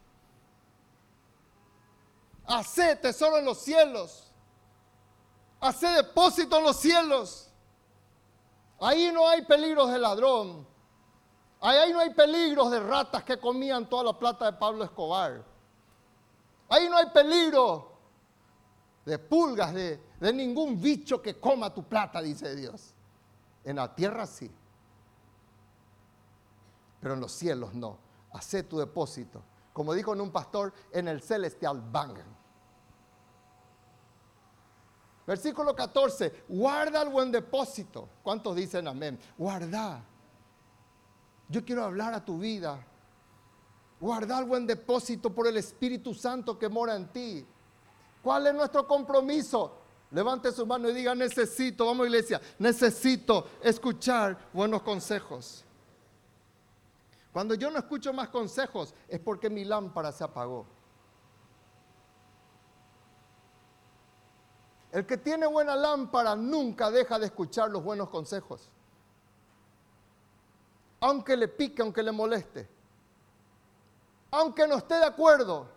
Haced 2.45 2.99
tesoro 2.99 3.37
en 3.37 3.45
los 3.45 3.59
cielos. 3.59 4.31
Haced 5.59 5.95
depósito 5.95 6.57
en 6.57 6.63
los 6.63 6.77
cielos. 6.77 7.50
Ahí 8.81 9.11
no 9.13 9.27
hay 9.27 9.43
peligros 9.43 9.91
de 9.91 9.99
ladrón. 9.99 10.67
Ahí 11.61 11.93
no 11.93 11.99
hay 11.99 12.09
peligros 12.09 12.71
de 12.71 12.79
ratas 12.79 13.23
que 13.23 13.39
comían 13.39 13.87
toda 13.87 14.05
la 14.05 14.17
plata 14.17 14.45
de 14.45 14.57
Pablo 14.57 14.83
Escobar. 14.83 15.45
Ahí 16.67 16.89
no 16.89 16.97
hay 16.97 17.05
peligro 17.11 17.91
de 19.05 19.19
pulgas, 19.19 19.73
de, 19.73 19.99
ningún 20.33 20.81
bicho 20.81 21.21
que 21.21 21.39
coma 21.39 21.71
tu 21.71 21.83
plata, 21.83 22.21
dice 22.21 22.55
Dios. 22.55 22.95
En 23.63 23.75
la 23.75 23.93
tierra 23.93 24.25
sí, 24.25 24.49
pero 26.99 27.13
en 27.13 27.19
los 27.19 27.31
cielos 27.31 27.75
no. 27.75 27.99
Hacé 28.33 28.63
tu 28.63 28.79
depósito. 28.79 29.43
Como 29.73 29.93
dijo 29.93 30.13
en 30.13 30.21
un 30.21 30.31
pastor, 30.31 30.73
en 30.91 31.07
el 31.07 31.21
celestial 31.21 31.81
bank. 31.81 32.17
Versículo 35.25 35.75
14, 35.75 36.45
guarda 36.49 37.01
el 37.01 37.09
buen 37.09 37.31
depósito. 37.31 38.09
¿Cuántos 38.23 38.55
dicen 38.55 38.87
amén? 38.87 39.19
Guarda. 39.37 40.03
Yo 41.47 41.63
quiero 41.63 41.83
hablar 41.83 42.13
a 42.13 42.23
tu 42.23 42.39
vida. 42.39 42.85
Guarda 43.99 44.39
el 44.39 44.45
buen 44.45 44.65
depósito 44.65 45.33
por 45.33 45.47
el 45.47 45.57
Espíritu 45.57 46.13
Santo 46.13 46.57
que 46.57 46.67
mora 46.67 46.95
en 46.95 47.07
ti. 47.09 47.45
¿Cuál 48.23 48.47
es 48.47 48.53
nuestro 48.53 48.87
compromiso? 48.87 49.77
Levante 50.11 50.51
su 50.51 50.65
mano 50.65 50.89
y 50.89 50.93
diga, 50.93 51.15
necesito, 51.15 51.85
vamos 51.85 52.07
iglesia, 52.07 52.41
necesito 52.59 53.47
escuchar 53.63 54.49
buenos 54.51 54.81
consejos. 54.81 55.63
Cuando 57.31 57.55
yo 57.55 57.71
no 57.71 57.79
escucho 57.79 58.11
más 58.11 58.29
consejos 58.29 58.93
es 59.07 59.19
porque 59.19 59.49
mi 59.49 59.63
lámpara 59.63 60.11
se 60.11 60.23
apagó. 60.23 60.65
El 64.91 65.05
que 65.05 65.17
tiene 65.17 65.47
buena 65.47 65.75
lámpara 65.75 66.35
nunca 66.35 66.91
deja 66.91 67.17
de 67.17 67.27
escuchar 67.27 67.69
los 67.71 67.83
buenos 67.83 68.09
consejos. 68.09 68.69
Aunque 70.99 71.37
le 71.37 71.47
pique, 71.47 71.81
aunque 71.81 72.03
le 72.03 72.11
moleste. 72.11 72.67
Aunque 74.31 74.67
no 74.67 74.77
esté 74.77 74.95
de 74.95 75.05
acuerdo. 75.05 75.67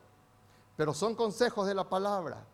Pero 0.77 0.93
son 0.93 1.15
consejos 1.15 1.67
de 1.67 1.75
la 1.75 1.89
palabra. 1.89 2.45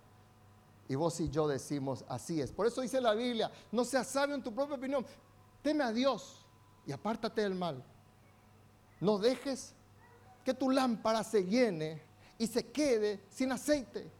Y 0.86 0.94
vos 0.96 1.18
y 1.20 1.30
yo 1.30 1.48
decimos, 1.48 2.04
así 2.08 2.42
es. 2.42 2.52
Por 2.52 2.66
eso 2.66 2.82
dice 2.82 3.00
la 3.00 3.14
Biblia, 3.14 3.50
no 3.72 3.84
seas 3.84 4.06
sabio 4.08 4.34
en 4.34 4.42
tu 4.42 4.54
propia 4.54 4.76
opinión. 4.76 5.06
Teme 5.62 5.82
a 5.82 5.92
Dios 5.92 6.44
y 6.84 6.92
apártate 6.92 7.40
del 7.40 7.54
mal. 7.54 7.82
No 9.00 9.16
dejes 9.18 9.72
que 10.44 10.52
tu 10.52 10.70
lámpara 10.70 11.24
se 11.24 11.44
llene 11.44 12.02
y 12.36 12.46
se 12.46 12.70
quede 12.70 13.24
sin 13.30 13.52
aceite 13.52 14.19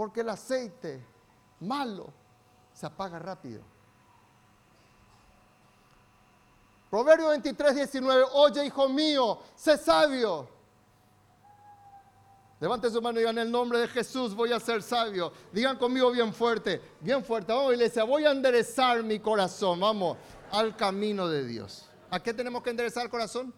porque 0.00 0.22
el 0.22 0.30
aceite 0.30 1.04
malo 1.60 2.10
se 2.72 2.86
apaga 2.86 3.18
rápido. 3.18 3.60
Proverbio 6.88 7.28
23, 7.28 7.74
19, 7.74 8.24
oye 8.32 8.64
hijo 8.64 8.88
mío, 8.88 9.38
sé 9.54 9.76
sabio. 9.76 10.48
Levante 12.60 12.88
su 12.88 13.02
mano 13.02 13.18
y 13.18 13.24
digan, 13.24 13.36
en 13.36 13.48
el 13.48 13.52
nombre 13.52 13.78
de 13.78 13.88
Jesús 13.88 14.34
voy 14.34 14.54
a 14.54 14.58
ser 14.58 14.82
sabio. 14.82 15.34
Digan 15.52 15.76
conmigo 15.76 16.10
bien 16.10 16.32
fuerte, 16.32 16.80
bien 17.00 17.22
fuerte. 17.22 17.52
Vamos 17.52 17.74
iglesia, 17.74 18.02
voy 18.04 18.24
a 18.24 18.30
enderezar 18.30 19.02
mi 19.02 19.20
corazón, 19.20 19.80
vamos, 19.80 20.16
al 20.50 20.74
camino 20.76 21.28
de 21.28 21.44
Dios. 21.44 21.90
¿A 22.08 22.22
qué 22.22 22.32
tenemos 22.32 22.62
que 22.62 22.70
enderezar 22.70 23.04
el 23.04 23.10
corazón? 23.10 23.52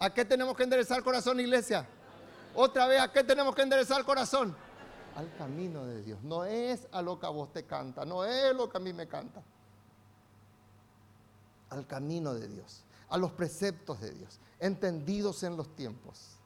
¿A 0.00 0.12
qué 0.12 0.24
tenemos 0.24 0.56
que 0.56 0.64
enderezar 0.64 0.98
el 0.98 1.04
corazón, 1.04 1.38
iglesia? 1.38 1.86
Otra 2.52 2.88
vez, 2.88 3.00
¿a 3.00 3.12
qué 3.12 3.22
tenemos 3.22 3.54
que 3.54 3.62
enderezar 3.62 4.00
el 4.00 4.04
corazón? 4.04 4.56
Al 5.16 5.34
camino 5.36 5.84
de 5.84 6.02
Dios. 6.02 6.22
No 6.22 6.44
es 6.44 6.86
a 6.92 7.02
lo 7.02 7.18
que 7.18 7.26
a 7.26 7.30
vos 7.30 7.52
te 7.52 7.64
canta, 7.64 8.04
no 8.04 8.24
es 8.24 8.54
lo 8.54 8.68
que 8.68 8.76
a 8.76 8.80
mí 8.80 8.92
me 8.92 9.06
canta. 9.06 9.42
Al 11.70 11.86
camino 11.86 12.32
de 12.34 12.48
Dios, 12.48 12.84
a 13.08 13.18
los 13.18 13.32
preceptos 13.32 14.00
de 14.00 14.12
Dios, 14.12 14.40
entendidos 14.58 15.42
en 15.42 15.56
los 15.56 15.74
tiempos. 15.74 16.36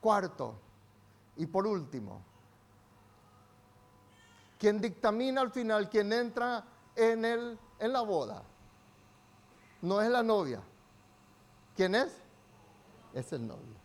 Cuarto, 0.00 0.54
y 1.36 1.46
por 1.46 1.66
último, 1.66 2.22
quien 4.58 4.80
dictamina 4.80 5.40
al 5.40 5.50
final, 5.50 5.88
quien 5.88 6.12
entra 6.12 6.64
en, 6.94 7.24
el, 7.24 7.58
en 7.78 7.92
la 7.92 8.02
boda, 8.02 8.42
no 9.80 10.00
es 10.00 10.10
la 10.10 10.22
novia. 10.22 10.60
¿Quién 11.74 11.94
es? 11.94 12.12
Es 13.14 13.32
el 13.32 13.46
novio 13.46 13.81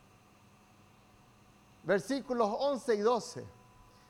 versículos 1.87 2.53
11 2.59 2.95
y 2.95 2.99
12. 2.99 3.47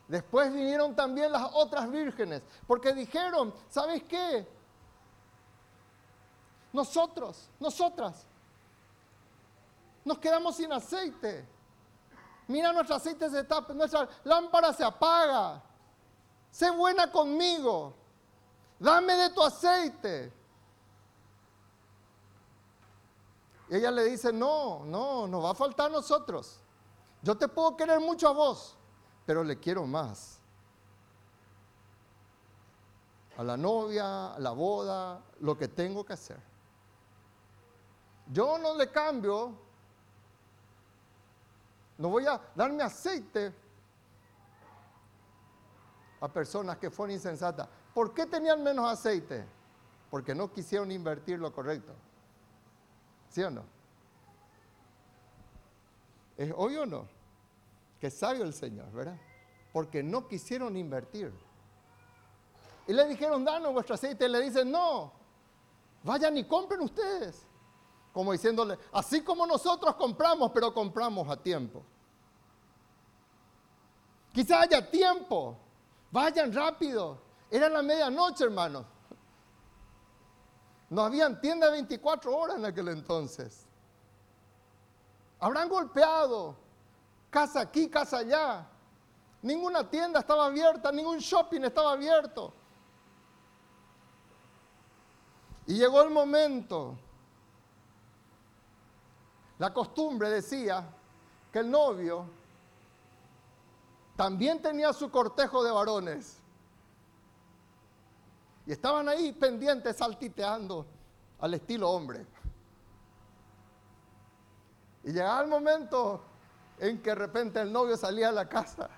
Después 0.08 0.52
vinieron 0.52 0.96
también 0.96 1.32
las 1.32 1.48
otras 1.54 1.90
vírgenes, 1.92 2.42
porque 2.66 2.92
dijeron, 2.92 3.54
¿sabes 3.70 4.02
qué? 4.04 4.48
Nosotros, 6.74 7.50
nosotras, 7.60 8.26
nos 10.04 10.18
quedamos 10.18 10.56
sin 10.56 10.74
aceite. 10.74 11.48
Mira, 12.48 12.74
nuestro 12.74 12.96
aceite 12.96 13.30
se 13.30 13.44
tapa, 13.44 13.74
nuestra 13.74 14.10
lámpara 14.24 14.74
se 14.74 14.84
apaga. 14.84 15.62
Sé 16.50 16.72
buena 16.72 17.12
conmigo. 17.12 17.94
Dame 18.80 19.14
de 19.14 19.30
tu 19.30 19.44
aceite. 19.44 20.34
Y 23.70 23.76
ella 23.76 23.92
le 23.92 24.06
dice, 24.06 24.34
no, 24.34 24.84
no, 24.86 25.28
nos 25.28 25.44
va 25.44 25.52
a 25.52 25.56
faltar 25.56 25.88
a 25.88 25.94
nosotros. 25.94 26.62
Yo 27.28 27.38
te 27.38 27.50
puedo 27.50 27.76
querer 27.76 28.00
mucho 28.00 28.30
a 28.30 28.32
vos, 28.32 28.78
pero 29.26 29.44
le 29.44 29.60
quiero 29.60 29.86
más. 29.86 30.40
A 33.36 33.44
la 33.44 33.58
novia, 33.58 34.34
a 34.34 34.40
la 34.40 34.52
boda, 34.52 35.22
lo 35.42 35.58
que 35.58 35.68
tengo 35.68 36.06
que 36.06 36.14
hacer. 36.14 36.40
Yo 38.28 38.58
no 38.58 38.78
le 38.78 38.90
cambio, 38.90 39.58
no 41.98 42.08
voy 42.08 42.26
a 42.28 42.40
darme 42.56 42.84
aceite 42.84 43.54
a 46.22 46.30
personas 46.30 46.78
que 46.78 46.90
fueron 46.90 47.14
insensatas. 47.14 47.68
¿Por 47.94 48.14
qué 48.14 48.26
tenían 48.26 48.64
menos 48.64 48.90
aceite? 48.90 49.46
Porque 50.10 50.34
no 50.34 50.50
quisieron 50.50 50.90
invertir 50.94 51.40
lo 51.40 51.52
correcto. 51.52 51.92
¿Sí 53.28 53.44
o 53.44 53.52
no? 53.52 53.66
¿Es 56.38 56.54
obvio 56.56 56.84
o 56.84 56.86
no? 56.86 57.17
Que 58.00 58.12
sabio 58.12 58.44
el 58.44 58.54
Señor, 58.54 58.92
¿verdad? 58.92 59.20
Porque 59.74 60.04
no 60.04 60.28
quisieron 60.28 60.78
invertir. 60.78 61.34
Y 62.88 62.94
le 62.94 63.06
dijeron, 63.08 63.44
danos 63.44 63.74
vuestro 63.74 63.96
aceite. 63.96 64.26
Y 64.26 64.30
le 64.30 64.42
dicen, 64.42 64.72
no, 64.72 65.12
vayan 66.04 66.38
y 66.38 66.46
compren 66.46 66.82
ustedes. 66.82 67.46
Como 68.14 68.32
diciéndole, 68.32 68.78
así 68.94 69.22
como 69.22 69.46
nosotros 69.46 69.96
compramos, 69.96 70.52
pero 70.52 70.74
compramos 70.74 71.30
a 71.30 71.38
tiempo. 71.38 71.84
Quizá 74.32 74.62
haya 74.62 74.90
tiempo. 74.90 75.58
Vayan 76.12 76.54
rápido. 76.54 77.20
Era 77.50 77.70
la 77.70 77.82
medianoche, 77.82 78.44
hermanos. 78.44 78.86
No 80.90 81.02
habían 81.02 81.42
tienda 81.42 81.70
24 81.70 82.36
horas 82.36 82.58
en 82.58 82.66
aquel 82.66 82.88
entonces. 82.90 83.66
Habrán 85.40 85.70
golpeado, 85.70 86.56
casa 87.30 87.62
aquí, 87.62 87.90
casa 87.90 88.18
allá. 88.18 88.68
Ninguna 89.42 89.90
tienda 89.90 90.20
estaba 90.20 90.46
abierta, 90.46 90.92
ningún 90.92 91.20
shopping 91.20 91.62
estaba 91.62 91.92
abierto. 91.92 92.54
Y 95.68 95.76
llegó 95.76 96.02
el 96.02 96.10
momento. 96.10 96.98
La 99.60 99.74
costumbre 99.74 100.30
decía 100.30 100.88
que 101.52 101.60
el 101.60 101.70
novio 101.70 102.26
también 104.16 104.62
tenía 104.62 104.94
su 104.94 105.12
cortejo 105.12 105.64
de 105.64 105.72
varones. 105.72 106.38
Y 108.66 108.72
estaban 108.72 109.08
ahí 109.08 109.32
pendientes, 109.32 109.96
saltiteando 109.96 110.86
al 111.40 111.54
estilo 111.54 111.90
hombre. 111.90 112.26
Y 115.04 115.12
llegaba 115.12 115.42
el 115.42 115.48
momento 115.48 116.22
en 116.80 117.02
que 117.02 117.10
de 117.10 117.16
repente 117.16 117.62
el 117.62 117.72
novio 117.72 117.98
salía 117.98 118.30
a 118.30 118.32
la 118.32 118.48
casa 118.48 118.90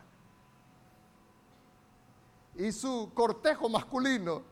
y 2.56 2.72
su 2.72 3.12
cortejo 3.14 3.70
masculino 3.70 4.44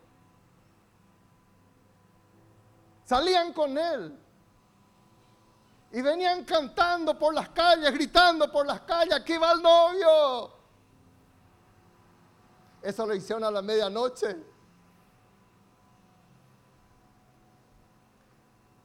salían 3.03 3.51
con 3.53 3.77
él 3.77 4.17
y 5.91 6.01
venían 6.01 6.43
cantando 6.43 7.17
por 7.17 7.33
las 7.33 7.49
calles, 7.49 7.91
gritando 7.93 8.51
por 8.51 8.65
las 8.65 8.81
calles, 8.81 9.15
aquí 9.15 9.37
va 9.37 9.53
el 9.53 9.61
novio. 9.61 10.51
Eso 12.81 13.05
lo 13.05 13.15
hicieron 13.15 13.43
a 13.43 13.51
la 13.51 13.61
medianoche. 13.61 14.37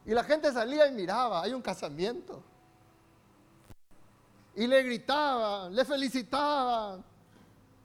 Y 0.05 0.11
la 0.13 0.23
gente 0.23 0.51
salía 0.51 0.87
y 0.87 0.91
miraba, 0.91 1.41
hay 1.41 1.53
un 1.53 1.61
casamiento. 1.61 2.43
Y 4.55 4.67
le 4.67 4.83
gritaban, 4.83 5.73
le 5.73 5.83
felicitaban, 5.83 7.03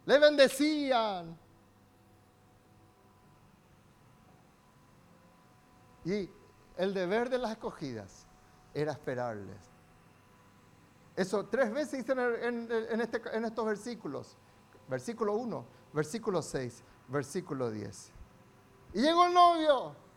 le 0.05 0.19
bendecían. 0.19 1.39
Y 6.05 6.31
el 6.77 6.95
deber 6.95 7.31
de 7.31 7.39
las 7.39 7.53
escogidas 7.53 8.27
era 8.75 8.93
esperarles. 8.93 9.59
Eso 11.17 11.47
tres 11.47 11.73
veces 11.73 12.07
dicen 12.07 12.19
en, 12.21 13.01
este, 13.01 13.21
en 13.37 13.45
estos 13.45 13.67
versículos. 13.67 14.37
Versículo 14.89 15.35
1, 15.35 15.67
versículo 15.93 16.41
6, 16.41 16.83
versículo 17.09 17.71
10. 17.71 18.13
Y 18.95 19.01
llegó 19.01 19.27
el 19.27 19.35
novio. 19.35 20.08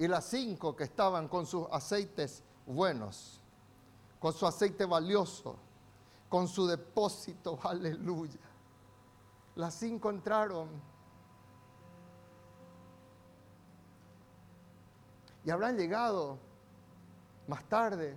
Y 0.00 0.08
las 0.08 0.24
cinco 0.24 0.74
que 0.74 0.84
estaban 0.84 1.28
con 1.28 1.44
sus 1.44 1.66
aceites 1.70 2.42
buenos, 2.64 3.38
con 4.18 4.32
su 4.32 4.46
aceite 4.46 4.86
valioso, 4.86 5.56
con 6.26 6.48
su 6.48 6.66
depósito, 6.66 7.58
aleluya. 7.64 8.40
Las 9.56 9.74
cinco 9.74 10.08
entraron 10.08 10.70
y 15.44 15.50
habrán 15.50 15.76
llegado 15.76 16.38
más 17.46 17.62
tarde. 17.68 18.16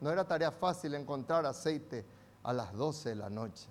No 0.00 0.08
era 0.08 0.26
tarea 0.26 0.50
fácil 0.50 0.94
encontrar 0.94 1.44
aceite 1.44 2.06
a 2.42 2.54
las 2.54 2.72
12 2.72 3.10
de 3.10 3.16
la 3.16 3.28
noche. 3.28 3.68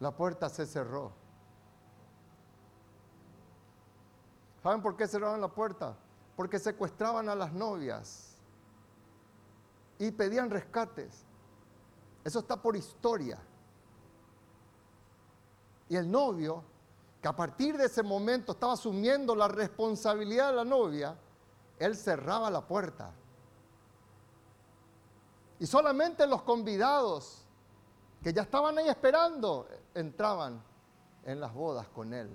La 0.00 0.10
puerta 0.10 0.48
se 0.48 0.66
cerró. 0.66 1.25
¿Saben 4.66 4.82
por 4.82 4.96
qué 4.96 5.06
cerraron 5.06 5.40
la 5.40 5.46
puerta? 5.46 5.96
Porque 6.34 6.58
secuestraban 6.58 7.28
a 7.28 7.36
las 7.36 7.52
novias 7.52 8.36
y 9.96 10.10
pedían 10.10 10.50
rescates. 10.50 11.24
Eso 12.24 12.40
está 12.40 12.60
por 12.60 12.74
historia. 12.74 13.38
Y 15.88 15.94
el 15.94 16.10
novio 16.10 16.64
que 17.22 17.28
a 17.28 17.36
partir 17.36 17.76
de 17.76 17.84
ese 17.84 18.02
momento 18.02 18.50
estaba 18.50 18.72
asumiendo 18.72 19.36
la 19.36 19.46
responsabilidad 19.46 20.48
de 20.48 20.56
la 20.56 20.64
novia, 20.64 21.16
él 21.78 21.94
cerraba 21.94 22.50
la 22.50 22.66
puerta. 22.66 23.12
Y 25.60 25.66
solamente 25.68 26.26
los 26.26 26.42
convidados 26.42 27.46
que 28.20 28.32
ya 28.32 28.42
estaban 28.42 28.76
ahí 28.78 28.88
esperando 28.88 29.68
entraban 29.94 30.60
en 31.22 31.38
las 31.38 31.54
bodas 31.54 31.86
con 31.86 32.12
él. 32.12 32.28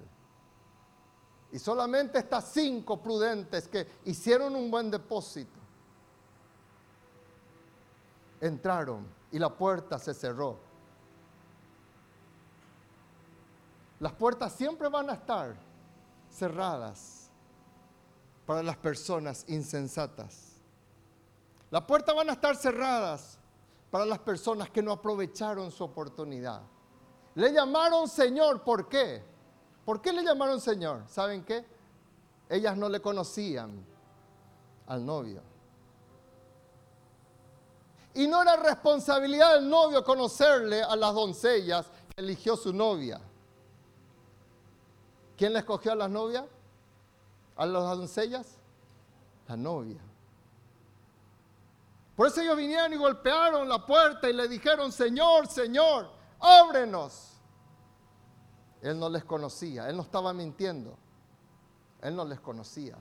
Y 1.52 1.60
solamente 1.60 2.20
estas 2.20 2.52
cinco 2.52 3.02
prudentes 3.02 3.68
que 3.68 3.86
hicieron 4.06 4.56
un 4.56 4.72
buen 4.72 4.89
depósito 4.89 5.60
entraron 8.39 9.06
y 9.32 9.39
la 9.39 9.49
puerta 9.49 9.99
se 9.99 10.14
cerró. 10.14 10.58
Las 13.99 14.14
puertas 14.14 14.54
siempre 14.54 14.88
van 14.89 15.10
a 15.10 15.14
estar 15.14 15.56
cerradas 16.30 17.30
para 18.45 18.64
las 18.64 18.78
personas 18.78 19.45
insensatas. 19.47 20.54
Las 21.70 21.84
puertas 21.84 22.16
van 22.16 22.30
a 22.30 22.34
estar 22.34 22.56
cerradas 22.56 23.38
para 23.91 24.06
las 24.06 24.20
personas 24.20 24.70
que 24.70 24.82
no 24.82 24.91
aprovecharon 24.91 25.70
su 25.70 25.84
oportunidad. 25.84 26.62
Le 27.36 27.54
llamaron 27.54 28.08
Señor, 28.08 28.64
¿por 28.64 28.89
qué? 28.89 29.31
¿Por 29.92 30.02
qué 30.02 30.14
le 30.14 30.24
llamaron 30.24 30.62
Señor? 30.62 31.04
¿Saben 31.10 31.44
qué? 31.44 31.66
Ellas 32.48 32.78
no 32.78 32.88
le 32.88 33.02
conocían 33.02 33.86
al 34.88 35.06
novio. 35.06 35.42
Y 38.14 38.26
no 38.26 38.42
era 38.42 38.56
responsabilidad 38.56 39.56
del 39.56 39.70
novio 39.70 40.02
conocerle 40.02 40.82
a 40.82 40.96
las 40.96 41.14
doncellas 41.14 41.88
que 41.88 42.22
eligió 42.22 42.56
su 42.56 42.72
novia. 42.72 43.20
¿Quién 45.36 45.52
le 45.52 45.60
escogió 45.60 45.92
a 45.92 45.96
las 45.96 46.10
novias? 46.10 46.46
¿A 47.58 47.66
las 47.66 47.84
doncellas? 47.84 48.48
La 49.50 49.58
novia. 49.58 50.00
Por 52.16 52.28
eso 52.28 52.39
ellos 52.39 52.56
vinieron 52.56 52.94
y 52.94 52.96
golpearon 52.96 53.68
la 53.68 53.86
puerta 53.86 54.30
y 54.30 54.32
le 54.32 54.48
dijeron, 54.48 54.89
Señor, 54.89 55.48
Señor, 55.48 56.10
ábrenos. 56.39 57.31
Él 58.82 59.00
no 59.00 59.10
les 59.10 59.24
conocía, 59.24 59.90
él 59.90 59.96
no 59.96 60.04
estaba 60.04 60.34
mintiendo, 60.34 60.98
él 62.02 62.16
no 62.16 62.26
les 62.26 62.40
conocía. 62.40 62.98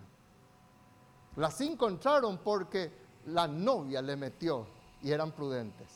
Las 1.36 1.56
cinco 1.56 1.88
entraron 1.88 2.38
porque 2.38 2.92
la 3.26 3.46
novia 3.48 4.02
le 4.02 4.16
metió 4.16 4.66
y 5.02 5.10
eran 5.10 5.32
prudentes. 5.32 5.88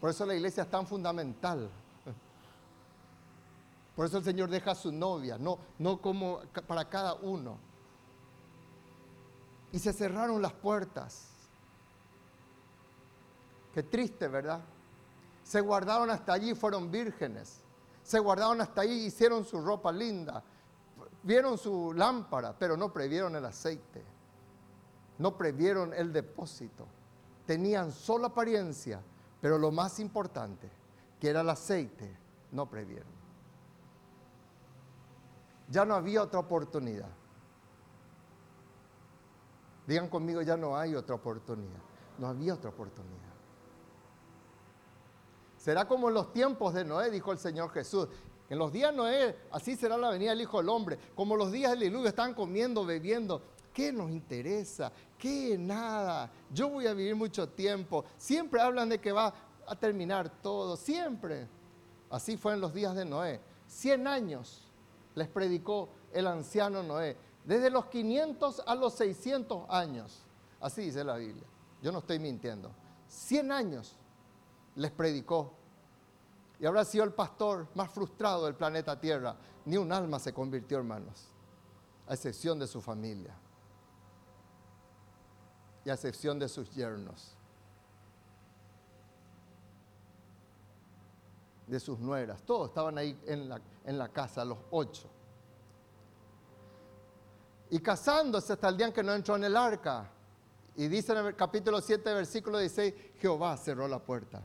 Por 0.00 0.10
eso 0.10 0.24
la 0.24 0.34
iglesia 0.34 0.62
es 0.62 0.70
tan 0.70 0.86
fundamental. 0.86 1.68
Por 3.96 4.06
eso 4.06 4.18
el 4.18 4.24
Señor 4.24 4.48
deja 4.48 4.70
a 4.70 4.74
su 4.74 4.92
novia, 4.92 5.36
no, 5.36 5.58
no 5.78 6.00
como 6.00 6.40
para 6.66 6.88
cada 6.88 7.14
uno. 7.14 7.58
Y 9.72 9.78
se 9.78 9.92
cerraron 9.92 10.40
las 10.40 10.52
puertas. 10.52 11.28
Qué 13.74 13.82
triste, 13.82 14.26
¿verdad? 14.28 14.60
Se 15.44 15.60
guardaron 15.60 16.10
hasta 16.10 16.32
allí, 16.32 16.54
fueron 16.54 16.90
vírgenes. 16.90 17.59
Se 18.10 18.18
guardaron 18.18 18.60
hasta 18.60 18.80
allí, 18.80 19.04
hicieron 19.04 19.44
su 19.44 19.60
ropa 19.60 19.92
linda. 19.92 20.42
Vieron 21.22 21.56
su 21.56 21.92
lámpara, 21.92 22.52
pero 22.58 22.76
no 22.76 22.92
previeron 22.92 23.36
el 23.36 23.44
aceite. 23.44 24.04
No 25.18 25.38
previeron 25.38 25.94
el 25.94 26.12
depósito. 26.12 26.88
Tenían 27.46 27.92
solo 27.92 28.26
apariencia, 28.26 29.00
pero 29.40 29.58
lo 29.58 29.70
más 29.70 30.00
importante, 30.00 30.68
que 31.20 31.30
era 31.30 31.42
el 31.42 31.50
aceite, 31.50 32.18
no 32.50 32.68
previeron. 32.68 33.12
Ya 35.68 35.84
no 35.84 35.94
había 35.94 36.24
otra 36.24 36.40
oportunidad. 36.40 37.10
Digan 39.86 40.08
conmigo, 40.08 40.42
ya 40.42 40.56
no 40.56 40.76
hay 40.76 40.96
otra 40.96 41.14
oportunidad. 41.14 41.78
No 42.18 42.26
había 42.26 42.54
otra 42.54 42.70
oportunidad. 42.70 43.29
Será 45.60 45.86
como 45.86 46.08
en 46.08 46.14
los 46.14 46.32
tiempos 46.32 46.72
de 46.72 46.86
Noé, 46.86 47.10
dijo 47.10 47.32
el 47.32 47.38
Señor 47.38 47.70
Jesús. 47.70 48.08
En 48.48 48.58
los 48.58 48.72
días 48.72 48.92
de 48.92 48.96
Noé, 48.96 49.36
así 49.52 49.76
será 49.76 49.98
la 49.98 50.08
venida 50.08 50.30
del 50.30 50.40
Hijo 50.40 50.56
del 50.56 50.70
Hombre. 50.70 50.98
Como 51.14 51.36
los 51.36 51.52
días 51.52 51.72
del 51.72 51.80
diluvio 51.80 52.08
están 52.08 52.32
comiendo, 52.32 52.86
bebiendo. 52.86 53.42
¿Qué 53.70 53.92
nos 53.92 54.10
interesa? 54.10 54.90
¿Qué 55.18 55.58
nada? 55.58 56.30
Yo 56.50 56.70
voy 56.70 56.86
a 56.86 56.94
vivir 56.94 57.14
mucho 57.14 57.46
tiempo. 57.46 58.06
Siempre 58.16 58.58
hablan 58.58 58.88
de 58.88 58.98
que 58.98 59.12
va 59.12 59.34
a 59.66 59.76
terminar 59.76 60.30
todo. 60.40 60.78
Siempre. 60.78 61.46
Así 62.08 62.38
fue 62.38 62.54
en 62.54 62.62
los 62.62 62.72
días 62.72 62.94
de 62.94 63.04
Noé. 63.04 63.38
Cien 63.66 64.06
años 64.06 64.66
les 65.14 65.28
predicó 65.28 65.90
el 66.10 66.26
anciano 66.26 66.82
Noé, 66.82 67.18
desde 67.44 67.68
los 67.68 67.84
500 67.84 68.62
a 68.66 68.74
los 68.76 68.94
600 68.94 69.68
años. 69.68 70.22
Así 70.58 70.80
dice 70.80 71.04
la 71.04 71.16
Biblia. 71.16 71.44
Yo 71.82 71.92
no 71.92 71.98
estoy 71.98 72.18
mintiendo. 72.18 72.70
100 73.08 73.52
años 73.52 73.94
les 74.76 74.90
predicó. 74.90 75.54
Y 76.58 76.66
habrá 76.66 76.84
sido 76.84 77.04
el 77.04 77.12
pastor 77.12 77.68
más 77.74 77.90
frustrado 77.90 78.44
del 78.44 78.54
planeta 78.54 78.98
Tierra. 79.00 79.36
Ni 79.64 79.76
un 79.76 79.92
alma 79.92 80.18
se 80.18 80.32
convirtió, 80.32 80.78
hermanos, 80.78 81.28
a 82.06 82.14
excepción 82.14 82.58
de 82.58 82.66
su 82.66 82.80
familia 82.80 83.34
y 85.84 85.90
a 85.90 85.94
excepción 85.94 86.38
de 86.38 86.48
sus 86.48 86.70
yernos. 86.74 87.36
de 91.70 91.78
sus 91.78 92.00
nueras. 92.00 92.42
Todos 92.42 92.68
estaban 92.68 92.98
ahí 92.98 93.18
en 93.26 93.48
la, 93.48 93.60
en 93.84 93.96
la 93.96 94.08
casa, 94.08 94.44
los 94.44 94.58
ocho. 94.72 95.08
Y 97.70 97.78
casándose 97.78 98.52
hasta 98.52 98.68
el 98.68 98.76
día 98.76 98.86
en 98.88 98.92
que 98.92 99.04
no 99.04 99.14
entró 99.14 99.36
en 99.36 99.44
el 99.44 99.56
arca. 99.56 100.10
Y 100.74 100.88
dice 100.88 101.12
en 101.12 101.26
el 101.26 101.36
capítulo 101.36 101.80
7, 101.80 102.12
versículo 102.12 102.58
16, 102.58 102.94
Jehová 103.18 103.56
cerró 103.56 103.86
la 103.86 104.00
puerta. 104.00 104.42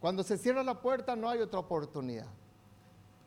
Cuando 0.00 0.22
se 0.22 0.38
cierra 0.38 0.62
la 0.62 0.80
puerta 0.80 1.16
no 1.16 1.28
hay 1.28 1.40
otra 1.40 1.60
oportunidad. 1.60 2.28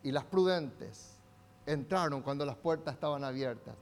Y 0.04 0.12
las 0.12 0.24
prudentes 0.26 1.18
entraron 1.66 2.22
cuando 2.22 2.46
las 2.46 2.56
puertas 2.56 2.94
estaban 2.94 3.24
abiertas. 3.24 3.76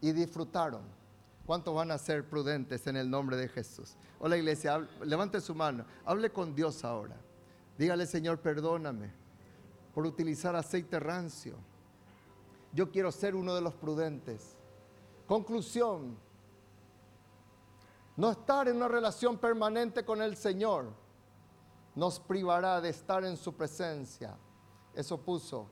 Y 0.00 0.12
disfrutaron. 0.12 0.82
¿Cuántos 1.46 1.74
van 1.74 1.90
a 1.90 1.98
ser 1.98 2.28
prudentes 2.28 2.86
en 2.86 2.96
el 2.96 3.10
nombre 3.10 3.36
de 3.36 3.48
Jesús? 3.48 3.96
Hola 4.18 4.36
iglesia, 4.36 4.86
levante 5.02 5.40
su 5.42 5.54
mano, 5.54 5.84
hable 6.06 6.30
con 6.30 6.54
Dios 6.54 6.84
ahora. 6.84 7.16
Dígale, 7.76 8.06
Señor, 8.06 8.38
perdóname 8.38 9.12
por 9.94 10.06
utilizar 10.06 10.56
aceite 10.56 10.98
rancio. 10.98 11.54
Yo 12.72 12.90
quiero 12.90 13.12
ser 13.12 13.34
uno 13.34 13.54
de 13.54 13.60
los 13.60 13.74
prudentes. 13.74 14.56
Conclusión, 15.26 16.16
no 18.16 18.30
estar 18.30 18.68
en 18.68 18.76
una 18.76 18.88
relación 18.88 19.38
permanente 19.38 20.04
con 20.04 20.22
el 20.22 20.36
Señor 20.36 20.92
nos 21.94 22.20
privará 22.20 22.80
de 22.80 22.90
estar 22.90 23.24
en 23.24 23.36
su 23.36 23.54
presencia. 23.54 24.36
Eso 24.94 25.18
puso 25.18 25.68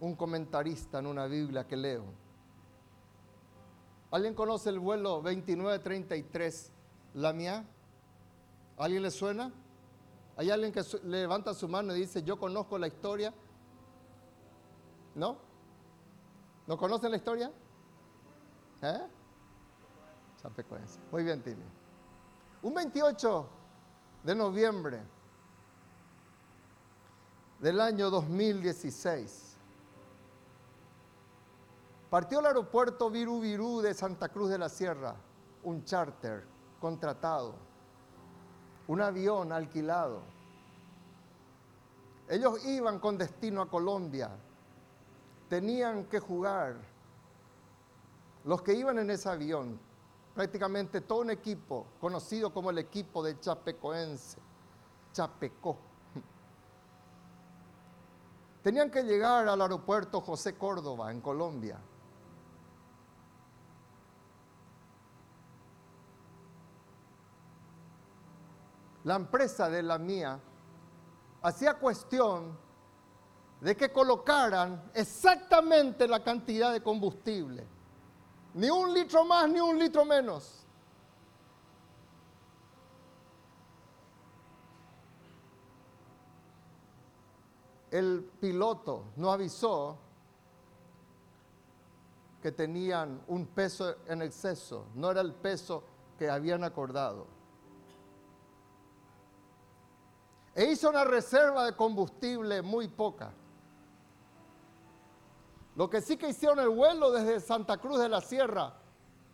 un 0.00 0.16
comentarista 0.16 0.98
en 0.98 1.06
una 1.06 1.26
Biblia 1.26 1.66
que 1.66 1.76
leo. 1.76 2.04
¿Alguien 4.10 4.34
conoce 4.34 4.70
el 4.70 4.78
vuelo 4.78 5.22
2933, 5.22 6.70
la 7.14 7.32
mía? 7.32 7.64
¿Alguien 8.76 9.02
le 9.02 9.10
suena? 9.10 9.52
¿Hay 10.36 10.50
alguien 10.50 10.72
que 10.72 10.82
levanta 11.04 11.54
su 11.54 11.68
mano 11.68 11.94
y 11.94 12.00
dice, 12.00 12.22
yo 12.22 12.38
conozco 12.38 12.78
la 12.78 12.88
historia? 12.88 13.32
¿No? 15.14 15.36
¿No 16.66 16.76
conocen 16.76 17.10
la 17.10 17.16
historia? 17.16 17.52
¿Eh? 18.82 19.00
Muy 21.10 21.22
bien, 21.22 21.40
Timmy. 21.42 21.64
Un 22.62 22.74
28 22.74 23.48
de 24.24 24.34
noviembre 24.34 25.00
del 27.60 27.80
año 27.80 28.10
2016, 28.10 29.56
partió 32.10 32.40
el 32.40 32.46
aeropuerto 32.46 33.08
Viru 33.08 33.40
Virú 33.40 33.80
de 33.80 33.94
Santa 33.94 34.28
Cruz 34.28 34.50
de 34.50 34.58
la 34.58 34.68
Sierra, 34.68 35.14
un 35.62 35.84
charter 35.84 36.44
contratado, 36.80 37.54
un 38.88 39.00
avión 39.00 39.52
alquilado. 39.52 40.22
Ellos 42.28 42.64
iban 42.64 42.98
con 42.98 43.16
destino 43.16 43.62
a 43.62 43.68
Colombia, 43.68 44.30
tenían 45.48 46.06
que 46.06 46.18
jugar. 46.18 46.76
Los 48.44 48.62
que 48.62 48.74
iban 48.74 48.98
en 48.98 49.10
ese 49.10 49.28
avión 49.28 49.78
prácticamente 50.34 51.02
todo 51.02 51.20
un 51.20 51.30
equipo 51.30 51.86
conocido 52.00 52.52
como 52.52 52.70
el 52.70 52.78
equipo 52.78 53.22
de 53.22 53.38
Chapecoense, 53.38 54.38
Chapecó. 55.12 55.78
Tenían 58.62 58.90
que 58.90 59.02
llegar 59.02 59.48
al 59.48 59.60
aeropuerto 59.60 60.20
José 60.20 60.56
Córdoba, 60.56 61.10
en 61.10 61.20
Colombia. 61.20 61.78
La 69.04 69.16
empresa 69.16 69.68
de 69.68 69.82
la 69.82 69.98
mía 69.98 70.38
hacía 71.42 71.74
cuestión 71.74 72.56
de 73.60 73.76
que 73.76 73.92
colocaran 73.92 74.90
exactamente 74.94 76.06
la 76.06 76.22
cantidad 76.22 76.72
de 76.72 76.80
combustible 76.80 77.66
ni 78.54 78.68
un 78.70 78.92
litro 78.92 79.24
más, 79.24 79.48
ni 79.48 79.60
un 79.60 79.78
litro 79.78 80.04
menos. 80.04 80.58
El 87.90 88.24
piloto 88.40 89.04
no 89.16 89.30
avisó 89.30 89.98
que 92.40 92.50
tenían 92.50 93.22
un 93.28 93.46
peso 93.46 93.96
en 94.06 94.22
exceso, 94.22 94.86
no 94.94 95.10
era 95.10 95.20
el 95.20 95.34
peso 95.34 95.84
que 96.18 96.28
habían 96.28 96.64
acordado. 96.64 97.26
E 100.54 100.64
hizo 100.64 100.90
una 100.90 101.04
reserva 101.04 101.64
de 101.64 101.76
combustible 101.76 102.60
muy 102.62 102.88
poca. 102.88 103.32
Lo 105.74 105.88
que 105.88 106.00
sí 106.02 106.16
que 106.16 106.28
hicieron 106.28 106.58
el 106.58 106.68
vuelo 106.68 107.10
desde 107.10 107.40
Santa 107.40 107.78
Cruz 107.78 107.98
de 107.98 108.08
la 108.08 108.20
Sierra 108.20 108.74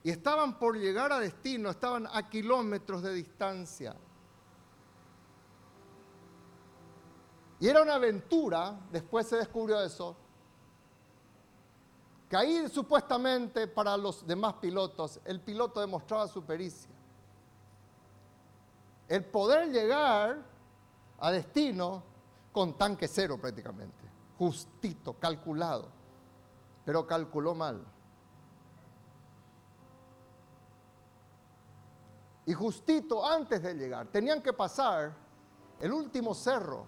y 0.05 0.11
estaban 0.11 0.59
por 0.59 0.77
llegar 0.77 1.13
a 1.13 1.19
destino, 1.19 1.71
estaban 1.71 2.07
a 2.13 2.29
kilómetros 2.29 3.03
de 3.03 3.13
distancia. 3.13 3.97
Y 7.59 7.67
era 7.67 7.83
una 7.83 7.97
aventura, 7.97 8.79
después 8.93 9.27
se 9.27 9.37
descubrió 9.37 9.83
eso, 9.83 10.17
que 12.29 12.37
ahí 12.37 12.69
supuestamente 12.69 13.67
para 13.67 13.97
los 13.97 14.25
demás 14.25 14.55
pilotos, 14.55 15.19
el 15.25 15.41
piloto 15.41 15.81
demostraba 15.81 16.29
su 16.29 16.45
pericia. 16.45 16.95
El 19.09 19.25
poder 19.25 19.73
llegar 19.73 20.39
a 21.19 21.31
destino 21.33 22.05
con 22.53 22.75
tanque 22.75 23.09
cero 23.09 23.39
prácticamente, 23.41 24.05
justito, 24.39 25.15
calculado 25.15 25.98
pero 26.89 27.07
calculó 27.07 27.55
mal. 27.55 27.85
Y 32.47 32.55
justito 32.55 33.27
antes 33.27 33.63
de 33.63 33.75
llegar, 33.75 34.07
tenían 34.07 34.41
que 34.41 34.55
pasar 34.55 35.15
el 35.81 35.93
último 35.93 36.33
cerro, 36.33 36.87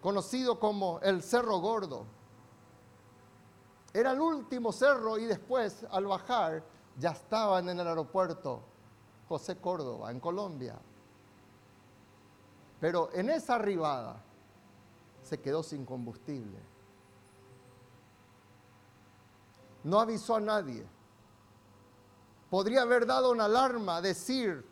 conocido 0.00 0.58
como 0.58 0.98
el 1.02 1.22
Cerro 1.22 1.58
Gordo. 1.58 2.04
Era 3.94 4.10
el 4.10 4.20
último 4.20 4.72
cerro 4.72 5.16
y 5.16 5.26
después, 5.26 5.86
al 5.88 6.06
bajar, 6.06 6.64
ya 6.98 7.10
estaban 7.10 7.68
en 7.68 7.78
el 7.78 7.86
aeropuerto 7.86 8.60
José 9.28 9.58
Córdoba, 9.58 10.10
en 10.10 10.18
Colombia. 10.18 10.76
Pero 12.80 13.10
en 13.12 13.30
esa 13.30 13.54
arribada 13.54 14.20
se 15.22 15.40
quedó 15.40 15.62
sin 15.62 15.84
combustible 15.86 16.58
no 19.84 20.00
avisó 20.00 20.36
a 20.36 20.40
nadie. 20.40 20.86
Podría 22.48 22.82
haber 22.82 23.06
dado 23.06 23.30
una 23.30 23.44
alarma, 23.44 24.00
decir 24.00 24.66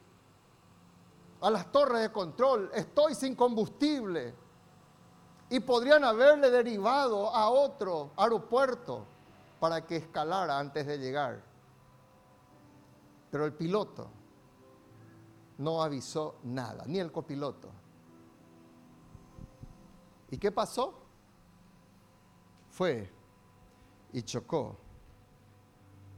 a 1.40 1.50
las 1.50 1.70
torres 1.70 2.02
de 2.02 2.12
control, 2.12 2.70
estoy 2.74 3.14
sin 3.14 3.34
combustible. 3.34 4.34
Y 5.50 5.60
podrían 5.60 6.04
haberle 6.04 6.50
derivado 6.50 7.34
a 7.34 7.48
otro 7.48 8.10
aeropuerto 8.16 9.06
para 9.60 9.86
que 9.86 9.96
escalara 9.96 10.58
antes 10.58 10.86
de 10.86 10.98
llegar. 10.98 11.42
Pero 13.30 13.46
el 13.46 13.54
piloto 13.54 14.10
no 15.58 15.82
avisó 15.82 16.36
nada, 16.44 16.84
ni 16.86 16.98
el 16.98 17.10
copiloto. 17.10 17.70
¿Y 20.30 20.38
qué 20.38 20.52
pasó? 20.52 20.94
Fue 22.70 23.10
y 24.12 24.22
chocó 24.22 24.76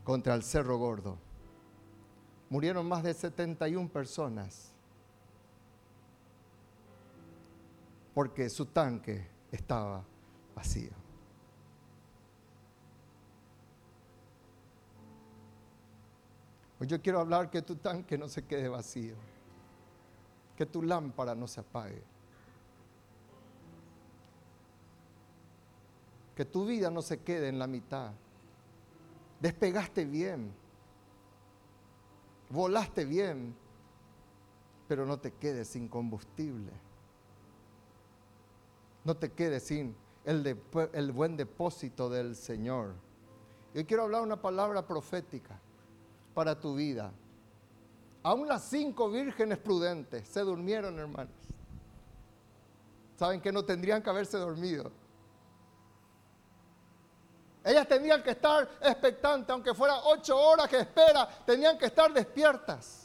contra 0.04 0.34
el 0.34 0.42
Cerro 0.42 0.78
Gordo. 0.78 1.18
Murieron 2.48 2.86
más 2.88 3.02
de 3.02 3.14
71 3.14 3.88
personas 3.88 4.72
porque 8.14 8.48
su 8.48 8.66
tanque 8.66 9.26
estaba 9.52 10.04
vacío. 10.54 10.90
Hoy 16.80 16.86
yo 16.86 17.00
quiero 17.00 17.20
hablar 17.20 17.50
que 17.50 17.62
tu 17.62 17.76
tanque 17.76 18.16
no 18.16 18.26
se 18.26 18.44
quede 18.46 18.68
vacío, 18.68 19.14
que 20.56 20.64
tu 20.64 20.82
lámpara 20.82 21.34
no 21.34 21.46
se 21.46 21.60
apague, 21.60 22.02
que 26.34 26.44
tu 26.46 26.64
vida 26.64 26.90
no 26.90 27.02
se 27.02 27.20
quede 27.20 27.48
en 27.48 27.58
la 27.58 27.66
mitad 27.66 28.12
despegaste 29.40 30.04
bien, 30.04 30.52
volaste 32.50 33.04
bien, 33.04 33.54
pero 34.86 35.06
no 35.06 35.18
te 35.18 35.32
quedes 35.32 35.68
sin 35.68 35.88
combustible. 35.88 36.72
No 39.04 39.16
te 39.16 39.32
quedes 39.32 39.62
sin 39.62 39.96
el, 40.24 41.12
buen 41.12 41.36
depósito 41.36 42.10
del 42.10 42.36
Señor. 42.36 42.94
Yo 43.74 43.86
quiero 43.86 44.02
hablar 44.02 44.22
una 44.22 44.40
palabra 44.40 44.86
profética 44.86 45.58
para 46.34 46.58
tu 46.58 46.74
vida. 46.74 47.12
Aún 48.22 48.46
las 48.46 48.64
cinco 48.68 49.10
vírgenes 49.10 49.58
prudentes 49.58 50.28
se 50.28 50.40
durmieron, 50.40 50.98
hermanos. 50.98 51.32
Saben 53.16 53.40
que 53.40 53.52
no 53.52 53.64
tendrían 53.64 54.02
que 54.02 54.10
haberse 54.10 54.36
dormido. 54.36 54.90
Ellas 57.62 57.86
tenían 57.86 58.22
que 58.22 58.30
estar 58.30 58.68
expectantes, 58.80 59.50
aunque 59.50 59.74
fueran 59.74 59.98
ocho 60.04 60.36
horas 60.38 60.68
que 60.68 60.78
espera, 60.78 61.28
tenían 61.44 61.76
que 61.76 61.86
estar 61.86 62.10
despiertas. 62.12 63.00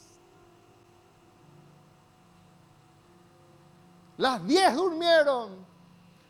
Las 4.16 4.46
diez 4.46 4.74
durmieron, 4.74 5.66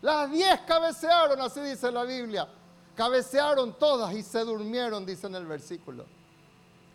las 0.03 0.31
diez 0.31 0.61
cabecearon, 0.63 1.41
así 1.41 1.61
dice 1.61 1.93
la 1.93 2.03
Biblia. 2.03 2.49
Cabecearon 2.97 3.79
todas 3.79 4.13
y 4.15 4.23
se 4.23 4.41
durmieron, 4.41 5.07
dice 5.07 5.27
en 5.29 5.37
el 5.37 5.47
versículo. 5.47 6.16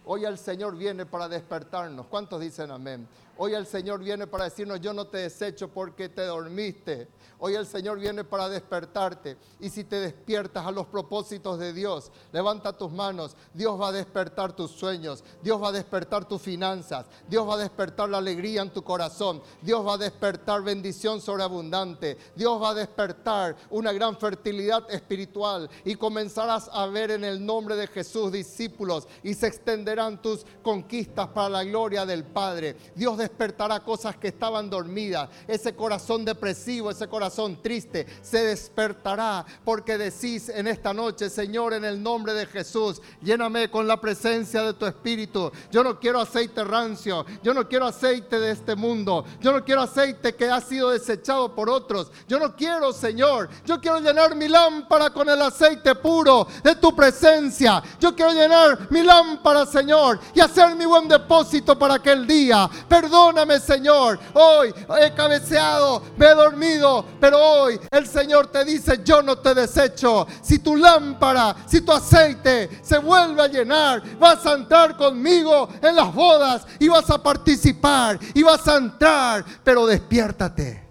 Hoy 0.06 0.26
el 0.26 0.38
Señor 0.38 0.76
viene 0.76 1.06
para 1.06 1.28
despertarnos. 1.28 2.08
¿Cuántos 2.08 2.42
dicen 2.42 2.72
amén? 2.72 3.08
Hoy 3.38 3.54
el 3.56 3.66
Señor 3.66 4.02
viene 4.02 4.28
para 4.28 4.44
decirnos, 4.44 4.80
yo 4.82 4.94
no 4.94 5.08
te 5.08 5.20
desecho 5.20 5.68
porque 5.68 6.10
te 6.10 6.24
dormiste. 6.26 7.08
Hoy 7.40 7.56
el 7.56 7.66
Señor 7.66 8.00
viene 8.00 8.24
para 8.24 8.48
despertarte. 8.48 9.36
Y 9.60 9.70
si 9.70 9.84
te 9.84 9.96
despiertas 9.96 10.64
a 10.64 10.70
los 10.70 10.86
propósitos 10.86 11.58
de 11.58 11.74
Dios, 11.74 12.12
levanta 12.32 12.78
tus 12.78 12.92
manos. 12.92 13.36
Dios 13.52 13.82
va 13.82 13.88
a 13.88 13.92
despertar 13.92 14.56
tus 14.56 14.70
sueños. 14.70 15.24
Dios 15.42 15.60
va 15.60 15.70
a 15.70 15.72
despertar 15.72 16.28
tus 16.28 16.40
finanzas. 16.40 17.08
Dios 17.28 17.50
va 17.50 17.56
a 17.56 17.58
despertar 17.58 18.10
la 18.10 18.20
alegría 18.20 18.62
en 18.62 18.70
tu 18.70 18.84
corazón. 18.84 19.42
Dios 19.64 19.84
va 19.88 19.96
a 19.96 19.98
despertar 19.98 20.62
bendición 20.62 21.20
sobreabundante. 21.20 22.20
Dios 22.36 22.62
va 22.62 22.70
a 22.70 22.76
despertar 22.76 23.56
una 23.72 23.92
gran 23.92 24.16
fertilidad 24.18 24.86
espiritual. 24.92 25.68
Y 25.84 25.96
comenzarás 25.96 26.70
a 26.72 26.86
ver 26.86 27.10
en 27.10 27.24
el 27.24 27.44
nombre 27.44 27.76
de 27.76 27.88
Jesús 27.88 28.32
discípulos. 28.32 29.08
Y 29.24 29.34
se 29.34 29.48
extenderán 29.92 30.22
tus 30.22 30.46
conquistas 30.62 31.28
para 31.28 31.50
la 31.50 31.64
gloria 31.64 32.06
del 32.06 32.24
Padre. 32.24 32.76
Dios 32.96 33.18
despertará 33.18 33.82
cosas 33.82 34.16
que 34.16 34.30
estaban 34.30 34.70
dormidas. 34.70 35.30
Ese 35.48 35.76
corazón 35.76 36.24
depresivo, 36.24 36.90
ese 36.92 37.08
corazón 37.08 37.62
triste, 37.62 38.06
se 38.22 38.44
despertará 38.44 39.46
porque 39.66 39.98
decís 39.98 40.50
en 40.50 40.68
esta 40.68 40.94
noche, 40.94 41.30
Señor, 41.30 41.74
en 41.74 41.84
el 41.84 42.02
nombre 42.02 42.34
de 42.34 42.46
Jesús, 42.46 43.02
lléname 43.22 43.70
con 43.70 43.88
la 43.88 44.00
presencia 44.00 44.64
de 44.64 44.74
tu 44.74 44.86
Espíritu. 44.86 45.52
Yo 45.72 45.84
no 45.84 46.00
quiero 46.00 46.22
aceite 46.22 46.64
rancio, 46.64 47.26
yo 47.44 47.54
no 47.54 47.68
quiero 47.68 47.88
aceite 47.88 48.40
de 48.40 48.52
este 48.52 48.76
mundo, 48.76 49.26
yo 49.42 49.52
no 49.52 49.64
quiero 49.64 49.82
aceite 49.82 50.36
que 50.36 50.50
ha 50.50 50.62
sido 50.62 50.92
desechado 50.92 51.54
por 51.54 51.70
otros. 51.70 52.12
Yo 52.28 52.40
no 52.40 52.56
quiero, 52.56 52.94
Señor, 52.94 53.50
yo 53.66 53.80
quiero 53.82 54.00
llenar 54.00 54.36
mi 54.36 54.48
lámpara 54.48 55.10
con 55.10 55.28
el 55.28 55.42
aceite 55.42 55.96
puro 55.96 56.48
de 56.64 56.76
tu 56.76 56.96
presencia. 56.96 57.84
Yo 58.00 58.16
quiero 58.16 58.32
llenar 58.32 58.88
mi 58.90 59.04
lámpara, 59.04 59.66
Señor, 59.82 60.20
y 60.36 60.40
hacer 60.40 60.76
mi 60.76 60.86
buen 60.86 61.08
depósito 61.08 61.78
para 61.78 61.96
aquel 61.96 62.28
día. 62.28 62.70
Perdóname, 62.88 63.60
Señor. 63.60 64.20
Hoy 64.34 64.72
he 65.02 65.12
cabeceado, 65.16 66.04
me 66.18 66.28
he 66.28 66.36
dormido, 66.36 67.04
pero 67.20 67.40
hoy 67.40 67.80
el 67.90 68.06
Señor 68.06 68.48
te 68.48 68.64
dice, 68.64 69.02
yo 69.04 69.24
no 69.24 69.40
te 69.40 69.56
desecho. 69.56 70.28
Si 70.44 70.60
tu 70.60 70.76
lámpara, 70.76 71.56
si 71.66 71.82
tu 71.82 71.92
aceite 71.92 72.70
se 72.84 73.00
vuelve 73.00 73.42
a 73.42 73.48
llenar, 73.48 74.04
vas 74.20 74.46
a 74.46 74.54
entrar 74.54 74.96
conmigo 74.96 75.68
en 75.82 75.96
las 75.96 76.14
bodas 76.14 76.68
y 76.78 76.88
vas 76.88 77.10
a 77.10 77.22
participar 77.22 78.20
y 78.36 78.44
vas 78.44 78.68
a 78.68 78.76
entrar. 78.76 79.44
Pero 79.64 79.88
despiértate, 79.88 80.88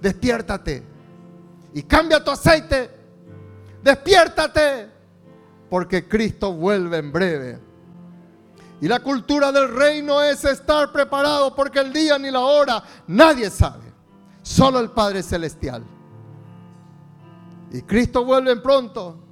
despiértate 0.00 0.86
y 1.74 1.82
cambia 1.82 2.22
tu 2.22 2.30
aceite. 2.30 2.88
Despiértate 3.82 4.88
porque 5.68 6.06
Cristo 6.06 6.52
vuelve 6.52 6.98
en 6.98 7.10
breve. 7.10 7.69
Y 8.80 8.88
la 8.88 9.00
cultura 9.00 9.52
del 9.52 9.74
reino 9.74 10.22
es 10.22 10.44
estar 10.44 10.90
preparado 10.90 11.54
porque 11.54 11.80
el 11.80 11.92
día 11.92 12.18
ni 12.18 12.30
la 12.30 12.40
hora 12.40 12.82
nadie 13.06 13.50
sabe. 13.50 13.92
Solo 14.42 14.80
el 14.80 14.90
Padre 14.90 15.22
Celestial. 15.22 15.84
Y 17.72 17.82
Cristo 17.82 18.24
vuelve 18.24 18.56
pronto. 18.56 19.22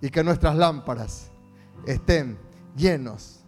Y 0.00 0.10
que 0.10 0.22
nuestras 0.22 0.54
lámparas 0.54 1.30
estén 1.86 2.38
llenos. 2.76 3.40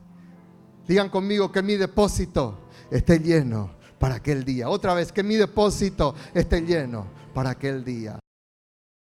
Digan 0.87 1.09
conmigo 1.09 1.51
que 1.51 1.63
mi 1.63 1.77
depósito 1.77 2.59
esté 2.91 3.21
lleno 3.21 3.71
para 3.99 4.17
aquel 4.17 4.45
día. 4.45 4.69
Otra 4.69 4.95
vez, 4.95 5.13
que 5.13 5.23
mi 5.23 5.37
depósito 5.37 6.15
esté 6.35 6.61
lleno 6.61 7.07
para 7.33 7.51
aquel 7.51 7.85
día. 7.85 8.19